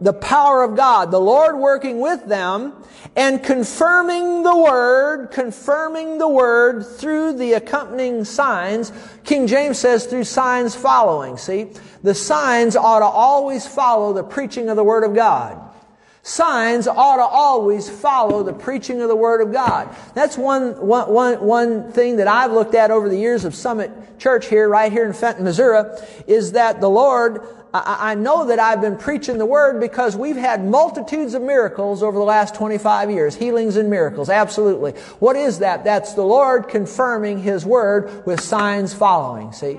the 0.00 0.12
power 0.12 0.62
of 0.62 0.76
God, 0.76 1.10
the 1.10 1.20
Lord 1.20 1.56
working 1.56 2.00
with 2.00 2.26
them 2.26 2.74
and 3.16 3.42
confirming 3.42 4.42
the 4.42 4.56
word, 4.56 5.30
confirming 5.30 6.18
the 6.18 6.28
word 6.28 6.84
through 6.84 7.34
the 7.34 7.54
accompanying 7.54 8.24
signs. 8.24 8.92
King 9.24 9.46
James 9.46 9.78
says 9.78 10.06
through 10.06 10.24
signs 10.24 10.74
following. 10.74 11.36
See, 11.36 11.68
the 12.02 12.14
signs 12.14 12.76
ought 12.76 12.98
to 12.98 13.06
always 13.06 13.66
follow 13.66 14.12
the 14.12 14.24
preaching 14.24 14.68
of 14.68 14.76
the 14.76 14.84
word 14.84 15.04
of 15.04 15.14
God. 15.14 15.60
Signs 16.26 16.88
ought 16.88 17.16
to 17.16 17.22
always 17.22 17.90
follow 17.90 18.42
the 18.42 18.54
preaching 18.54 19.02
of 19.02 19.08
the 19.08 19.14
Word 19.14 19.42
of 19.42 19.52
God. 19.52 19.94
That's 20.14 20.38
one, 20.38 20.74
one, 20.80 21.10
one, 21.10 21.40
one 21.44 21.92
thing 21.92 22.16
that 22.16 22.26
I've 22.26 22.50
looked 22.50 22.74
at 22.74 22.90
over 22.90 23.10
the 23.10 23.18
years 23.18 23.44
of 23.44 23.54
Summit 23.54 24.18
Church 24.18 24.46
here, 24.46 24.66
right 24.66 24.90
here 24.90 25.04
in 25.04 25.12
Fenton, 25.12 25.44
Missouri, 25.44 25.84
is 26.26 26.52
that 26.52 26.80
the 26.80 26.88
Lord 26.88 27.46
I, 27.74 28.14
know 28.14 28.46
that 28.46 28.58
I've 28.58 28.80
been 28.80 28.96
preaching 28.96 29.36
the 29.36 29.44
word 29.44 29.80
because 29.80 30.16
we've 30.16 30.36
had 30.36 30.64
multitudes 30.64 31.34
of 31.34 31.42
miracles 31.42 32.04
over 32.04 32.16
the 32.16 32.24
last 32.24 32.54
25 32.54 33.10
years. 33.10 33.34
Healings 33.34 33.76
and 33.76 33.90
miracles. 33.90 34.30
Absolutely. 34.30 34.92
What 35.18 35.34
is 35.34 35.58
that? 35.58 35.82
That's 35.82 36.14
the 36.14 36.22
Lord 36.22 36.68
confirming 36.68 37.42
His 37.42 37.66
word 37.66 38.24
with 38.24 38.40
signs 38.40 38.94
following. 38.94 39.52
See? 39.52 39.78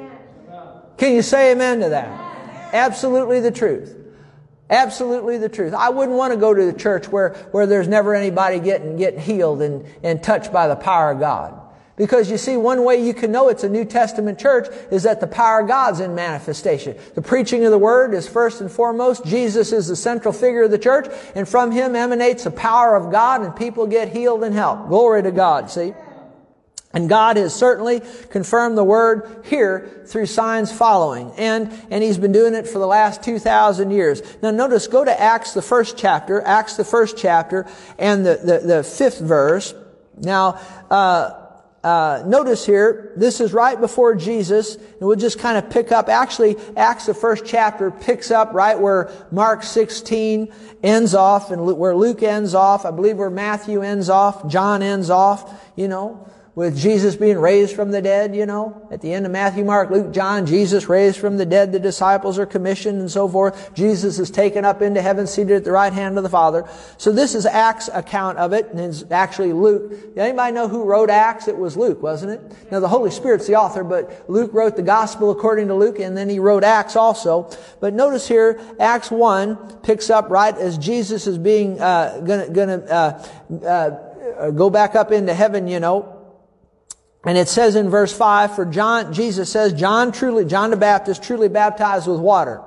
Can 0.97 1.15
you 1.15 1.21
say 1.21 1.53
amen 1.53 1.79
to 1.79 1.89
that? 1.89 2.09
Absolutely 2.73 3.39
the 3.39 3.51
truth. 3.51 3.94
Absolutely 4.69 5.37
the 5.37 5.49
truth. 5.49 5.73
I 5.73 5.89
wouldn't 5.89 6.17
want 6.17 6.33
to 6.33 6.39
go 6.39 6.53
to 6.53 6.65
the 6.65 6.77
church 6.77 7.07
where, 7.07 7.33
where 7.51 7.67
there's 7.67 7.87
never 7.87 8.15
anybody 8.15 8.59
getting, 8.59 8.97
getting 8.97 9.19
healed 9.19 9.61
and, 9.61 9.85
and 10.01 10.23
touched 10.23 10.51
by 10.51 10.67
the 10.67 10.75
power 10.75 11.11
of 11.11 11.19
God. 11.19 11.61
Because 11.97 12.29
you 12.29 12.37
see, 12.37 12.57
one 12.57 12.83
way 12.83 13.05
you 13.05 13.13
can 13.13 13.31
know 13.31 13.47
it's 13.47 13.63
a 13.63 13.69
New 13.69 13.85
Testament 13.85 14.37
church 14.37 14.67
is 14.91 15.03
that 15.03 15.21
the 15.21 15.27
power 15.27 15.61
of 15.61 15.67
God's 15.67 16.01
in 16.01 16.13
manifestation. 16.13 16.97
The 17.13 17.21
preaching 17.21 17.63
of 17.63 17.71
the 17.71 17.77
Word 17.77 18.13
is 18.13 18.27
first 18.27 18.59
and 18.59 18.69
foremost. 18.69 19.23
Jesus 19.23 19.71
is 19.71 19.87
the 19.87 19.95
central 19.95 20.33
figure 20.33 20.63
of 20.63 20.71
the 20.71 20.77
church, 20.77 21.07
and 21.35 21.47
from 21.47 21.71
Him 21.71 21.95
emanates 21.95 22.43
the 22.43 22.51
power 22.51 22.97
of 22.97 23.13
God, 23.13 23.43
and 23.43 23.55
people 23.55 23.87
get 23.87 24.09
healed 24.09 24.43
and 24.43 24.53
helped. 24.53 24.89
Glory 24.89 25.23
to 25.23 25.31
God, 25.31 25.71
see? 25.71 25.93
And 26.95 27.09
God 27.09 27.35
has 27.35 27.53
certainly 27.53 28.01
confirmed 28.29 28.77
the 28.77 28.83
Word 28.83 29.43
here 29.45 30.03
through 30.07 30.27
signs 30.27 30.71
following. 30.71 31.31
And, 31.37 31.71
and 31.91 32.01
He's 32.01 32.17
been 32.17 32.31
doing 32.31 32.55
it 32.55 32.67
for 32.67 32.79
the 32.79 32.87
last 32.87 33.21
2,000 33.21 33.91
years. 33.91 34.21
Now 34.41 34.51
notice, 34.51 34.87
go 34.87 35.03
to 35.03 35.21
Acts 35.21 35.53
the 35.53 35.61
first 35.61 35.97
chapter, 35.97 36.41
Acts 36.41 36.77
the 36.77 36.85
first 36.85 37.17
chapter, 37.17 37.67
and 37.99 38.25
the, 38.25 38.37
the, 38.37 38.59
the 38.59 38.83
fifth 38.83 39.19
verse. 39.19 39.73
Now, 40.17 40.61
uh, 40.89 41.41
uh, 41.83 42.23
notice 42.25 42.65
here, 42.65 43.11
this 43.15 43.39
is 43.39 43.53
right 43.53 43.79
before 43.79 44.15
Jesus, 44.15 44.75
and 44.75 45.01
we'll 45.01 45.17
just 45.17 45.37
kind 45.37 45.57
of 45.57 45.69
pick 45.69 45.91
up. 45.91 46.09
Actually, 46.09 46.55
Acts, 46.75 47.05
the 47.05 47.13
first 47.13 47.45
chapter, 47.45 47.91
picks 47.91 48.31
up 48.31 48.53
right 48.53 48.79
where 48.79 49.11
Mark 49.31 49.61
16 49.61 50.51
ends 50.81 51.13
off, 51.13 51.51
and 51.51 51.77
where 51.77 51.95
Luke 51.95 52.23
ends 52.23 52.55
off. 52.55 52.85
I 52.85 52.91
believe 52.91 53.17
where 53.17 53.29
Matthew 53.29 53.81
ends 53.81 54.09
off, 54.09 54.47
John 54.47 54.81
ends 54.81 55.11
off. 55.11 55.61
You 55.75 55.87
know, 55.87 56.27
with 56.55 56.77
Jesus 56.77 57.17
being 57.17 57.37
raised 57.37 57.75
from 57.75 57.91
the 57.91 58.01
dead, 58.01 58.33
you 58.33 58.45
know, 58.45 58.87
at 58.89 59.01
the 59.01 59.13
end 59.13 59.25
of 59.25 59.31
Matthew, 59.33 59.65
Mark, 59.65 59.89
Luke, 59.89 60.13
John, 60.13 60.45
Jesus 60.45 60.87
raised 60.87 61.19
from 61.19 61.35
the 61.35 61.45
dead, 61.45 61.73
the 61.73 61.79
disciples 61.79 62.39
are 62.39 62.45
commissioned 62.45 63.01
and 63.01 63.11
so 63.11 63.27
forth. 63.27 63.73
Jesus 63.73 64.19
is 64.19 64.31
taken 64.31 64.63
up 64.63 64.81
into 64.81 65.01
heaven, 65.01 65.27
seated 65.27 65.57
at 65.57 65.63
the 65.65 65.73
right 65.73 65.91
hand 65.91 66.15
of 66.15 66.23
the 66.23 66.29
Father. 66.29 66.65
So 66.97 67.11
this 67.11 67.35
is 67.35 67.45
Acts 67.45 67.89
account 67.93 68.37
of 68.37 68.53
it, 68.53 68.67
and 68.67 68.79
it's 68.79 69.03
actually 69.11 69.51
Luke. 69.51 69.91
Anybody 70.15 70.53
know 70.53 70.69
who 70.69 70.85
wrote 70.85 71.09
Acts? 71.09 71.49
It 71.49 71.57
was 71.57 71.75
Luke, 71.75 72.01
wasn't 72.01 72.31
it? 72.31 72.71
Now 72.71 72.79
the 72.79 72.87
Holy 72.87 73.11
Spirit's 73.11 73.47
the 73.47 73.55
author, 73.55 73.83
but 73.83 74.29
Luke 74.29 74.53
wrote 74.53 74.77
the 74.77 74.81
Gospel 74.81 75.31
according 75.31 75.67
to 75.67 75.75
Luke, 75.75 75.99
and 75.99 76.15
then 76.15 76.29
he 76.29 76.39
wrote 76.39 76.63
Acts 76.63 76.95
also. 76.95 77.49
But 77.81 77.93
notice 77.93 78.29
here, 78.29 78.61
Acts 78.79 79.11
1 79.11 79.81
picks 79.83 80.09
up 80.09 80.29
right 80.29 80.57
as 80.57 80.77
Jesus 80.77 81.27
is 81.27 81.37
being, 81.37 81.81
uh, 81.81 82.21
gonna, 82.21 82.49
gonna, 82.49 82.77
uh, 82.77 83.65
uh, 83.65 84.51
go 84.51 84.69
back 84.69 84.95
up 84.95 85.11
into 85.11 85.33
heaven, 85.33 85.67
you 85.67 85.81
know, 85.81 86.14
and 87.25 87.37
it 87.37 87.49
says 87.49 87.75
in 87.75 87.89
verse 87.89 88.15
5, 88.15 88.55
for 88.55 88.65
John, 88.65 89.11
Jesus 89.11 89.51
says, 89.51 89.73
John 89.73 90.11
truly, 90.11 90.45
John 90.45 90.69
the 90.69 90.77
Baptist 90.77 91.23
truly 91.23 91.49
baptized 91.49 92.07
with 92.07 92.19
water. 92.19 92.61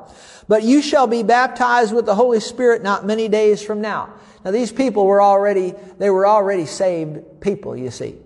But 0.48 0.64
you 0.64 0.82
shall 0.82 1.06
be 1.06 1.22
baptized 1.22 1.94
with 1.94 2.06
the 2.06 2.14
Holy 2.14 2.40
Spirit 2.40 2.82
not 2.82 3.06
many 3.06 3.28
days 3.28 3.62
from 3.62 3.80
now. 3.80 4.14
Now 4.44 4.50
these 4.50 4.72
people 4.72 5.06
were 5.06 5.22
already, 5.22 5.74
they 5.98 6.10
were 6.10 6.26
already 6.26 6.66
saved 6.66 7.40
people, 7.40 7.76
you 7.76 7.90
see. 7.90 8.16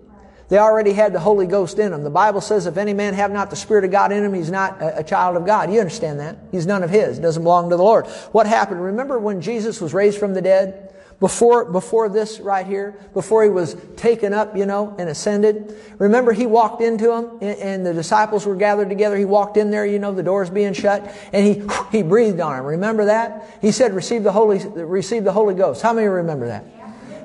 They 0.49 0.57
already 0.57 0.93
had 0.93 1.13
the 1.13 1.19
Holy 1.19 1.47
Ghost 1.47 1.79
in 1.79 1.91
them. 1.91 2.03
The 2.03 2.09
Bible 2.09 2.41
says 2.41 2.65
if 2.65 2.77
any 2.77 2.93
man 2.93 3.13
have 3.13 3.31
not 3.31 3.49
the 3.49 3.55
Spirit 3.55 3.85
of 3.85 3.91
God 3.91 4.11
in 4.11 4.23
him, 4.23 4.33
he's 4.33 4.51
not 4.51 4.77
a, 4.79 5.03
child 5.03 5.35
of 5.35 5.45
God. 5.45 5.71
You 5.71 5.79
understand 5.79 6.19
that? 6.19 6.37
He's 6.51 6.65
none 6.65 6.83
of 6.83 6.89
his. 6.89 7.17
Doesn't 7.17 7.43
belong 7.43 7.69
to 7.69 7.75
the 7.75 7.83
Lord. 7.83 8.07
What 8.31 8.45
happened? 8.45 8.83
Remember 8.83 9.17
when 9.17 9.41
Jesus 9.41 9.81
was 9.81 9.93
raised 9.93 10.19
from 10.19 10.33
the 10.33 10.41
dead? 10.41 10.93
Before, 11.19 11.65
before 11.65 12.09
this 12.09 12.39
right 12.39 12.65
here, 12.65 12.95
before 13.13 13.43
he 13.43 13.49
was 13.49 13.75
taken 13.95 14.33
up, 14.33 14.57
you 14.57 14.65
know, 14.65 14.95
and 14.97 15.09
ascended. 15.09 15.77
Remember 15.97 16.33
he 16.33 16.45
walked 16.45 16.81
into 16.81 17.07
them 17.07 17.37
and, 17.41 17.57
and 17.59 17.85
the 17.85 17.93
disciples 17.93 18.45
were 18.45 18.55
gathered 18.55 18.89
together. 18.89 19.15
He 19.15 19.25
walked 19.25 19.57
in 19.57 19.71
there, 19.71 19.85
you 19.85 19.99
know, 19.99 20.13
the 20.13 20.23
doors 20.23 20.49
being 20.49 20.73
shut 20.73 21.09
and 21.31 21.45
he, 21.45 21.63
he 21.91 22.03
breathed 22.03 22.39
on 22.39 22.57
them. 22.57 22.65
Remember 22.65 23.05
that? 23.05 23.57
He 23.61 23.71
said, 23.71 23.93
receive 23.93 24.23
the 24.23 24.31
Holy, 24.31 24.59
receive 24.67 25.23
the 25.23 25.31
Holy 25.31 25.55
Ghost. 25.55 25.81
How 25.81 25.93
many 25.93 26.07
remember 26.07 26.47
that? 26.47 26.65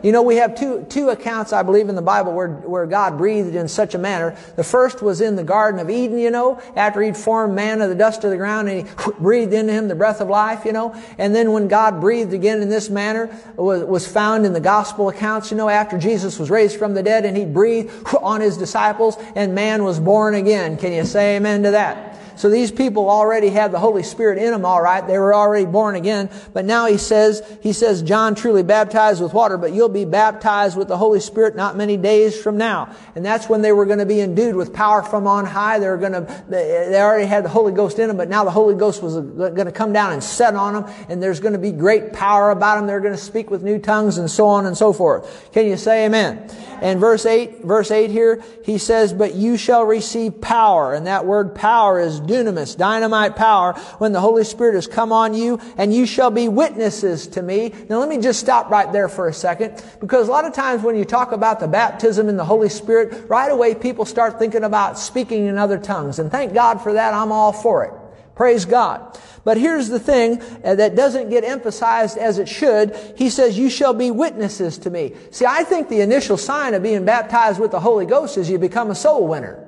You 0.03 0.13
know, 0.13 0.23
we 0.23 0.37
have 0.37 0.55
two, 0.55 0.87
two 0.89 1.09
accounts, 1.11 1.53
I 1.53 1.63
believe, 1.63 1.89
in 1.89 1.95
the 1.95 2.03
Bible 2.03 2.33
where, 2.33 2.49
where 2.49 2.87
God 2.87 3.19
breathed 3.19 3.55
in 3.55 3.69
such 3.69 3.95
a 3.95 3.99
manner. 3.99 4.37
The 4.57 4.65
first 4.65 5.03
was 5.03 5.21
in 5.21 5.37
the 5.37 5.45
Garden 5.45 5.81
of 5.81 5.91
Eden, 5.91 6.19
you 6.19 6.31
know, 6.31 6.61
after 6.77 7.03
he'd 7.03 7.17
formed 7.17 7.55
man 7.55 7.81
of 7.81 7.89
the 7.89 7.95
dust 7.95 8.25
of 8.25 8.31
the 8.31 8.37
ground 8.37 8.69
and 8.69 8.87
he 8.87 8.95
breathed 9.19 9.53
into 9.53 9.73
him 9.73 9.89
the 9.89 9.95
breath 9.95 10.21
of 10.21 10.29
life, 10.29 10.65
you 10.65 10.73
know. 10.73 10.95
And 11.19 11.35
then 11.35 11.53
when 11.53 11.69
God 11.69 12.01
breathed 12.01 12.33
again 12.33 12.63
in 12.63 12.69
this 12.69 12.89
manner 12.89 13.31
was, 13.57 13.85
was 13.85 14.07
found 14.07 14.47
in 14.47 14.53
the 14.53 14.61
gospel 14.61 15.09
accounts, 15.09 15.51
you 15.51 15.57
know, 15.57 15.69
after 15.69 15.99
Jesus 15.99 16.39
was 16.39 16.51
raised 16.51 16.79
from 16.79 16.95
the 16.95 17.03
dead 17.03 17.25
and 17.25 17.37
he 17.37 17.45
breathed 17.45 17.93
on 18.23 18.41
his 18.41 18.57
disciples 18.57 19.17
and 19.35 19.55
man 19.55 19.85
was 19.85 19.99
born 19.99 20.35
again. 20.35 20.77
Can 20.77 20.93
you 20.93 21.05
say 21.05 21.37
amen 21.37 21.63
to 21.65 21.73
that? 21.73 22.08
So 22.39 22.49
these 22.49 22.71
people 22.71 23.11
already 23.11 23.49
had 23.51 23.73
the 23.73 23.81
Holy 23.81 24.05
Spirit 24.05 24.39
in 24.39 24.53
them, 24.53 24.65
all 24.65 24.81
right. 24.81 25.05
They 25.05 25.19
were 25.19 25.35
already 25.35 25.67
born 25.67 25.97
again. 25.97 26.31
But 26.53 26.65
now 26.65 26.87
he 26.87 26.97
says, 26.97 27.43
he 27.63 27.73
says, 27.73 28.01
John 28.01 28.37
truly 28.37 28.63
baptized 28.63 29.21
with 29.21 29.35
water, 29.35 29.59
but 29.59 29.73
you'll 29.73 29.89
be 29.89 30.05
baptized 30.05 30.77
with 30.77 30.87
the 30.87 30.97
Holy 30.97 31.19
Spirit 31.19 31.57
not 31.57 31.77
many 31.77 31.97
days 31.97 32.41
from 32.41 32.57
now. 32.57 32.95
And 33.17 33.25
that's 33.25 33.49
when 33.49 33.61
they 33.63 33.73
were 33.73 33.87
going 33.87 33.99
to 33.99 34.07
be 34.07 34.21
endued 34.21 34.55
with 34.55 34.73
power 34.73 35.03
from 35.03 35.27
on 35.27 35.47
high. 35.47 35.81
They 35.81 35.89
were 35.89 35.97
going 35.97 36.13
to, 36.13 36.45
they 36.49 37.01
already 37.01 37.27
had 37.27 37.45
the 37.45 37.49
Holy 37.49 37.73
Ghost 37.73 37.99
in 37.99 38.07
them, 38.07 38.17
but 38.17 38.29
now 38.29 38.45
the 38.45 38.53
Holy 38.53 38.77
Ghost 38.77 39.03
was 39.03 39.17
uh, 39.17 39.21
going 39.21 39.67
to 39.67 39.73
come 39.73 39.93
down 39.93 40.13
and 40.13 40.23
set 40.23 40.55
on 40.55 40.75
them, 40.75 40.95
and 41.09 41.21
there's 41.21 41.41
going 41.41 41.55
to 41.55 41.59
be 41.59 41.73
great 41.73 42.13
power 42.13 42.53
about 42.53 42.77
them. 42.77 42.87
They're 42.87 43.01
going 43.01 43.15
to 43.15 43.21
speak 43.21 43.51
with 43.51 43.65
new 43.65 43.81
tongues 43.81 44.19
and 44.19 44.31
so 44.31 44.47
on 44.47 44.67
and 44.67 44.77
so 44.77 44.93
forth. 44.93 45.51
Can 45.53 45.67
you 45.67 45.77
say 45.77 46.07
amen? 46.07 46.49
And 46.81 47.01
verse 47.01 47.27
8, 47.27 47.65
verse 47.65 47.91
8 47.91 48.11
here, 48.11 48.43
he 48.65 48.79
says, 48.79 49.13
but 49.13 49.35
you 49.35 49.57
shall 49.57 49.85
receive 49.85 50.41
power. 50.41 50.95
And 50.95 51.09
that 51.09 51.27
word 51.27 51.57
power 51.57 51.99
is 51.99 52.21
dunamis, 52.29 52.77
dynamite 52.77 53.35
power, 53.35 53.73
when 53.99 54.13
the 54.13 54.21
Holy 54.21 54.45
Spirit 54.45 54.75
has 54.75 54.87
come 54.87 55.13
on 55.13 55.35
you, 55.35 55.61
and 55.77 55.93
you 55.93 56.07
shall 56.07 56.31
be 56.31 56.49
witnesses 56.49 57.27
to 57.29 57.43
me. 57.43 57.75
Now 57.89 57.99
let 57.99 58.09
me 58.09 58.19
just 58.19 58.39
stop 58.39 58.71
right 58.71 58.93
there 58.93 59.09
for 59.09 59.27
a 59.29 59.33
second, 59.33 59.83
because 60.01 60.29
a 60.29 60.31
lot 60.31 60.45
of 60.45 60.53
times 60.53 60.83
when 60.83 60.97
you 60.97 61.05
talk 61.05 61.33
about 61.33 61.59
the 61.59 61.69
baptism 61.69 62.29
in 62.29 62.37
the 62.37 62.45
Holy 62.45 62.69
Spirit, 62.69 63.29
right 63.29 63.51
away 63.51 63.75
people 63.75 64.05
start 64.05 64.39
thinking 64.39 64.65
about 64.65 64.99
speaking 64.99 65.47
in 65.47 65.59
other 65.59 65.79
tongues. 65.79 66.19
And 66.19 66.31
thank 66.31 66.55
God 66.55 66.81
for 66.83 66.93
that, 66.93 67.15
I'm 67.15 67.33
all 67.33 67.53
for 67.53 67.85
it. 67.85 67.93
Praise 68.35 68.65
God. 68.65 69.19
But 69.43 69.57
here's 69.57 69.89
the 69.89 69.99
thing 69.99 70.41
uh, 70.63 70.77
that 70.77 70.95
doesn't 70.95 71.31
get 71.31 71.43
emphasized 71.43 72.17
as 72.19 72.39
it 72.39 72.49
should. 72.49 72.95
He 73.17 73.31
says, 73.31 73.59
you 73.59 73.69
shall 73.69 73.95
be 73.95 74.13
witnesses 74.13 74.79
to 74.79 74.91
me. 74.91 75.15
See, 75.33 75.45
I 75.45 75.65
think 75.65 75.89
the 75.89 76.03
initial 76.03 76.37
sign 76.37 76.75
of 76.75 76.83
being 76.83 77.05
baptized 77.05 77.59
with 77.59 77.73
the 77.73 77.81
Holy 77.81 78.07
Ghost 78.07 78.37
is 78.37 78.49
you 78.49 78.59
become 78.59 78.91
a 78.91 78.95
soul 78.95 79.27
winner 79.27 79.68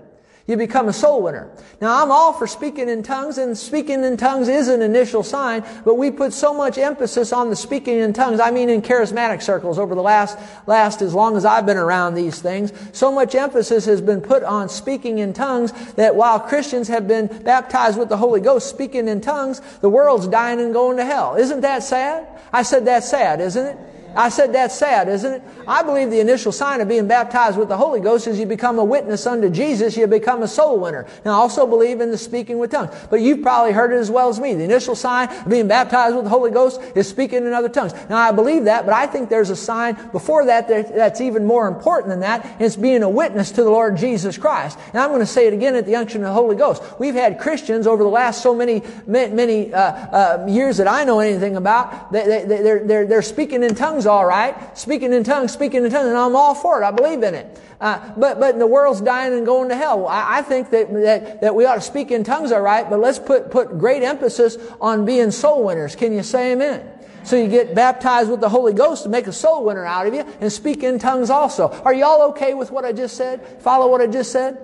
you 0.51 0.57
become 0.57 0.89
a 0.89 0.93
soul 0.93 1.23
winner. 1.23 1.49
Now 1.81 2.03
I'm 2.03 2.11
all 2.11 2.33
for 2.33 2.49
speaking 2.49 2.89
in 2.89 3.05
tongues 3.05 3.39
and 3.39 3.57
speaking 3.57 4.03
in 4.03 4.17
tongues 4.17 4.49
is 4.49 4.67
an 4.67 4.83
initial 4.83 5.23
sign, 5.23 5.65
but 5.85 5.95
we 5.95 6.11
put 6.11 6.33
so 6.33 6.53
much 6.53 6.77
emphasis 6.77 7.33
on 7.33 7.51
the 7.51 7.57
speaking 7.57 7.99
in 7.99 8.13
tongues. 8.13 8.41
I 8.41 8.51
mean 8.51 8.69
in 8.69 8.83
charismatic 8.83 9.43
circles 9.43 9.79
over 9.79 9.95
the 9.95 10.03
last, 10.03 10.37
last 10.67 11.03
as 11.03 11.15
long 11.15 11.37
as 11.37 11.45
I've 11.45 11.67
been 11.67 11.77
around 11.77 12.15
these 12.15 12.43
things, 12.43 12.73
so 12.93 13.13
much 13.13 13.37
emphasis 13.37 13.85
has 13.85 14.01
been 14.01 14.21
put 14.21 14.43
on 14.43 14.69
speaking 14.69 15.19
in 15.19 15.33
tongues 15.33 15.73
that 15.93 16.17
while 16.17 16.41
Christians 16.41 16.89
have 16.89 17.07
been 17.07 17.29
baptized 17.45 17.97
with 17.97 18.09
the 18.09 18.17
Holy 18.17 18.41
Ghost 18.41 18.69
speaking 18.69 19.07
in 19.07 19.21
tongues, 19.21 19.63
the 19.81 19.89
world's 19.89 20.27
dying 20.27 20.61
and 20.61 20.75
going 20.75 20.97
to 20.97 21.05
hell. 21.05 21.37
Isn't 21.37 21.61
that 21.61 21.85
sad? 21.85 22.27
I 22.53 22.65
said 22.65 22.87
that's 22.87 23.09
sad, 23.09 23.41
isn't 23.41 23.67
it? 23.67 23.79
I 24.15 24.29
said 24.29 24.53
that's 24.53 24.75
sad, 24.75 25.09
isn't 25.09 25.33
it? 25.35 25.43
I 25.67 25.83
believe 25.83 26.11
the 26.11 26.21
initial 26.21 26.53
sign 26.53 26.81
of 26.81 26.89
being 26.89 27.07
baptized 27.07 27.59
with 27.59 27.69
the 27.69 27.77
Holy 27.77 28.01
Ghost 28.01 28.27
is 28.27 28.39
you 28.39 28.47
become 28.47 28.79
a 28.79 28.85
witness 28.85 29.27
unto 29.27 29.51
Jesus, 29.51 29.97
you 29.97 30.07
become 30.07 30.43
a 30.43 30.49
soul 30.49 30.79
winner. 30.79 31.07
Now 31.25 31.33
I 31.33 31.35
also 31.37 31.67
believe 31.67 32.01
in 32.01 32.11
the 32.11 32.19
speaking 32.19 32.59
with 32.59 32.71
tongues. 32.71 32.95
But 33.11 33.21
you've 33.21 33.43
probably 33.43 33.73
heard 33.73 33.93
it 33.93 33.97
as 33.97 34.11
well 34.11 34.29
as 34.29 34.41
me. 34.41 34.55
The 34.55 34.65
initial 34.65 34.95
sign 34.95 35.29
of 35.29 35.49
being 35.49 35.69
baptized 35.69 36.17
with 36.17 36.25
the 36.25 36.31
Holy 36.31 36.51
Ghost 36.51 36.81
is 36.95 37.09
speaking 37.09 37.47
in 37.47 37.53
other 37.53 37.69
tongues. 37.69 37.93
Now 38.09 38.17
I 38.17 38.33
believe 38.33 38.65
that, 38.65 38.85
but 38.85 38.95
I 38.95 39.07
think 39.07 39.29
there's 39.29 39.51
a 39.51 39.57
sign 39.57 39.97
before 40.13 40.47
that 40.47 40.69
that's 40.69 41.21
even 41.21 41.47
more 41.47 41.69
important 41.69 42.09
than 42.09 42.21
that, 42.21 42.61
it's 42.61 42.77
being 42.77 43.03
a 43.03 43.09
witness 43.09 43.51
to 43.53 43.63
the 43.63 43.71
Lord 43.71 43.97
Jesus 43.97 44.37
Christ. 44.37 44.79
And 44.93 44.99
I'm 44.99 45.11
going 45.11 45.21
to 45.21 45.27
say 45.27 45.47
it 45.47 45.53
again 45.53 45.75
at 45.75 45.87
the 45.87 45.97
unction 45.97 46.23
of 46.23 46.29
the 46.29 46.35
Holy 46.35 46.57
Ghost. 46.57 46.83
We've 46.99 47.15
had 47.15 47.39
Christians 47.39 47.87
over 47.87 48.03
the 48.03 48.09
last 48.09 48.43
so 48.43 48.55
many, 48.55 48.83
many, 49.07 49.73
uh, 49.73 49.81
uh, 49.81 50.47
years 50.49 50.77
that 50.79 50.89
I 50.89 51.05
know 51.05 51.21
anything 51.21 51.57
about, 51.57 52.13
they, 52.13 52.27
they, 52.27 52.45
they're, 52.45 52.85
they're, 52.85 53.07
they're 53.07 53.23
speaking 53.23 53.63
in 53.63 53.75
tongues 53.75 54.00
tongues 54.01 54.07
all 54.07 54.25
right, 54.25 54.79
speaking 54.79 55.13
in 55.13 55.25
tongues, 55.25 55.53
speaking 55.53 55.85
in 55.85 55.91
tongues, 55.91 56.09
and 56.09 56.17
I'm 56.17 56.35
all 56.35 56.55
for 56.55 56.81
it. 56.83 56.87
I 56.87 56.91
believe 56.91 57.23
in 57.23 57.35
it. 57.35 57.61
Uh, 57.81 58.13
but 58.17 58.41
but 58.41 58.59
the 58.59 58.67
world's 58.67 59.01
dying 59.01 59.35
and 59.35 59.45
going 59.45 59.69
to 59.69 59.77
hell. 59.77 60.07
I, 60.07 60.39
I 60.39 60.43
think 60.43 60.71
that, 60.71 60.93
that 60.93 61.41
that 61.43 61.55
we 61.55 61.67
ought 61.67 61.75
to 61.75 61.81
speak 61.81 62.11
in 62.11 62.25
tongues 62.25 62.53
all 62.53 62.63
right, 62.63 62.89
but 62.89 62.99
let's 62.99 63.19
put 63.19 63.51
put 63.51 63.79
great 63.79 64.03
emphasis 64.03 64.57
on 64.81 65.05
being 65.05 65.31
soul 65.31 65.65
winners. 65.65 65.97
Can 65.97 66.13
you 66.13 66.23
say 66.23 66.53
amen? 66.53 66.89
So 67.25 67.37
you 67.37 67.49
get 67.49 67.75
baptized 67.75 68.31
with 68.31 68.41
the 68.41 68.49
Holy 68.49 68.73
Ghost 68.73 69.03
to 69.03 69.11
make 69.11 69.27
a 69.27 69.33
soul 69.33 69.65
winner 69.65 69.85
out 69.85 70.07
of 70.07 70.15
you 70.15 70.25
and 70.41 70.51
speak 70.51 70.83
in 70.83 70.99
tongues 70.99 71.29
also. 71.29 71.69
Are 71.85 71.93
y'all 71.93 72.31
okay 72.31 72.55
with 72.55 72.71
what 72.71 72.87
I 72.87 72.93
just 72.93 73.17
said? 73.17 73.61
Follow 73.61 73.91
what 73.91 74.01
I 74.01 74.07
just 74.07 74.33
said? 74.33 74.57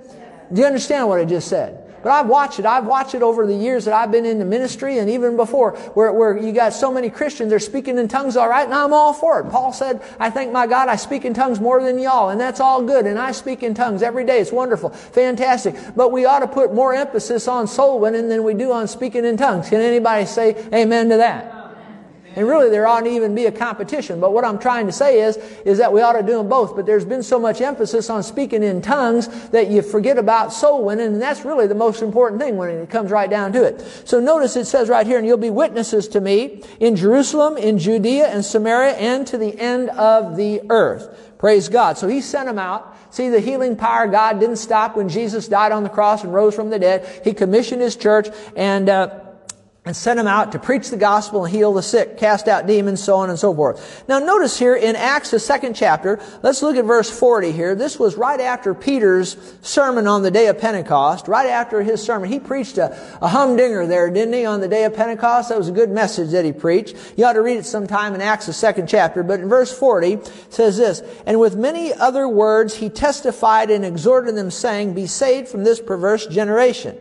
Do 0.50 0.62
you 0.62 0.66
understand 0.66 1.08
what 1.08 1.20
I 1.20 1.26
just 1.26 1.48
said? 1.48 1.85
But 2.06 2.12
I've 2.12 2.28
watched 2.28 2.60
it. 2.60 2.66
I've 2.66 2.86
watched 2.86 3.16
it 3.16 3.22
over 3.22 3.48
the 3.48 3.56
years 3.56 3.84
that 3.86 3.92
I've 3.92 4.12
been 4.12 4.24
in 4.24 4.38
the 4.38 4.44
ministry 4.44 4.98
and 4.98 5.10
even 5.10 5.34
before 5.34 5.72
where, 5.94 6.12
where 6.12 6.38
you 6.38 6.52
got 6.52 6.72
so 6.72 6.92
many 6.92 7.10
Christians, 7.10 7.50
they're 7.50 7.58
speaking 7.58 7.98
in 7.98 8.06
tongues 8.06 8.36
all 8.36 8.48
right, 8.48 8.64
and 8.64 8.72
I'm 8.72 8.92
all 8.92 9.12
for 9.12 9.40
it. 9.40 9.50
Paul 9.50 9.72
said, 9.72 10.00
I 10.20 10.30
thank 10.30 10.52
my 10.52 10.68
God 10.68 10.88
I 10.88 10.94
speak 10.94 11.24
in 11.24 11.34
tongues 11.34 11.58
more 11.58 11.82
than 11.82 11.98
y'all, 11.98 12.28
and 12.28 12.40
that's 12.40 12.60
all 12.60 12.80
good. 12.80 13.06
And 13.06 13.18
I 13.18 13.32
speak 13.32 13.64
in 13.64 13.74
tongues 13.74 14.02
every 14.02 14.24
day. 14.24 14.38
It's 14.38 14.52
wonderful. 14.52 14.90
Fantastic. 14.90 15.74
But 15.96 16.12
we 16.12 16.26
ought 16.26 16.38
to 16.38 16.46
put 16.46 16.72
more 16.72 16.94
emphasis 16.94 17.48
on 17.48 17.66
soul 17.66 17.98
winning 17.98 18.28
than 18.28 18.44
we 18.44 18.54
do 18.54 18.70
on 18.70 18.86
speaking 18.86 19.24
in 19.24 19.36
tongues. 19.36 19.68
Can 19.68 19.80
anybody 19.80 20.26
say 20.26 20.64
amen 20.72 21.08
to 21.08 21.16
that? 21.16 21.55
And 22.36 22.46
really, 22.46 22.68
there 22.68 22.86
oughtn't 22.86 23.10
even 23.10 23.34
be 23.34 23.46
a 23.46 23.52
competition. 23.52 24.20
But 24.20 24.34
what 24.34 24.44
I'm 24.44 24.58
trying 24.58 24.84
to 24.86 24.92
say 24.92 25.22
is, 25.22 25.38
is 25.64 25.78
that 25.78 25.90
we 25.90 26.02
ought 26.02 26.12
to 26.12 26.22
do 26.22 26.36
them 26.36 26.50
both. 26.50 26.76
But 26.76 26.84
there's 26.84 27.06
been 27.06 27.22
so 27.22 27.38
much 27.38 27.62
emphasis 27.62 28.10
on 28.10 28.22
speaking 28.22 28.62
in 28.62 28.82
tongues 28.82 29.48
that 29.48 29.68
you 29.68 29.80
forget 29.80 30.18
about 30.18 30.52
soul 30.52 30.84
winning, 30.84 31.06
and 31.06 31.22
that's 31.22 31.46
really 31.46 31.66
the 31.66 31.74
most 31.74 32.02
important 32.02 32.40
thing 32.40 32.58
when 32.58 32.68
it 32.68 32.90
comes 32.90 33.10
right 33.10 33.30
down 33.30 33.54
to 33.54 33.64
it. 33.64 33.80
So 34.04 34.20
notice 34.20 34.54
it 34.56 34.66
says 34.66 34.90
right 34.90 35.06
here, 35.06 35.16
and 35.16 35.26
you'll 35.26 35.38
be 35.38 35.48
witnesses 35.48 36.08
to 36.08 36.20
me 36.20 36.62
in 36.78 36.94
Jerusalem, 36.94 37.56
in 37.56 37.78
Judea, 37.78 38.26
and 38.26 38.44
Samaria, 38.44 38.92
and 38.96 39.26
to 39.28 39.38
the 39.38 39.58
end 39.58 39.88
of 39.90 40.36
the 40.36 40.60
earth. 40.68 41.36
Praise 41.38 41.70
God. 41.70 41.96
So 41.96 42.06
he 42.06 42.20
sent 42.20 42.46
them 42.46 42.58
out. 42.58 42.96
See, 43.10 43.30
the 43.30 43.40
healing 43.40 43.76
power 43.76 44.06
God 44.06 44.40
didn't 44.40 44.56
stop 44.56 44.94
when 44.94 45.08
Jesus 45.08 45.48
died 45.48 45.72
on 45.72 45.84
the 45.84 45.88
cross 45.88 46.22
and 46.22 46.34
rose 46.34 46.54
from 46.54 46.68
the 46.68 46.78
dead. 46.78 47.22
He 47.24 47.32
commissioned 47.32 47.80
his 47.80 47.96
church, 47.96 48.28
and 48.56 48.90
uh, 48.90 49.20
and 49.86 49.94
sent 49.96 50.18
him 50.18 50.26
out 50.26 50.50
to 50.50 50.58
preach 50.58 50.90
the 50.90 50.96
gospel 50.96 51.44
and 51.44 51.54
heal 51.54 51.72
the 51.72 51.82
sick, 51.82 52.18
cast 52.18 52.48
out 52.48 52.66
demons, 52.66 53.00
so 53.00 53.14
on 53.14 53.30
and 53.30 53.38
so 53.38 53.54
forth. 53.54 54.04
Now 54.08 54.18
notice 54.18 54.58
here 54.58 54.74
in 54.74 54.96
Acts, 54.96 55.30
the 55.30 55.38
second 55.38 55.74
chapter, 55.74 56.18
let's 56.42 56.60
look 56.60 56.74
at 56.74 56.84
verse 56.84 57.08
40 57.08 57.52
here. 57.52 57.76
This 57.76 57.96
was 57.96 58.16
right 58.16 58.40
after 58.40 58.74
Peter's 58.74 59.36
sermon 59.62 60.08
on 60.08 60.24
the 60.24 60.30
day 60.32 60.48
of 60.48 60.58
Pentecost, 60.58 61.28
right 61.28 61.48
after 61.48 61.84
his 61.84 62.02
sermon. 62.02 62.28
He 62.28 62.40
preached 62.40 62.78
a, 62.78 62.98
a 63.22 63.28
humdinger 63.28 63.86
there, 63.86 64.10
didn't 64.10 64.34
he, 64.34 64.44
on 64.44 64.60
the 64.60 64.66
day 64.66 64.82
of 64.84 64.94
Pentecost? 64.96 65.50
That 65.50 65.58
was 65.58 65.68
a 65.68 65.72
good 65.72 65.90
message 65.90 66.32
that 66.32 66.44
he 66.44 66.52
preached. 66.52 66.96
You 67.16 67.24
ought 67.24 67.34
to 67.34 67.42
read 67.42 67.58
it 67.58 67.64
sometime 67.64 68.12
in 68.16 68.20
Acts, 68.20 68.46
the 68.46 68.52
second 68.52 68.88
chapter. 68.88 69.22
But 69.22 69.38
in 69.38 69.48
verse 69.48 69.72
40 69.72 70.18
says 70.50 70.76
this, 70.76 71.00
And 71.26 71.38
with 71.38 71.54
many 71.54 71.94
other 71.94 72.26
words 72.26 72.74
he 72.74 72.88
testified 72.88 73.70
and 73.70 73.84
exhorted 73.84 74.34
them, 74.34 74.50
saying, 74.50 74.94
Be 74.94 75.06
saved 75.06 75.46
from 75.46 75.62
this 75.62 75.80
perverse 75.80 76.26
generation. 76.26 76.98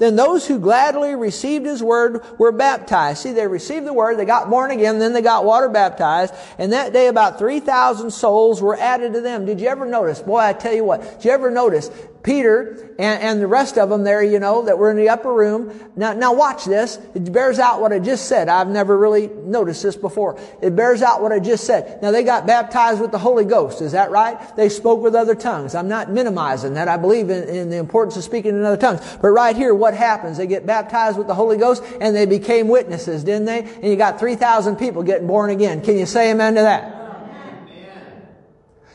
Then 0.00 0.16
those 0.16 0.46
who 0.46 0.58
gladly 0.58 1.14
received 1.14 1.66
his 1.66 1.82
word 1.82 2.24
were 2.38 2.52
baptized. 2.52 3.22
See, 3.22 3.32
they 3.32 3.46
received 3.46 3.86
the 3.86 3.92
word, 3.92 4.18
they 4.18 4.24
got 4.24 4.48
born 4.48 4.70
again, 4.70 4.98
then 4.98 5.12
they 5.12 5.20
got 5.20 5.44
water 5.44 5.68
baptized, 5.68 6.34
and 6.56 6.72
that 6.72 6.94
day 6.94 7.08
about 7.08 7.38
3,000 7.38 8.10
souls 8.10 8.62
were 8.62 8.78
added 8.78 9.12
to 9.12 9.20
them. 9.20 9.44
Did 9.44 9.60
you 9.60 9.68
ever 9.68 9.84
notice? 9.84 10.20
Boy, 10.20 10.38
I 10.38 10.54
tell 10.54 10.72
you 10.72 10.84
what, 10.84 11.02
did 11.02 11.26
you 11.26 11.30
ever 11.32 11.50
notice? 11.50 11.90
Peter 12.22 12.94
and, 12.98 13.22
and, 13.22 13.40
the 13.40 13.46
rest 13.46 13.78
of 13.78 13.88
them 13.88 14.04
there, 14.04 14.22
you 14.22 14.38
know, 14.38 14.62
that 14.62 14.76
were 14.78 14.90
in 14.90 14.96
the 14.98 15.08
upper 15.08 15.32
room. 15.32 15.72
Now, 15.96 16.12
now 16.12 16.34
watch 16.34 16.66
this. 16.66 16.98
It 17.14 17.32
bears 17.32 17.58
out 17.58 17.80
what 17.80 17.92
I 17.92 17.98
just 17.98 18.26
said. 18.26 18.48
I've 18.48 18.68
never 18.68 18.96
really 18.98 19.28
noticed 19.28 19.82
this 19.82 19.96
before. 19.96 20.38
It 20.60 20.76
bears 20.76 21.00
out 21.00 21.22
what 21.22 21.32
I 21.32 21.38
just 21.38 21.64
said. 21.64 22.02
Now 22.02 22.10
they 22.10 22.22
got 22.22 22.46
baptized 22.46 23.00
with 23.00 23.10
the 23.10 23.18
Holy 23.18 23.46
Ghost. 23.46 23.80
Is 23.80 23.92
that 23.92 24.10
right? 24.10 24.38
They 24.54 24.68
spoke 24.68 25.00
with 25.00 25.14
other 25.14 25.34
tongues. 25.34 25.74
I'm 25.74 25.88
not 25.88 26.10
minimizing 26.10 26.74
that. 26.74 26.88
I 26.88 26.98
believe 26.98 27.30
in, 27.30 27.48
in 27.48 27.70
the 27.70 27.78
importance 27.78 28.18
of 28.18 28.24
speaking 28.24 28.54
in 28.54 28.64
other 28.64 28.76
tongues. 28.76 29.00
But 29.22 29.28
right 29.28 29.56
here, 29.56 29.74
what 29.74 29.94
happens? 29.94 30.36
They 30.36 30.46
get 30.46 30.66
baptized 30.66 31.16
with 31.16 31.26
the 31.26 31.34
Holy 31.34 31.56
Ghost 31.56 31.82
and 32.02 32.14
they 32.14 32.26
became 32.26 32.68
witnesses, 32.68 33.24
didn't 33.24 33.46
they? 33.46 33.60
And 33.60 33.84
you 33.84 33.96
got 33.96 34.20
3,000 34.20 34.76
people 34.76 35.02
getting 35.02 35.26
born 35.26 35.48
again. 35.48 35.80
Can 35.80 35.96
you 35.96 36.04
say 36.06 36.32
amen 36.32 36.54
to 36.56 36.62
that? 36.62 36.99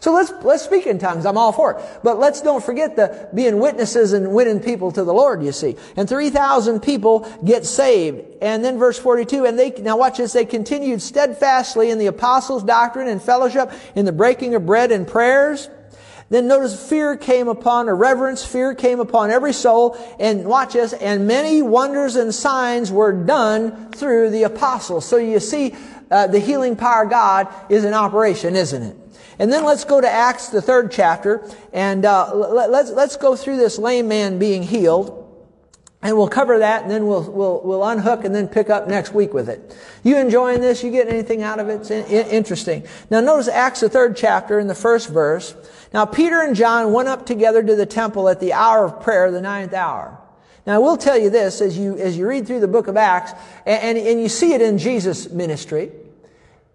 So 0.06 0.14
let's, 0.14 0.32
let's 0.44 0.64
speak 0.64 0.86
in 0.86 1.00
tongues. 1.00 1.26
I'm 1.26 1.36
all 1.36 1.52
for 1.52 1.72
it. 1.72 1.84
But 2.04 2.20
let's 2.20 2.40
don't 2.40 2.64
forget 2.64 2.96
the 2.96 3.28
being 3.34 3.58
witnesses 3.58 4.14
and 4.14 4.36
winning 4.36 4.60
people 4.60 4.92
to 4.92 5.04
the 5.04 5.12
Lord, 5.12 5.42
you 5.44 5.52
see. 5.52 5.78
And 5.98 6.08
3,000 6.08 6.80
people 6.80 7.28
get 7.44 7.66
saved. 7.66 8.24
And 8.40 8.64
then 8.64 8.78
verse 8.78 9.00
42, 9.00 9.46
and 9.46 9.58
they, 9.58 9.72
now 9.72 9.98
watch 9.98 10.18
this, 10.18 10.34
they 10.34 10.46
continued 10.46 11.02
steadfastly 11.02 11.90
in 11.90 11.98
the 11.98 12.06
apostles' 12.06 12.64
doctrine 12.64 13.08
and 13.08 13.20
fellowship, 13.20 13.72
in 13.96 14.06
the 14.06 14.12
breaking 14.12 14.54
of 14.54 14.68
bread 14.68 14.92
and 14.92 15.08
prayers. 15.08 15.72
Then 16.30 16.48
notice 16.48 16.88
fear 16.88 17.18
came 17.18 17.48
upon, 17.48 17.90
a 17.90 17.96
reverence, 17.96 18.46
fear 18.46 18.76
came 18.76 19.00
upon 19.00 19.32
every 19.32 19.54
soul. 19.54 19.98
And 20.20 20.46
watch 20.46 20.74
this, 20.74 20.94
and 20.94 21.26
many 21.26 21.64
wonders 21.64 22.16
and 22.16 22.32
signs 22.32 22.92
were 22.92 23.12
done 23.12 23.92
through 23.92 24.30
the 24.30 24.44
apostles. 24.44 25.04
So 25.04 25.18
you 25.18 25.40
see, 25.40 25.74
uh, 26.12 26.28
the 26.28 26.38
healing 26.38 26.76
power 26.76 27.06
of 27.06 27.10
God 27.10 27.48
is 27.70 27.84
in 27.84 27.96
operation, 27.96 28.56
isn't 28.56 28.84
it? 28.84 28.98
And 29.40 29.52
then 29.52 29.66
let's 29.66 29.84
go 29.84 30.00
to 30.00 30.10
Acts, 30.10 30.50
the 30.50 30.62
third 30.62 30.92
chapter, 30.92 31.48
and 31.74 32.06
uh, 32.06 32.34
let, 32.34 32.72
let's 32.72 32.92
let's 32.92 33.18
go 33.18 33.36
through 33.36 33.58
this 33.58 33.78
lame 33.78 34.08
man 34.08 34.40
being 34.40 34.64
healed. 34.64 35.24
And 36.02 36.16
we'll 36.16 36.28
cover 36.28 36.60
that, 36.60 36.84
and 36.84 36.92
then 36.92 37.08
we'll, 37.08 37.24
we'll, 37.32 37.62
we'll 37.64 37.84
unhook 37.84 38.26
and 38.26 38.36
then 38.36 38.48
pick 38.48 38.70
up 38.70 38.88
next 38.88 39.12
week 39.12 39.34
with 39.34 39.50
it. 39.50 39.76
You 40.04 40.18
enjoying 40.18 40.62
this? 40.62 40.84
You 40.84 40.92
getting 40.92 41.12
anything 41.12 41.42
out 41.42 41.60
of 41.60 41.68
it? 41.68 41.82
It's 41.82 41.90
in, 41.90 42.06
in, 42.06 42.28
interesting. 42.28 42.86
Now 43.10 43.22
notice 43.22 43.48
Acts, 43.48 43.80
the 43.80 43.90
third 43.90 44.16
chapter, 44.16 44.60
in 44.60 44.68
the 44.68 44.76
first 44.76 45.10
verse. 45.10 45.56
Now 45.96 46.06
Peter 46.06 46.42
and 46.42 46.56
John 46.56 46.94
went 46.94 47.08
up 47.08 47.26
together 47.26 47.64
to 47.64 47.76
the 47.76 47.88
temple 47.88 48.30
at 48.30 48.40
the 48.40 48.54
hour 48.54 48.86
of 48.86 49.02
prayer, 49.02 49.32
the 49.32 49.42
ninth 49.42 49.74
hour. 49.74 50.22
Now 50.68 50.76
I 50.76 50.78
will 50.78 50.98
tell 50.98 51.18
you 51.18 51.32
this, 51.32 51.60
as 51.60 51.76
you, 51.76 51.98
as 51.98 52.16
you 52.16 52.28
read 52.28 52.46
through 52.46 52.60
the 52.60 52.68
book 52.68 52.88
of 52.88 52.98
Acts, 52.98 53.32
and, 53.66 53.98
and, 53.98 54.08
and 54.08 54.22
you 54.22 54.30
see 54.30 54.54
it 54.54 54.62
in 54.62 54.78
Jesus' 54.78 55.32
ministry, 55.32 55.92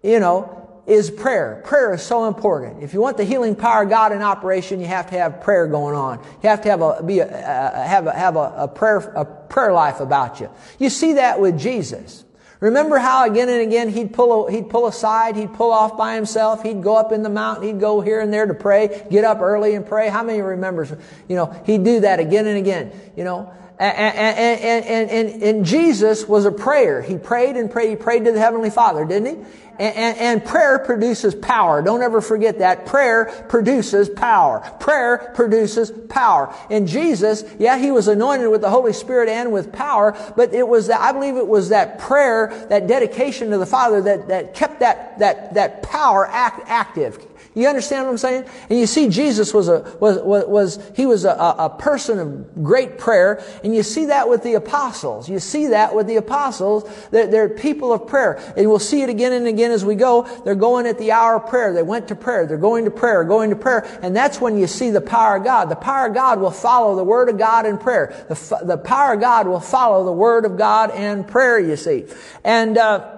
you 0.03 0.19
know, 0.19 0.60
is 0.91 1.09
prayer. 1.09 1.61
Prayer 1.63 1.93
is 1.93 2.01
so 2.01 2.27
important. 2.27 2.83
If 2.83 2.93
you 2.93 2.99
want 2.99 3.15
the 3.15 3.23
healing 3.23 3.55
power 3.55 3.83
of 3.83 3.89
God 3.89 4.11
in 4.11 4.21
operation, 4.21 4.81
you 4.81 4.87
have 4.87 5.09
to 5.11 5.17
have 5.17 5.39
prayer 5.39 5.65
going 5.65 5.95
on. 5.95 6.19
You 6.43 6.49
have 6.49 6.61
to 6.63 6.69
have 6.69 6.81
a, 6.81 7.01
be 7.01 7.19
a, 7.19 7.27
have 7.27 8.07
a, 8.07 8.11
have 8.11 8.35
a, 8.35 8.53
a 8.57 8.67
prayer, 8.67 8.97
a 8.97 9.23
prayer 9.23 9.71
life 9.71 10.01
about 10.01 10.41
you. 10.41 10.49
You 10.79 10.89
see 10.89 11.13
that 11.13 11.39
with 11.39 11.57
Jesus. 11.57 12.25
Remember 12.59 12.97
how 12.97 13.25
again 13.25 13.49
and 13.49 13.61
again 13.61 13.89
he'd 13.89 14.13
pull, 14.13 14.47
he'd 14.47 14.69
pull 14.69 14.85
aside, 14.85 15.35
he'd 15.35 15.53
pull 15.53 15.71
off 15.71 15.97
by 15.97 16.13
himself, 16.13 16.61
he'd 16.61 16.83
go 16.83 16.95
up 16.95 17.11
in 17.11 17.23
the 17.23 17.29
mountain, 17.29 17.67
he'd 17.67 17.79
go 17.79 18.01
here 18.01 18.19
and 18.19 18.31
there 18.31 18.45
to 18.45 18.53
pray, 18.53 19.07
get 19.09 19.23
up 19.23 19.39
early 19.39 19.73
and 19.73 19.85
pray. 19.85 20.09
How 20.09 20.23
many 20.23 20.41
remembers, 20.41 20.91
you 21.27 21.35
know, 21.35 21.59
he'd 21.65 21.83
do 21.83 22.01
that 22.01 22.19
again 22.19 22.45
and 22.45 22.57
again, 22.57 22.91
you 23.15 23.23
know. 23.23 23.51
And, 23.81 24.85
and, 24.85 25.09
and, 25.09 25.41
and, 25.41 25.65
Jesus 25.65 26.27
was 26.27 26.45
a 26.45 26.51
prayer. 26.51 27.01
He 27.01 27.17
prayed 27.17 27.55
and 27.55 27.71
prayed. 27.71 27.89
He 27.89 27.95
prayed 27.95 28.25
to 28.25 28.31
the 28.31 28.39
Heavenly 28.39 28.69
Father, 28.69 29.05
didn't 29.05 29.25
he? 29.25 29.45
And, 29.79 29.95
and, 29.95 30.17
and, 30.19 30.45
prayer 30.45 30.77
produces 30.77 31.33
power. 31.33 31.81
Don't 31.81 32.03
ever 32.03 32.21
forget 32.21 32.59
that. 32.59 32.85
Prayer 32.85 33.25
produces 33.49 34.07
power. 34.07 34.59
Prayer 34.79 35.31
produces 35.33 35.89
power. 36.09 36.53
And 36.69 36.87
Jesus, 36.87 37.43
yeah, 37.57 37.79
he 37.79 37.89
was 37.89 38.07
anointed 38.07 38.51
with 38.51 38.61
the 38.61 38.69
Holy 38.69 38.93
Spirit 38.93 39.29
and 39.29 39.51
with 39.51 39.73
power, 39.73 40.15
but 40.35 40.53
it 40.53 40.67
was 40.67 40.85
that, 40.85 41.01
I 41.01 41.11
believe 41.11 41.35
it 41.35 41.47
was 41.47 41.69
that 41.69 41.97
prayer, 41.97 42.67
that 42.69 42.85
dedication 42.85 43.49
to 43.49 43.57
the 43.57 43.65
Father 43.65 43.99
that, 44.01 44.27
that 44.27 44.53
kept 44.53 44.81
that, 44.81 45.17
that, 45.17 45.55
that 45.55 45.81
power 45.81 46.27
act, 46.27 46.61
active 46.67 47.30
you 47.53 47.67
understand 47.67 48.05
what 48.05 48.11
I'm 48.11 48.17
saying? 48.17 48.45
And 48.69 48.79
you 48.79 48.85
see 48.85 49.09
Jesus 49.09 49.53
was 49.53 49.67
a, 49.67 49.81
was, 49.99 50.19
was, 50.19 50.45
was 50.47 50.91
he 50.95 51.05
was 51.05 51.25
a, 51.25 51.31
a 51.31 51.69
person 51.69 52.17
of 52.17 52.63
great 52.63 52.97
prayer. 52.97 53.43
And 53.61 53.75
you 53.75 53.83
see 53.83 54.05
that 54.05 54.29
with 54.29 54.41
the 54.43 54.53
apostles. 54.53 55.27
You 55.27 55.39
see 55.39 55.67
that 55.67 55.93
with 55.93 56.07
the 56.07 56.15
apostles. 56.15 56.89
They're, 57.09 57.27
they're 57.27 57.49
people 57.49 57.91
of 57.91 58.07
prayer. 58.07 58.39
And 58.55 58.69
we'll 58.69 58.79
see 58.79 59.01
it 59.01 59.09
again 59.09 59.33
and 59.33 59.47
again 59.47 59.71
as 59.71 59.83
we 59.83 59.95
go. 59.95 60.23
They're 60.45 60.55
going 60.55 60.85
at 60.87 60.97
the 60.97 61.11
hour 61.11 61.35
of 61.35 61.47
prayer. 61.47 61.73
They 61.73 61.83
went 61.83 62.07
to 62.07 62.15
prayer. 62.15 62.45
They're 62.45 62.57
going 62.57 62.85
to 62.85 62.91
prayer, 62.91 63.25
going 63.25 63.49
to 63.49 63.57
prayer. 63.57 63.85
And 64.01 64.15
that's 64.15 64.39
when 64.39 64.57
you 64.57 64.67
see 64.67 64.89
the 64.89 65.01
power 65.01 65.35
of 65.35 65.43
God. 65.43 65.67
The 65.67 65.75
power 65.75 66.07
of 66.07 66.13
God 66.13 66.39
will 66.39 66.51
follow 66.51 66.95
the 66.95 67.03
Word 67.03 67.27
of 67.27 67.37
God 67.37 67.65
in 67.65 67.77
prayer. 67.77 68.25
The, 68.29 68.59
the 68.63 68.77
power 68.77 69.15
of 69.15 69.19
God 69.19 69.47
will 69.47 69.59
follow 69.59 70.05
the 70.05 70.13
Word 70.13 70.45
of 70.45 70.57
God 70.57 70.91
and 70.91 71.27
prayer, 71.27 71.59
you 71.59 71.75
see. 71.75 72.05
And, 72.45 72.77
uh, 72.77 73.17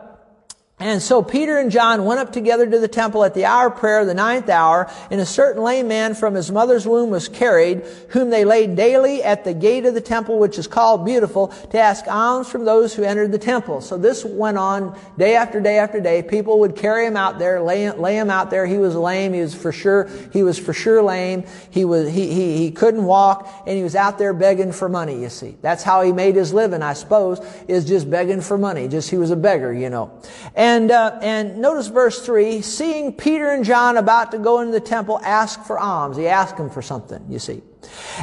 and 0.79 1.01
so 1.01 1.21
Peter 1.21 1.59
and 1.59 1.71
John 1.71 2.03
went 2.03 2.19
up 2.19 2.33
together 2.33 2.69
to 2.69 2.79
the 2.79 2.87
temple 2.87 3.23
at 3.23 3.35
the 3.35 3.45
hour 3.45 3.67
of 3.67 3.77
prayer, 3.77 4.03
the 4.05 4.15
ninth 4.15 4.49
hour, 4.49 4.91
and 5.11 5.21
a 5.21 5.25
certain 5.25 5.61
lame 5.61 5.87
man 5.87 6.15
from 6.15 6.33
his 6.33 6.51
mother's 6.51 6.87
womb 6.87 7.11
was 7.11 7.29
carried, 7.29 7.85
whom 8.09 8.31
they 8.31 8.43
laid 8.43 8.75
daily 8.75 9.23
at 9.23 9.43
the 9.43 9.53
gate 9.53 9.85
of 9.85 9.93
the 9.93 10.01
temple, 10.01 10.39
which 10.39 10.57
is 10.57 10.65
called 10.65 11.05
Beautiful, 11.05 11.49
to 11.69 11.79
ask 11.79 12.07
alms 12.07 12.49
from 12.49 12.65
those 12.65 12.93
who 12.95 13.03
entered 13.03 13.31
the 13.31 13.37
temple. 13.37 13.81
So 13.81 13.97
this 13.97 14.25
went 14.25 14.57
on 14.57 14.97
day 15.15 15.35
after 15.35 15.61
day 15.61 15.77
after 15.77 16.01
day. 16.01 16.23
People 16.23 16.59
would 16.61 16.75
carry 16.75 17.05
him 17.05 17.15
out 17.15 17.37
there, 17.37 17.61
lay, 17.61 17.91
lay 17.91 18.17
him 18.17 18.31
out 18.31 18.49
there. 18.49 18.65
He 18.65 18.77
was 18.77 18.95
lame. 18.95 19.31
He 19.31 19.41
was 19.41 19.53
for 19.53 19.71
sure, 19.71 20.09
he 20.33 20.41
was 20.41 20.57
for 20.57 20.73
sure 20.73 21.03
lame. 21.03 21.43
He 21.69 21.85
was, 21.85 22.09
he, 22.09 22.33
he, 22.33 22.57
he 22.57 22.71
couldn't 22.71 23.05
walk, 23.05 23.47
and 23.67 23.77
he 23.77 23.83
was 23.83 23.95
out 23.95 24.17
there 24.17 24.33
begging 24.33 24.71
for 24.71 24.89
money, 24.89 25.21
you 25.21 25.29
see. 25.29 25.55
That's 25.61 25.83
how 25.83 26.01
he 26.01 26.11
made 26.11 26.35
his 26.35 26.51
living, 26.51 26.81
I 26.81 26.93
suppose, 26.93 27.39
is 27.67 27.85
just 27.85 28.09
begging 28.09 28.41
for 28.41 28.57
money. 28.57 28.87
Just, 28.87 29.11
he 29.11 29.17
was 29.17 29.29
a 29.29 29.37
beggar, 29.37 29.71
you 29.71 29.91
know. 29.91 30.19
And, 30.55 30.62
uh, 30.91 31.19
and 31.21 31.57
notice 31.57 31.87
verse 31.87 32.23
3, 32.25 32.61
seeing 32.61 33.13
Peter 33.13 33.49
and 33.49 33.63
John 33.63 33.97
about 33.97 34.31
to 34.31 34.37
go 34.37 34.59
into 34.59 34.71
the 34.71 34.79
temple, 34.79 35.19
ask 35.23 35.63
for 35.63 35.79
alms. 35.79 36.17
He 36.17 36.27
asked 36.27 36.57
them 36.57 36.69
for 36.69 36.81
something, 36.81 37.25
you 37.29 37.39
see. 37.39 37.61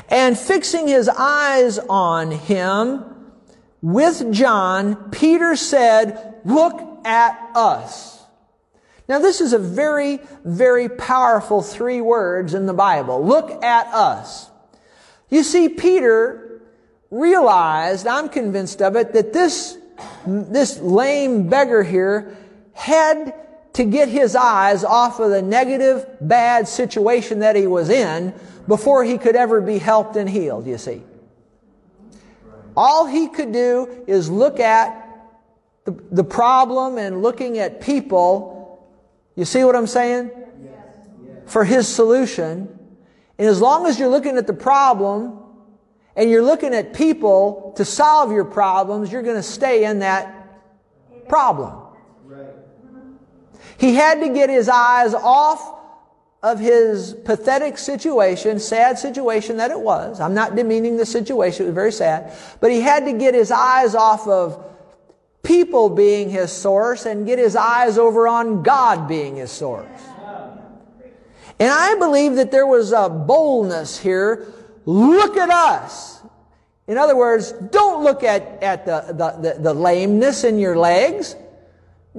And 0.08 0.38
fixing 0.38 0.88
his 0.88 1.08
eyes 1.08 1.78
on 1.78 2.30
him 2.30 3.04
with 3.82 4.32
John, 4.32 5.10
Peter 5.10 5.56
said, 5.56 6.40
look 6.44 6.80
at 7.04 7.50
us. 7.54 8.22
Now 9.08 9.18
this 9.18 9.40
is 9.40 9.52
a 9.52 9.58
very, 9.58 10.20
very 10.44 10.88
powerful 10.88 11.62
three 11.62 12.00
words 12.00 12.54
in 12.54 12.66
the 12.66 12.74
Bible. 12.74 13.24
Look 13.24 13.64
at 13.64 13.86
us. 13.88 14.48
You 15.30 15.42
see, 15.42 15.68
Peter 15.68 16.62
realized, 17.10 18.06
I'm 18.06 18.28
convinced 18.28 18.80
of 18.80 18.94
it, 18.96 19.12
that 19.14 19.32
this, 19.32 19.76
this 20.26 20.78
lame 20.80 21.48
beggar 21.48 21.82
here 21.82 22.36
had 22.72 23.34
to 23.74 23.84
get 23.84 24.08
his 24.08 24.34
eyes 24.34 24.84
off 24.84 25.20
of 25.20 25.30
the 25.30 25.42
negative, 25.42 26.06
bad 26.20 26.66
situation 26.66 27.40
that 27.40 27.56
he 27.56 27.66
was 27.66 27.88
in 27.88 28.34
before 28.66 29.04
he 29.04 29.18
could 29.18 29.36
ever 29.36 29.60
be 29.60 29.78
helped 29.78 30.16
and 30.16 30.28
healed, 30.28 30.66
you 30.66 30.78
see. 30.78 31.02
All 32.76 33.06
he 33.06 33.28
could 33.28 33.52
do 33.52 34.04
is 34.06 34.30
look 34.30 34.60
at 34.60 35.26
the, 35.84 35.92
the 36.10 36.24
problem 36.24 36.98
and 36.98 37.22
looking 37.22 37.58
at 37.58 37.80
people. 37.80 38.88
You 39.36 39.44
see 39.44 39.64
what 39.64 39.76
I'm 39.76 39.86
saying? 39.86 40.30
For 41.46 41.64
his 41.64 41.88
solution. 41.88 42.78
And 43.38 43.48
as 43.48 43.60
long 43.60 43.86
as 43.86 43.98
you're 43.98 44.08
looking 44.08 44.36
at 44.36 44.46
the 44.46 44.52
problem 44.52 45.38
and 46.16 46.30
you're 46.30 46.42
looking 46.42 46.74
at 46.74 46.92
people 46.92 47.72
to 47.76 47.84
solve 47.84 48.32
your 48.32 48.44
problems, 48.44 49.12
you're 49.12 49.22
going 49.22 49.36
to 49.36 49.42
stay 49.42 49.84
in 49.84 50.00
that 50.00 50.34
problem. 51.28 51.74
He 53.78 53.94
had 53.94 54.20
to 54.20 54.28
get 54.28 54.50
his 54.50 54.68
eyes 54.68 55.14
off 55.14 55.78
of 56.42 56.58
his 56.58 57.14
pathetic 57.24 57.78
situation, 57.78 58.58
sad 58.58 58.98
situation 58.98 59.58
that 59.58 59.70
it 59.70 59.80
was. 59.80 60.20
I'm 60.20 60.34
not 60.34 60.56
demeaning 60.56 60.96
the 60.96 61.06
situation, 61.06 61.64
it 61.64 61.68
was 61.68 61.74
very 61.74 61.92
sad. 61.92 62.32
But 62.60 62.70
he 62.70 62.80
had 62.80 63.04
to 63.06 63.12
get 63.12 63.34
his 63.34 63.50
eyes 63.50 63.94
off 63.94 64.26
of 64.26 64.64
people 65.42 65.88
being 65.88 66.28
his 66.28 66.52
source 66.52 67.06
and 67.06 67.26
get 67.26 67.38
his 67.38 67.56
eyes 67.56 67.98
over 67.98 68.28
on 68.28 68.62
God 68.62 69.08
being 69.08 69.36
his 69.36 69.50
source. 69.50 69.86
And 71.58 71.70
I 71.70 71.94
believe 71.96 72.36
that 72.36 72.50
there 72.50 72.66
was 72.66 72.92
a 72.92 73.08
boldness 73.10 73.98
here. 73.98 74.46
Look 74.84 75.36
at 75.36 75.50
us. 75.50 76.22
In 76.86 76.98
other 76.98 77.16
words, 77.16 77.52
don't 77.52 78.02
look 78.02 78.24
at, 78.24 78.62
at 78.62 78.84
the, 78.84 79.04
the, 79.08 79.54
the, 79.54 79.62
the 79.62 79.74
lameness 79.74 80.44
in 80.44 80.58
your 80.58 80.76
legs. 80.76 81.36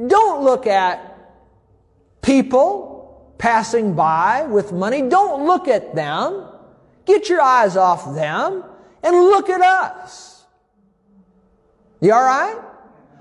Don't 0.07 0.43
look 0.43 0.65
at 0.67 1.17
people 2.21 3.33
passing 3.37 3.95
by 3.95 4.43
with 4.43 4.71
money. 4.71 5.09
Don't 5.09 5.45
look 5.45 5.67
at 5.67 5.93
them. 5.95 6.47
Get 7.05 7.27
your 7.27 7.41
eyes 7.41 7.75
off 7.75 8.15
them 8.15 8.63
and 9.03 9.15
look 9.15 9.49
at 9.49 9.61
us. 9.61 10.45
You 11.99 12.13
all 12.13 12.23
right? 12.23 12.59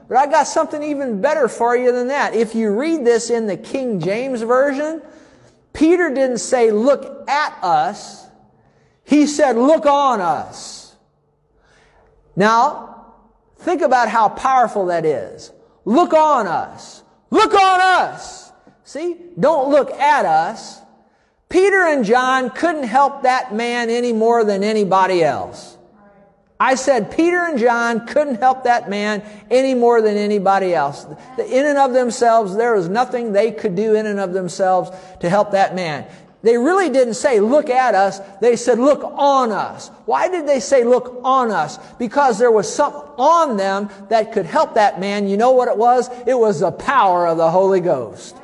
But 0.09 0.19
I 0.19 0.27
got 0.27 0.47
something 0.47 0.83
even 0.83 1.21
better 1.21 1.49
for 1.49 1.77
you 1.77 1.93
than 1.93 2.09
that. 2.09 2.35
If 2.35 2.55
you 2.55 2.71
read 2.79 3.05
this 3.05 3.31
in 3.31 3.47
the 3.47 3.57
King 3.57 4.01
James 4.01 4.43
Version, 4.43 5.03
Peter 5.73 6.09
didn't 6.13 6.39
say, 6.39 6.71
look 6.71 7.29
at 7.29 7.59
us. 7.63 8.27
He 9.11 9.27
said, 9.27 9.57
look 9.57 9.87
on 9.87 10.21
us. 10.21 10.95
Now, 12.37 13.07
think 13.59 13.83
about 13.83 14.09
how 14.09 14.29
powerful 14.29 14.87
that 14.87 15.05
is. 15.05 15.51
Look 15.85 16.13
on 16.13 16.47
us. 16.47 17.03
Look 17.29 17.53
on 17.53 17.81
us. 17.81 18.53
See? 18.85 19.17
Don't 19.39 19.69
look 19.69 19.91
at 19.91 20.27
us. 20.27 20.79
Peter 21.49 21.89
and 21.89 22.05
John 22.05 22.51
couldn't 22.51 22.85
help 22.85 23.25
that 23.25 23.53
man 23.53 23.91
any 23.91 24.13
more 24.13 24.45
than 24.45 24.63
anybody 24.63 25.25
else. 25.25 25.77
I 26.61 26.77
said 26.77 27.11
Peter 27.11 27.39
and 27.41 27.59
John 27.59 28.07
couldn't 28.07 28.37
help 28.37 28.63
that 28.63 28.89
man 28.89 29.25
any 29.51 29.75
more 29.75 30.01
than 30.01 30.17
anybody 30.17 30.73
else. 30.73 31.05
In 31.37 31.67
and 31.67 31.79
of 31.79 31.95
themselves, 31.95 32.55
there 32.55 32.77
was 32.77 32.89
nothing 32.89 33.33
they 33.33 33.51
could 33.51 33.75
do 33.75 33.97
in 33.97 34.07
and 34.07 34.21
of 34.21 34.33
themselves 34.35 34.93
to 35.19 35.29
help 35.29 35.51
that 35.51 35.75
man. 35.75 36.07
They 36.43 36.57
really 36.57 36.89
didn't 36.89 37.15
say, 37.15 37.41
look 37.41 37.69
at 37.69 37.95
us. 37.95 38.19
They 38.41 38.57
said, 38.57 38.79
look 38.79 39.03
on 39.05 39.53
us. 39.53 39.89
Why 40.07 40.29
did 40.29 40.49
they 40.49 40.61
say, 40.61 40.85
look 40.85 41.21
on 41.23 41.51
us? 41.51 41.79
Because 41.99 42.39
there 42.39 42.51
was 42.51 42.73
something 42.73 43.03
on 43.19 43.59
them 43.59 43.91
that 44.09 44.33
could 44.33 44.47
help 44.47 44.75
that 44.75 44.99
man. 44.99 45.29
You 45.29 45.37
know 45.37 45.51
what 45.51 45.69
it 45.69 45.77
was? 45.77 46.09
It 46.27 46.39
was 46.39 46.61
the 46.61 46.73
power 46.73 47.27
of 47.27 47.37
the 47.37 47.51
Holy 47.51 47.81
Ghost. 47.81 48.37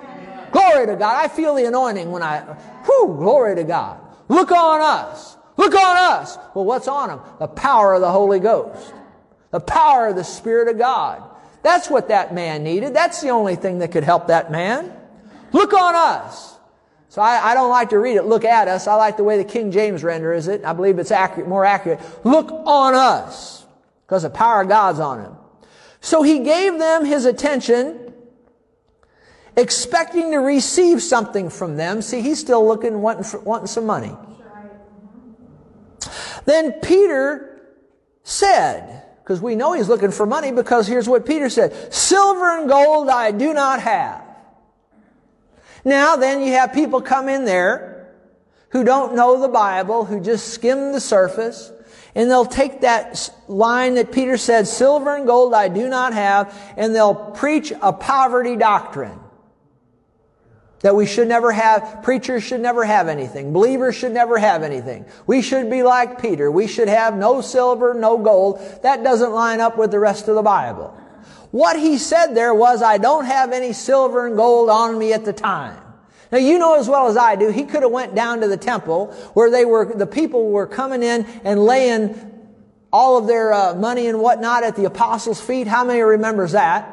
Glory 0.53 0.87
to 0.87 0.97
God. 0.97 1.25
I 1.25 1.29
feel 1.29 1.55
the 1.55 1.65
anointing 1.65 2.11
when 2.11 2.23
I, 2.23 2.41
whew, 2.85 3.17
glory 3.19 3.57
to 3.57 3.65
God. 3.65 3.99
Look 4.29 4.51
on 4.53 4.81
us. 4.81 5.37
Look 5.57 5.75
on 5.75 5.97
us. 5.97 6.37
Well, 6.55 6.67
what's 6.67 6.89
on 6.89 7.09
them? 7.09 7.21
The 7.39 7.49
power 7.49 7.95
of 7.95 8.03
the 8.03 8.13
Holy 8.13 8.41
Ghost. 8.41 8.93
The 9.53 9.61
power 9.61 10.09
of 10.09 10.17
the 10.17 10.25
Spirit 10.25 10.69
of 10.69 10.77
God. 10.77 11.23
That's 11.63 11.89
what 11.89 12.09
that 12.09 12.35
man 12.35 12.63
needed. 12.63 12.95
That's 12.95 13.23
the 13.23 13.31
only 13.31 13.57
thing 13.57 13.79
that 13.79 13.91
could 13.91 14.05
help 14.05 14.27
that 14.27 14.51
man. 14.51 14.93
Look 15.53 15.73
on 15.73 15.95
us. 15.95 16.56
So 17.09 17.23
I, 17.23 17.51
I, 17.51 17.55
don't 17.55 17.71
like 17.71 17.91
to 17.91 17.99
read 17.99 18.17
it, 18.17 18.25
look 18.25 18.45
at 18.45 18.69
us. 18.69 18.87
I 18.87 18.95
like 18.95 19.17
the 19.17 19.25
way 19.25 19.39
the 19.39 19.45
King 19.45 19.71
James 19.71 20.03
renders 20.03 20.49
it. 20.49 20.65
I 20.65 20.73
believe 20.73 20.99
it's 20.99 21.11
accurate, 21.11 21.49
more 21.49 21.65
accurate. 21.65 22.01
Look 22.25 22.51
on 22.51 22.95
us. 22.95 23.65
Because 24.05 24.23
the 24.23 24.31
power 24.31 24.63
of 24.63 24.69
God's 24.69 25.01
on 25.01 25.21
him. 25.21 25.37
So 26.01 26.23
he 26.23 26.41
gave 26.41 26.79
them 26.79 27.05
his 27.05 27.25
attention, 27.25 28.13
expecting 29.57 30.31
to 30.33 30.39
receive 30.39 31.03
something 31.03 31.49
from 31.51 31.77
them. 31.77 32.03
See, 32.03 32.21
he's 32.21 32.39
still 32.39 32.67
looking, 32.67 33.01
wanting, 33.03 33.45
wanting 33.45 33.67
some 33.67 33.87
money. 33.87 34.15
Then 36.45 36.75
Peter 36.75 37.61
said, 38.23 39.03
because 39.23 39.41
we 39.41 39.57
know 39.57 39.73
he's 39.73 39.89
looking 39.89 40.13
for 40.13 40.27
money 40.27 40.53
because 40.53 40.87
here's 40.87 41.09
what 41.09 41.27
Peter 41.27 41.49
said, 41.49 41.93
silver 41.93 42.59
and 42.59 42.69
gold 42.69 43.09
I 43.09 43.33
do 43.33 43.53
not 43.53 43.81
have. 43.81 44.26
Now 45.87 46.17
then 46.17 46.43
you 46.43 46.53
have 46.55 46.73
people 46.73 47.01
come 47.01 47.29
in 47.29 47.45
there 47.45 48.09
who 48.71 48.83
don't 48.83 49.15
know 49.15 49.41
the 49.41 49.49
Bible, 49.49 50.05
who 50.05 50.21
just 50.21 50.49
skim 50.49 50.91
the 50.93 51.01
surface, 51.01 51.71
and 52.17 52.29
they'll 52.29 52.45
take 52.45 52.81
that 52.81 53.31
line 53.47 53.95
that 53.95 54.11
Peter 54.11 54.37
said, 54.37 54.67
silver 54.67 55.15
and 55.15 55.29
gold 55.29 55.55
I 55.55 55.69
do 55.69 55.89
not 55.89 56.13
have, 56.13 56.53
and 56.77 56.93
they'll 56.93 57.15
preach 57.15 57.73
a 57.81 57.93
poverty 57.93 58.57
doctrine. 58.57 59.21
That 60.81 60.97
we 60.97 61.07
should 61.07 61.29
never 61.29 61.53
have, 61.53 62.01
preachers 62.03 62.43
should 62.43 62.61
never 62.61 62.85
have 62.85 63.07
anything. 63.07 63.53
Believers 63.53 63.95
should 63.95 64.13
never 64.13 64.39
have 64.39 64.65
anything. 64.65 65.07
We 65.29 65.41
should 65.41 65.71
be 65.71 65.85
like 65.85 66.21
Peter. 66.21 66.51
We 66.51 66.67
should 66.67 66.89
have 66.89 67.17
no 67.17 67.41
silver, 67.41 67.95
no 67.95 68.19
gold. 68.19 68.61
That 68.83 69.05
doesn't 69.05 69.33
line 69.33 69.61
up 69.61 69.79
with 69.79 69.93
the 69.93 70.01
rest 70.01 70.27
of 70.27 70.35
the 70.35 70.43
Bible. 70.43 70.99
What 71.51 71.79
he 71.79 71.99
said 71.99 72.35
there 72.35 72.55
was, 72.55 72.83
I 72.83 72.99
don't 72.99 73.25
have 73.25 73.53
any 73.53 73.73
silver 73.73 74.27
and 74.27 74.37
gold 74.37 74.69
on 74.69 74.99
me 74.99 75.13
at 75.13 75.25
the 75.25 75.33
time. 75.33 75.81
Now 76.33 76.39
you 76.39 76.59
know 76.59 76.79
as 76.79 76.89
well 76.89 77.07
as 77.07 77.17
I 77.17 77.37
do, 77.37 77.51
he 77.51 77.65
could 77.65 77.83
have 77.83 77.93
went 77.93 78.15
down 78.15 78.41
to 78.41 78.49
the 78.49 78.57
temple 78.57 79.07
where 79.35 79.51
they 79.51 79.65
were, 79.65 79.85
the 79.95 80.07
people 80.07 80.51
were 80.51 80.67
coming 80.67 81.03
in 81.03 81.25
and 81.45 81.65
laying 81.65 82.33
all 82.93 83.17
of 83.17 83.27
their 83.27 83.53
uh, 83.53 83.75
money 83.75 84.07
and 84.07 84.21
whatnot 84.21 84.65
at 84.65 84.77
the 84.77 84.85
apostles' 84.85 85.41
feet. 85.41 85.67
How 85.67 85.85
many 85.85 86.01
remembers 86.01 86.53
that? 86.53 86.93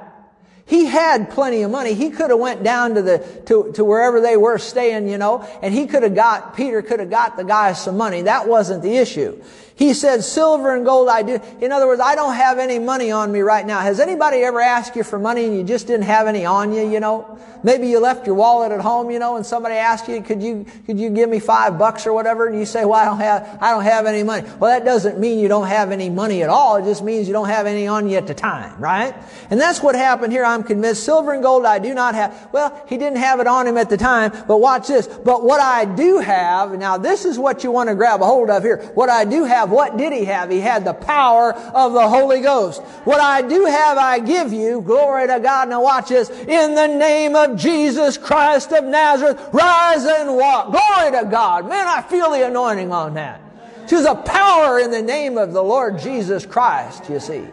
He 0.65 0.85
had 0.85 1.29
plenty 1.29 1.61
of 1.63 1.71
money. 1.71 1.93
He 1.93 2.09
could 2.09 2.29
have 2.29 2.39
went 2.39 2.63
down 2.63 2.95
to 2.95 3.01
the, 3.01 3.19
to, 3.47 3.73
to 3.73 3.83
wherever 3.83 4.21
they 4.21 4.37
were 4.37 4.57
staying, 4.57 5.09
you 5.09 5.17
know, 5.17 5.47
and 5.61 5.73
he 5.73 5.87
could 5.87 6.03
have 6.03 6.15
got, 6.15 6.55
Peter 6.55 6.81
could 6.81 6.99
have 6.99 7.09
got 7.09 7.35
the 7.35 7.43
guy 7.43 7.73
some 7.73 7.97
money. 7.97 8.21
That 8.23 8.47
wasn't 8.47 8.81
the 8.81 8.95
issue. 8.95 9.41
He 9.75 9.93
said, 9.93 10.23
silver 10.23 10.75
and 10.75 10.85
gold 10.85 11.09
I 11.09 11.23
do. 11.23 11.39
In 11.59 11.71
other 11.71 11.87
words, 11.87 11.99
I 11.99 12.13
don't 12.15 12.35
have 12.35 12.59
any 12.59 12.77
money 12.77 13.11
on 13.11 13.31
me 13.31 13.41
right 13.41 13.65
now. 13.65 13.79
Has 13.79 13.99
anybody 13.99 14.37
ever 14.39 14.61
asked 14.61 14.95
you 14.95 15.03
for 15.03 15.17
money 15.17 15.45
and 15.45 15.57
you 15.57 15.63
just 15.63 15.87
didn't 15.87 16.05
have 16.05 16.27
any 16.27 16.45
on 16.45 16.73
you, 16.73 16.87
you 16.87 16.99
know? 16.99 17.39
Maybe 17.63 17.87
you 17.87 17.99
left 17.99 18.27
your 18.27 18.35
wallet 18.35 18.73
at 18.73 18.81
home, 18.81 19.09
you 19.09 19.19
know, 19.19 19.37
and 19.37 19.45
somebody 19.45 19.75
asked 19.75 20.09
you, 20.09 20.21
could 20.21 20.43
you, 20.43 20.65
could 20.85 20.99
you 20.99 21.09
give 21.09 21.29
me 21.29 21.39
five 21.39 21.79
bucks 21.79 22.05
or 22.05 22.13
whatever? 22.13 22.47
And 22.47 22.59
you 22.59 22.65
say, 22.65 22.83
well, 22.83 22.99
I 22.99 23.05
don't 23.05 23.19
have, 23.19 23.57
I 23.61 23.71
don't 23.71 23.83
have 23.83 24.05
any 24.05 24.21
money. 24.21 24.47
Well, 24.59 24.69
that 24.69 24.85
doesn't 24.85 25.17
mean 25.17 25.39
you 25.39 25.47
don't 25.47 25.67
have 25.67 25.91
any 25.91 26.09
money 26.09 26.43
at 26.43 26.49
all. 26.49 26.75
It 26.75 26.83
just 26.83 27.03
means 27.03 27.25
you 27.25 27.33
don't 27.33 27.47
have 27.47 27.65
any 27.65 27.87
on 27.87 28.09
you 28.09 28.17
at 28.17 28.27
the 28.27 28.33
time, 28.33 28.79
right? 28.79 29.15
And 29.49 29.59
that's 29.59 29.81
what 29.81 29.95
happened 29.95 30.33
here. 30.33 30.43
I'm 30.43 30.63
convinced 30.63 31.03
silver 31.03 31.31
and 31.31 31.41
gold 31.41 31.65
I 31.65 31.79
do 31.79 31.93
not 31.93 32.15
have. 32.15 32.49
Well, 32.51 32.85
he 32.89 32.97
didn't 32.97 33.19
have 33.19 33.39
it 33.39 33.47
on 33.47 33.65
him 33.65 33.77
at 33.77 33.89
the 33.89 33.97
time, 33.97 34.33
but 34.45 34.57
watch 34.57 34.89
this. 34.89 35.07
But 35.07 35.43
what 35.43 35.61
I 35.61 35.85
do 35.85 36.19
have, 36.19 36.77
now 36.77 36.97
this 36.97 37.23
is 37.23 37.39
what 37.39 37.63
you 37.63 37.71
want 37.71 37.87
to 37.87 37.95
grab 37.95 38.21
a 38.21 38.25
hold 38.25 38.49
of 38.49 38.61
here. 38.61 38.91
What 38.93 39.09
I 39.09 39.23
do 39.23 39.45
have 39.45 39.62
have. 39.63 39.71
What 39.71 39.97
did 39.97 40.13
he 40.13 40.25
have? 40.25 40.49
He 40.49 40.59
had 40.59 40.85
the 40.85 40.93
power 40.93 41.53
of 41.53 41.93
the 41.93 42.07
Holy 42.07 42.41
Ghost. 42.41 42.81
What 43.05 43.19
I 43.19 43.41
do 43.41 43.65
have, 43.65 43.97
I 43.97 44.19
give 44.19 44.53
you. 44.53 44.81
Glory 44.81 45.27
to 45.27 45.39
God. 45.39 45.69
Now 45.69 45.81
watch 45.81 46.09
this. 46.09 46.29
In 46.29 46.75
the 46.75 46.87
name 46.87 47.35
of 47.35 47.57
Jesus 47.57 48.17
Christ 48.17 48.71
of 48.71 48.83
Nazareth, 48.83 49.49
rise 49.51 50.05
and 50.05 50.35
walk. 50.35 50.71
Glory 50.71 51.11
to 51.11 51.27
God. 51.29 51.67
Man, 51.67 51.87
I 51.87 52.01
feel 52.01 52.31
the 52.31 52.45
anointing 52.45 52.91
on 52.91 53.15
that. 53.15 53.41
To 53.87 54.01
the 54.01 54.15
power 54.15 54.79
in 54.79 54.91
the 54.91 55.01
name 55.01 55.37
of 55.37 55.53
the 55.53 55.63
Lord 55.63 55.99
Jesus 55.99 56.45
Christ, 56.45 57.09
you 57.09 57.19
see. 57.19 57.45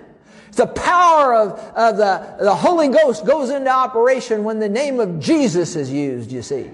It's 0.48 0.56
the 0.56 0.66
power 0.66 1.34
of, 1.34 1.58
of 1.76 1.96
the, 1.96 2.44
the 2.44 2.54
Holy 2.54 2.88
Ghost 2.88 3.24
goes 3.24 3.50
into 3.50 3.70
operation 3.70 4.42
when 4.42 4.58
the 4.58 4.68
name 4.68 4.98
of 4.98 5.20
Jesus 5.20 5.76
is 5.76 5.92
used, 5.92 6.32
you 6.32 6.42
see. 6.42 6.70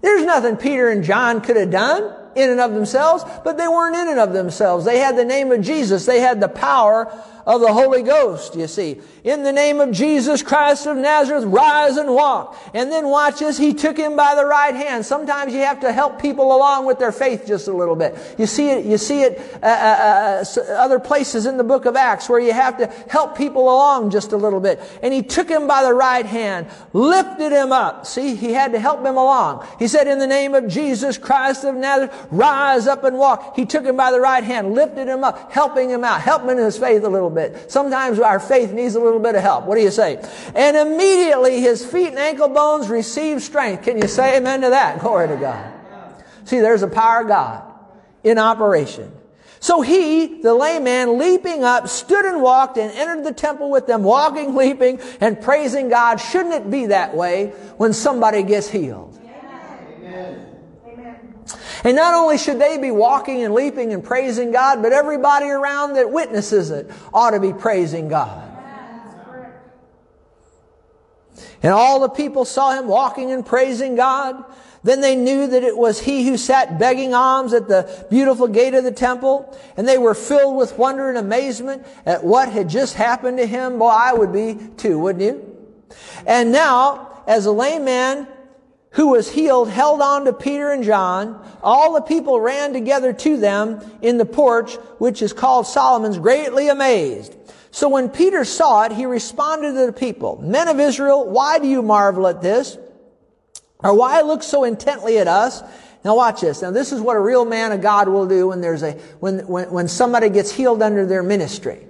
There's 0.00 0.24
nothing 0.24 0.56
Peter 0.56 0.88
and 0.88 1.04
John 1.04 1.42
could 1.42 1.56
have 1.56 1.70
done 1.70 2.21
in 2.34 2.50
and 2.50 2.60
of 2.60 2.72
themselves, 2.72 3.24
but 3.44 3.56
they 3.56 3.68
weren't 3.68 3.96
in 3.96 4.08
and 4.08 4.18
of 4.18 4.32
themselves. 4.32 4.84
They 4.84 4.98
had 4.98 5.16
the 5.16 5.24
name 5.24 5.52
of 5.52 5.60
Jesus. 5.60 6.06
They 6.06 6.20
had 6.20 6.40
the 6.40 6.48
power 6.48 7.12
of 7.46 7.60
the 7.60 7.72
Holy 7.72 8.02
Ghost, 8.02 8.54
you 8.54 8.66
see. 8.66 9.00
In 9.24 9.42
the 9.42 9.52
name 9.52 9.80
of 9.80 9.92
Jesus 9.92 10.42
Christ 10.42 10.86
of 10.86 10.96
Nazareth, 10.96 11.44
rise 11.44 11.96
and 11.96 12.12
walk. 12.14 12.56
And 12.74 12.90
then 12.90 13.08
watch 13.08 13.40
he 13.58 13.74
took 13.74 13.96
him 13.96 14.16
by 14.16 14.34
the 14.34 14.44
right 14.44 14.74
hand. 14.74 15.04
Sometimes 15.04 15.52
you 15.52 15.60
have 15.60 15.80
to 15.80 15.92
help 15.92 16.20
people 16.20 16.54
along 16.54 16.86
with 16.86 16.98
their 16.98 17.12
faith 17.12 17.44
just 17.46 17.66
a 17.68 17.72
little 17.72 17.96
bit. 17.96 18.16
You 18.38 18.46
see 18.46 18.70
it, 18.70 18.84
you 18.84 18.98
see 18.98 19.22
it 19.22 19.40
uh, 19.62 19.66
uh, 19.66 20.44
uh, 20.56 20.72
other 20.74 21.00
places 21.00 21.46
in 21.46 21.56
the 21.56 21.64
book 21.64 21.84
of 21.84 21.96
Acts 21.96 22.28
where 22.28 22.40
you 22.40 22.52
have 22.52 22.78
to 22.78 22.86
help 23.08 23.36
people 23.36 23.64
along 23.64 24.10
just 24.10 24.32
a 24.32 24.36
little 24.36 24.60
bit. 24.60 24.80
And 25.02 25.12
he 25.12 25.22
took 25.22 25.48
him 25.48 25.66
by 25.66 25.82
the 25.82 25.94
right 25.94 26.26
hand, 26.26 26.68
lifted 26.92 27.52
him 27.52 27.72
up. 27.72 28.06
See, 28.06 28.36
he 28.36 28.52
had 28.52 28.72
to 28.72 28.78
help 28.78 29.00
him 29.00 29.16
along. 29.16 29.66
He 29.78 29.88
said, 29.88 30.06
in 30.06 30.18
the 30.18 30.26
name 30.26 30.54
of 30.54 30.68
Jesus 30.68 31.18
Christ 31.18 31.64
of 31.64 31.74
Nazareth, 31.74 32.21
rise 32.30 32.86
up 32.86 33.04
and 33.04 33.18
walk. 33.18 33.56
He 33.56 33.64
took 33.64 33.84
him 33.84 33.96
by 33.96 34.10
the 34.10 34.20
right 34.20 34.44
hand, 34.44 34.74
lifted 34.74 35.08
him 35.08 35.24
up, 35.24 35.52
helping 35.52 35.90
him 35.90 36.04
out, 36.04 36.20
helping 36.20 36.50
him 36.50 36.58
in 36.58 36.64
his 36.64 36.78
faith 36.78 37.04
a 37.04 37.08
little 37.08 37.30
bit. 37.30 37.70
Sometimes 37.70 38.18
our 38.18 38.40
faith 38.40 38.72
needs 38.72 38.94
a 38.94 39.00
little 39.00 39.20
bit 39.20 39.34
of 39.34 39.42
help. 39.42 39.64
What 39.64 39.76
do 39.76 39.82
you 39.82 39.90
say? 39.90 40.22
And 40.54 40.76
immediately 40.76 41.60
his 41.60 41.84
feet 41.84 42.08
and 42.08 42.18
ankle 42.18 42.48
bones 42.48 42.88
received 42.88 43.42
strength. 43.42 43.84
Can 43.84 43.98
you 43.98 44.08
say 44.08 44.36
amen 44.36 44.62
to 44.62 44.70
that? 44.70 45.00
Glory 45.00 45.28
to 45.28 45.36
God. 45.36 45.72
See, 46.44 46.60
there's 46.60 46.82
a 46.82 46.88
power 46.88 47.22
of 47.22 47.28
God 47.28 47.62
in 48.24 48.38
operation. 48.38 49.12
So 49.62 49.80
he, 49.80 50.42
the 50.42 50.54
layman, 50.54 51.18
leaping 51.18 51.62
up, 51.62 51.86
stood 51.86 52.24
and 52.24 52.42
walked 52.42 52.78
and 52.78 52.90
entered 52.92 53.24
the 53.24 53.32
temple 53.32 53.70
with 53.70 53.86
them, 53.86 54.02
walking, 54.02 54.54
leaping, 54.56 55.00
and 55.20 55.40
praising 55.40 55.88
God. 55.88 56.16
Shouldn't 56.16 56.54
it 56.54 56.68
be 56.68 56.86
that 56.86 57.14
way 57.14 57.50
when 57.76 57.92
somebody 57.92 58.42
gets 58.42 58.68
healed? 58.68 59.20
Amen. 60.00 60.41
And 61.84 61.96
not 61.96 62.14
only 62.14 62.38
should 62.38 62.60
they 62.60 62.78
be 62.78 62.90
walking 62.90 63.42
and 63.42 63.52
leaping 63.54 63.92
and 63.92 64.04
praising 64.04 64.52
God, 64.52 64.82
but 64.82 64.92
everybody 64.92 65.46
around 65.46 65.94
that 65.94 66.10
witnesses 66.10 66.70
it 66.70 66.90
ought 67.12 67.30
to 67.30 67.40
be 67.40 67.52
praising 67.52 68.08
God. 68.08 68.50
And 71.62 71.72
all 71.72 72.00
the 72.00 72.08
people 72.08 72.44
saw 72.44 72.72
him 72.72 72.88
walking 72.88 73.30
and 73.30 73.46
praising 73.46 73.94
God. 73.94 74.44
Then 74.84 75.00
they 75.00 75.14
knew 75.14 75.46
that 75.46 75.62
it 75.62 75.76
was 75.76 76.00
he 76.00 76.26
who 76.26 76.36
sat 76.36 76.76
begging 76.76 77.14
alms 77.14 77.52
at 77.52 77.68
the 77.68 78.06
beautiful 78.10 78.48
gate 78.48 78.74
of 78.74 78.82
the 78.82 78.90
temple. 78.90 79.56
And 79.76 79.86
they 79.86 79.98
were 79.98 80.14
filled 80.14 80.56
with 80.56 80.76
wonder 80.76 81.08
and 81.08 81.16
amazement 81.16 81.86
at 82.04 82.24
what 82.24 82.48
had 82.48 82.68
just 82.68 82.94
happened 82.94 83.38
to 83.38 83.46
him. 83.46 83.78
Boy, 83.78 83.86
I 83.86 84.12
would 84.12 84.32
be 84.32 84.58
too, 84.76 84.98
wouldn't 84.98 85.22
you? 85.22 85.48
And 86.26 86.50
now, 86.50 87.22
as 87.28 87.46
a 87.46 87.52
lame 87.52 87.84
man 87.84 88.26
who 88.92 89.08
was 89.08 89.30
healed 89.30 89.70
held 89.70 90.00
on 90.00 90.24
to 90.26 90.32
Peter 90.32 90.70
and 90.70 90.84
John, 90.84 91.42
all 91.62 91.94
the 91.94 92.02
people 92.02 92.40
ran 92.40 92.72
together 92.72 93.12
to 93.12 93.36
them 93.36 93.80
in 94.02 94.18
the 94.18 94.24
porch, 94.24 94.74
which 94.98 95.22
is 95.22 95.32
called 95.32 95.66
Solomon's, 95.66 96.18
greatly 96.18 96.68
amazed. 96.68 97.34
So 97.70 97.88
when 97.88 98.10
Peter 98.10 98.44
saw 98.44 98.84
it, 98.84 98.92
he 98.92 99.06
responded 99.06 99.72
to 99.72 99.86
the 99.86 99.92
people, 99.92 100.40
Men 100.42 100.68
of 100.68 100.78
Israel, 100.78 101.26
why 101.26 101.58
do 101.58 101.66
you 101.66 101.80
marvel 101.80 102.26
at 102.26 102.42
this? 102.42 102.76
Or 103.78 103.96
why 103.96 104.20
look 104.20 104.42
so 104.42 104.64
intently 104.64 105.18
at 105.18 105.26
us? 105.26 105.62
Now 106.04 106.16
watch 106.16 106.42
this. 106.42 106.60
Now 106.60 106.70
this 106.70 106.92
is 106.92 107.00
what 107.00 107.16
a 107.16 107.20
real 107.20 107.46
man 107.46 107.72
of 107.72 107.80
God 107.80 108.08
will 108.08 108.26
do 108.26 108.48
when 108.48 108.60
there's 108.60 108.82
a, 108.82 108.92
when, 109.20 109.46
when, 109.46 109.70
when 109.70 109.88
somebody 109.88 110.28
gets 110.28 110.52
healed 110.52 110.82
under 110.82 111.06
their 111.06 111.22
ministry. 111.22 111.86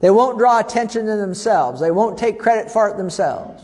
They 0.00 0.10
won't 0.10 0.36
draw 0.36 0.58
attention 0.58 1.06
to 1.06 1.16
themselves. 1.16 1.80
They 1.80 1.92
won't 1.92 2.18
take 2.18 2.40
credit 2.40 2.70
for 2.70 2.88
it 2.88 2.96
themselves. 2.96 3.62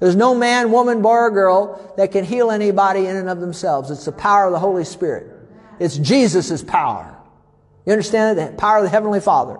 There's 0.00 0.16
no 0.16 0.34
man, 0.34 0.70
woman, 0.70 1.02
boy, 1.02 1.10
or 1.10 1.30
girl 1.30 1.94
that 1.96 2.12
can 2.12 2.24
heal 2.24 2.50
anybody 2.50 3.06
in 3.06 3.16
and 3.16 3.28
of 3.28 3.40
themselves. 3.40 3.90
It's 3.90 4.04
the 4.04 4.12
power 4.12 4.46
of 4.46 4.52
the 4.52 4.58
Holy 4.58 4.84
Spirit. 4.84 5.26
It's 5.80 5.96
Jesus' 5.96 6.62
power. 6.62 7.16
You 7.84 7.92
understand 7.92 8.38
that? 8.38 8.52
The 8.52 8.56
power 8.56 8.78
of 8.78 8.84
the 8.84 8.90
Heavenly 8.90 9.20
Father. 9.20 9.58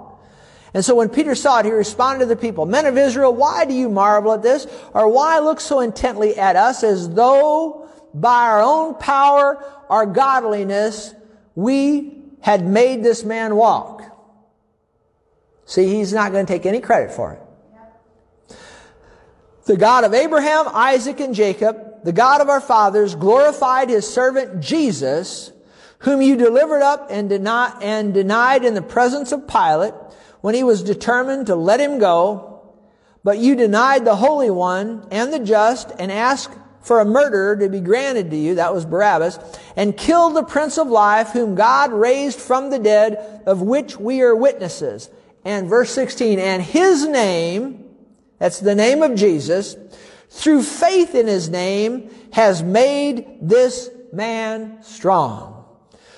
And 0.74 0.84
so 0.84 0.95
when 0.95 1.09
Peter 1.09 1.34
saw 1.34 1.61
it, 1.61 1.64
he 1.64 1.72
responded 1.72 2.20
to 2.20 2.26
the 2.26 2.36
people, 2.36 2.66
Men 2.66 2.86
of 2.86 2.97
Israel, 2.99 3.34
why 3.34 3.64
do 3.64 3.74
you 3.74 3.89
marvel 3.89 4.32
at 4.32 4.43
this? 4.43 4.66
Or 4.93 5.09
why 5.11 5.39
look 5.39 5.61
so 5.61 5.80
intently 5.80 6.36
at 6.36 6.57
us 6.57 6.84
as 6.84 7.09
though 7.09 7.89
by 8.14 8.49
our 8.49 8.62
own 8.62 8.95
power 8.95 9.64
our 9.89 10.07
godliness 10.07 11.14
we 11.55 12.22
had 12.41 12.66
made 12.66 13.03
this 13.03 13.24
man 13.24 13.57
walk? 13.57 14.03
See, 15.64 15.89
he's 15.89 16.12
not 16.12 16.32
going 16.32 16.47
to 16.47 16.53
take 16.53 16.66
any 16.66 16.80
credit 16.80 17.12
for 17.12 17.32
it. 17.32 17.47
The 19.68 19.76
God 19.76 20.04
of 20.04 20.14
Abraham, 20.14 20.66
Isaac, 20.68 21.20
and 21.20 21.34
Jacob, 21.34 22.02
the 22.02 22.10
God 22.10 22.40
of 22.40 22.48
our 22.48 22.60
fathers, 22.60 23.14
glorified 23.14 23.90
his 23.90 24.08
servant 24.08 24.62
Jesus, 24.62 25.52
whom 25.98 26.22
you 26.22 26.36
delivered 26.36 26.80
up 26.80 27.08
and, 27.10 27.28
deny, 27.28 27.76
and 27.82 28.14
denied 28.14 28.64
in 28.64 28.72
the 28.72 28.80
presence 28.80 29.30
of 29.30 29.46
Pilate, 29.46 29.92
when 30.40 30.54
he 30.54 30.64
was 30.64 30.82
determined 30.82 31.48
to 31.48 31.54
let 31.54 31.80
him 31.80 31.98
go, 31.98 32.62
but 33.22 33.36
you 33.36 33.54
denied 33.56 34.06
the 34.06 34.16
Holy 34.16 34.48
One 34.48 35.06
and 35.10 35.34
the 35.34 35.38
just 35.38 35.92
and 35.98 36.10
asked 36.10 36.56
for 36.80 37.00
a 37.00 37.04
murderer 37.04 37.54
to 37.56 37.68
be 37.68 37.80
granted 37.80 38.30
to 38.30 38.36
you, 38.36 38.54
that 38.54 38.72
was 38.72 38.86
Barabbas, 38.86 39.38
and 39.76 39.94
killed 39.94 40.34
the 40.34 40.44
Prince 40.44 40.78
of 40.78 40.86
Life, 40.86 41.32
whom 41.32 41.54
God 41.54 41.92
raised 41.92 42.40
from 42.40 42.70
the 42.70 42.78
dead, 42.78 43.42
of 43.44 43.60
which 43.60 43.98
we 43.98 44.22
are 44.22 44.34
witnesses. 44.34 45.10
And 45.44 45.68
verse 45.68 45.90
16, 45.90 46.38
and 46.38 46.62
his 46.62 47.06
name, 47.06 47.84
that's 48.39 48.61
the 48.61 48.74
name 48.74 49.03
of 49.03 49.14
Jesus, 49.14 49.76
through 50.30 50.62
faith 50.62 51.14
in 51.14 51.26
his 51.26 51.49
name, 51.49 52.11
has 52.32 52.62
made 52.62 53.39
this 53.41 53.91
man 54.12 54.82
strong, 54.82 55.64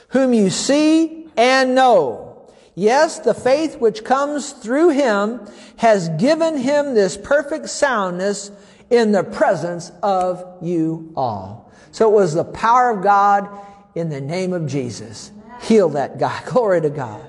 whom 0.09 0.35
you 0.35 0.51
see 0.51 1.29
and 1.37 1.75
know. 1.75 2.49
Yes, 2.75 3.19
the 3.19 3.35
faith 3.35 3.77
which 3.79 4.05
comes 4.05 4.53
through 4.53 4.91
him 4.91 5.47
has 5.77 6.09
given 6.11 6.57
him 6.57 6.95
this 6.95 7.17
perfect 7.17 7.69
soundness 7.69 8.51
in 8.91 9.13
the 9.13 9.25
presence 9.25 9.93
of 10.03 10.45
you 10.63 11.13
all. 11.17 11.73
So 11.93 12.09
it 12.09 12.15
was 12.15 12.35
the 12.35 12.45
power 12.45 12.91
of 12.91 13.03
God 13.03 13.49
in 13.95 14.09
the 14.09 14.21
name 14.21 14.53
of 14.53 14.67
Jesus. 14.67 15.33
Heal 15.63 15.91
that 15.91 16.19
guy. 16.19 16.43
Glory 16.47 16.81
to 16.81 16.91
God. 16.91 17.25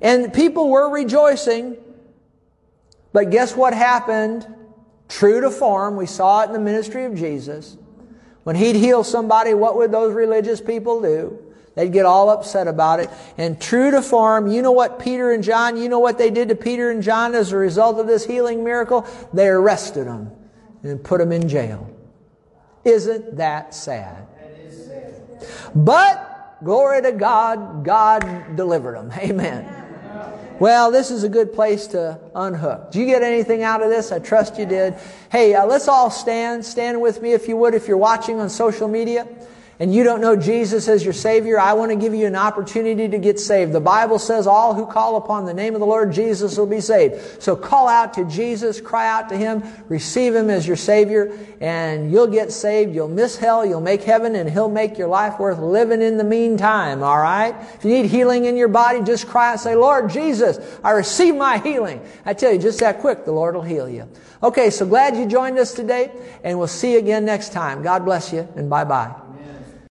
And 0.00 0.32
people 0.32 0.68
were 0.68 0.90
rejoicing. 0.90 1.76
But 3.18 3.30
guess 3.30 3.56
what 3.56 3.74
happened? 3.74 4.46
True 5.08 5.40
to 5.40 5.50
form, 5.50 5.96
we 5.96 6.06
saw 6.06 6.42
it 6.42 6.46
in 6.46 6.52
the 6.52 6.60
ministry 6.60 7.04
of 7.04 7.16
Jesus. 7.16 7.76
When 8.44 8.54
he'd 8.54 8.76
heal 8.76 9.02
somebody, 9.02 9.54
what 9.54 9.76
would 9.76 9.90
those 9.90 10.14
religious 10.14 10.60
people 10.60 11.02
do? 11.02 11.36
They'd 11.74 11.92
get 11.92 12.06
all 12.06 12.30
upset 12.30 12.68
about 12.68 13.00
it. 13.00 13.10
And 13.36 13.60
true 13.60 13.90
to 13.90 14.02
form, 14.02 14.46
you 14.46 14.62
know 14.62 14.70
what 14.70 15.00
Peter 15.00 15.32
and 15.32 15.42
John, 15.42 15.76
you 15.76 15.88
know 15.88 15.98
what 15.98 16.16
they 16.16 16.30
did 16.30 16.50
to 16.50 16.54
Peter 16.54 16.92
and 16.92 17.02
John 17.02 17.34
as 17.34 17.50
a 17.50 17.56
result 17.56 17.98
of 17.98 18.06
this 18.06 18.24
healing 18.24 18.62
miracle? 18.62 19.04
They 19.32 19.48
arrested 19.48 20.06
them 20.06 20.30
and 20.84 21.02
put 21.02 21.18
them 21.18 21.32
in 21.32 21.48
jail. 21.48 21.92
Isn't 22.84 23.38
that 23.38 23.74
sad? 23.74 24.28
But, 25.74 26.60
glory 26.62 27.02
to 27.02 27.10
God, 27.10 27.84
God 27.84 28.54
delivered 28.54 28.94
them. 28.94 29.10
Amen. 29.18 29.78
Well, 30.60 30.90
this 30.90 31.12
is 31.12 31.22
a 31.22 31.28
good 31.28 31.52
place 31.52 31.86
to 31.88 32.18
unhook. 32.34 32.90
Do 32.90 32.98
you 32.98 33.06
get 33.06 33.22
anything 33.22 33.62
out 33.62 33.80
of 33.80 33.90
this? 33.90 34.10
I 34.10 34.18
trust 34.18 34.58
you 34.58 34.66
did. 34.66 34.94
Hey, 35.30 35.54
uh, 35.54 35.66
let's 35.66 35.86
all 35.86 36.10
stand. 36.10 36.64
Stand 36.64 37.00
with 37.00 37.22
me 37.22 37.32
if 37.32 37.46
you 37.46 37.56
would, 37.56 37.74
if 37.74 37.86
you're 37.86 37.96
watching 37.96 38.40
on 38.40 38.50
social 38.50 38.88
media 38.88 39.28
and 39.80 39.94
you 39.94 40.02
don't 40.02 40.20
know 40.20 40.34
Jesus 40.34 40.88
as 40.88 41.04
your 41.04 41.12
Savior, 41.12 41.60
I 41.60 41.74
want 41.74 41.92
to 41.92 41.96
give 41.96 42.12
you 42.12 42.26
an 42.26 42.34
opportunity 42.34 43.08
to 43.08 43.18
get 43.18 43.38
saved. 43.38 43.72
The 43.72 43.80
Bible 43.80 44.18
says 44.18 44.48
all 44.48 44.74
who 44.74 44.86
call 44.86 45.16
upon 45.16 45.44
the 45.44 45.54
name 45.54 45.74
of 45.74 45.80
the 45.80 45.86
Lord 45.86 46.12
Jesus 46.12 46.58
will 46.58 46.66
be 46.66 46.80
saved. 46.80 47.40
So 47.40 47.54
call 47.54 47.86
out 47.86 48.14
to 48.14 48.24
Jesus, 48.24 48.80
cry 48.80 49.08
out 49.08 49.28
to 49.28 49.36
Him, 49.36 49.62
receive 49.88 50.34
Him 50.34 50.50
as 50.50 50.66
your 50.66 50.76
Savior, 50.76 51.32
and 51.60 52.10
you'll 52.10 52.26
get 52.26 52.50
saved. 52.50 52.92
You'll 52.92 53.06
miss 53.06 53.36
hell, 53.36 53.64
you'll 53.64 53.80
make 53.80 54.02
heaven, 54.02 54.34
and 54.34 54.50
He'll 54.50 54.68
make 54.68 54.98
your 54.98 55.06
life 55.06 55.38
worth 55.38 55.60
living 55.60 56.02
in 56.02 56.16
the 56.16 56.24
meantime, 56.24 57.04
alright? 57.04 57.54
If 57.74 57.84
you 57.84 57.92
need 57.92 58.06
healing 58.06 58.46
in 58.46 58.56
your 58.56 58.68
body, 58.68 59.02
just 59.02 59.28
cry 59.28 59.52
and 59.52 59.60
say, 59.60 59.76
Lord 59.76 60.10
Jesus, 60.10 60.58
I 60.82 60.90
receive 60.90 61.36
my 61.36 61.58
healing. 61.58 62.00
I 62.26 62.34
tell 62.34 62.52
you, 62.52 62.58
just 62.58 62.80
that 62.80 62.98
quick, 62.98 63.24
the 63.24 63.32
Lord 63.32 63.54
will 63.54 63.62
heal 63.62 63.88
you. 63.88 64.08
Okay, 64.42 64.70
so 64.70 64.86
glad 64.86 65.16
you 65.16 65.26
joined 65.26 65.56
us 65.58 65.72
today, 65.72 66.10
and 66.42 66.58
we'll 66.58 66.66
see 66.66 66.94
you 66.94 66.98
again 66.98 67.24
next 67.24 67.52
time. 67.52 67.82
God 67.84 68.04
bless 68.04 68.32
you, 68.32 68.48
and 68.56 68.68
bye 68.68 68.84
bye. 68.84 69.27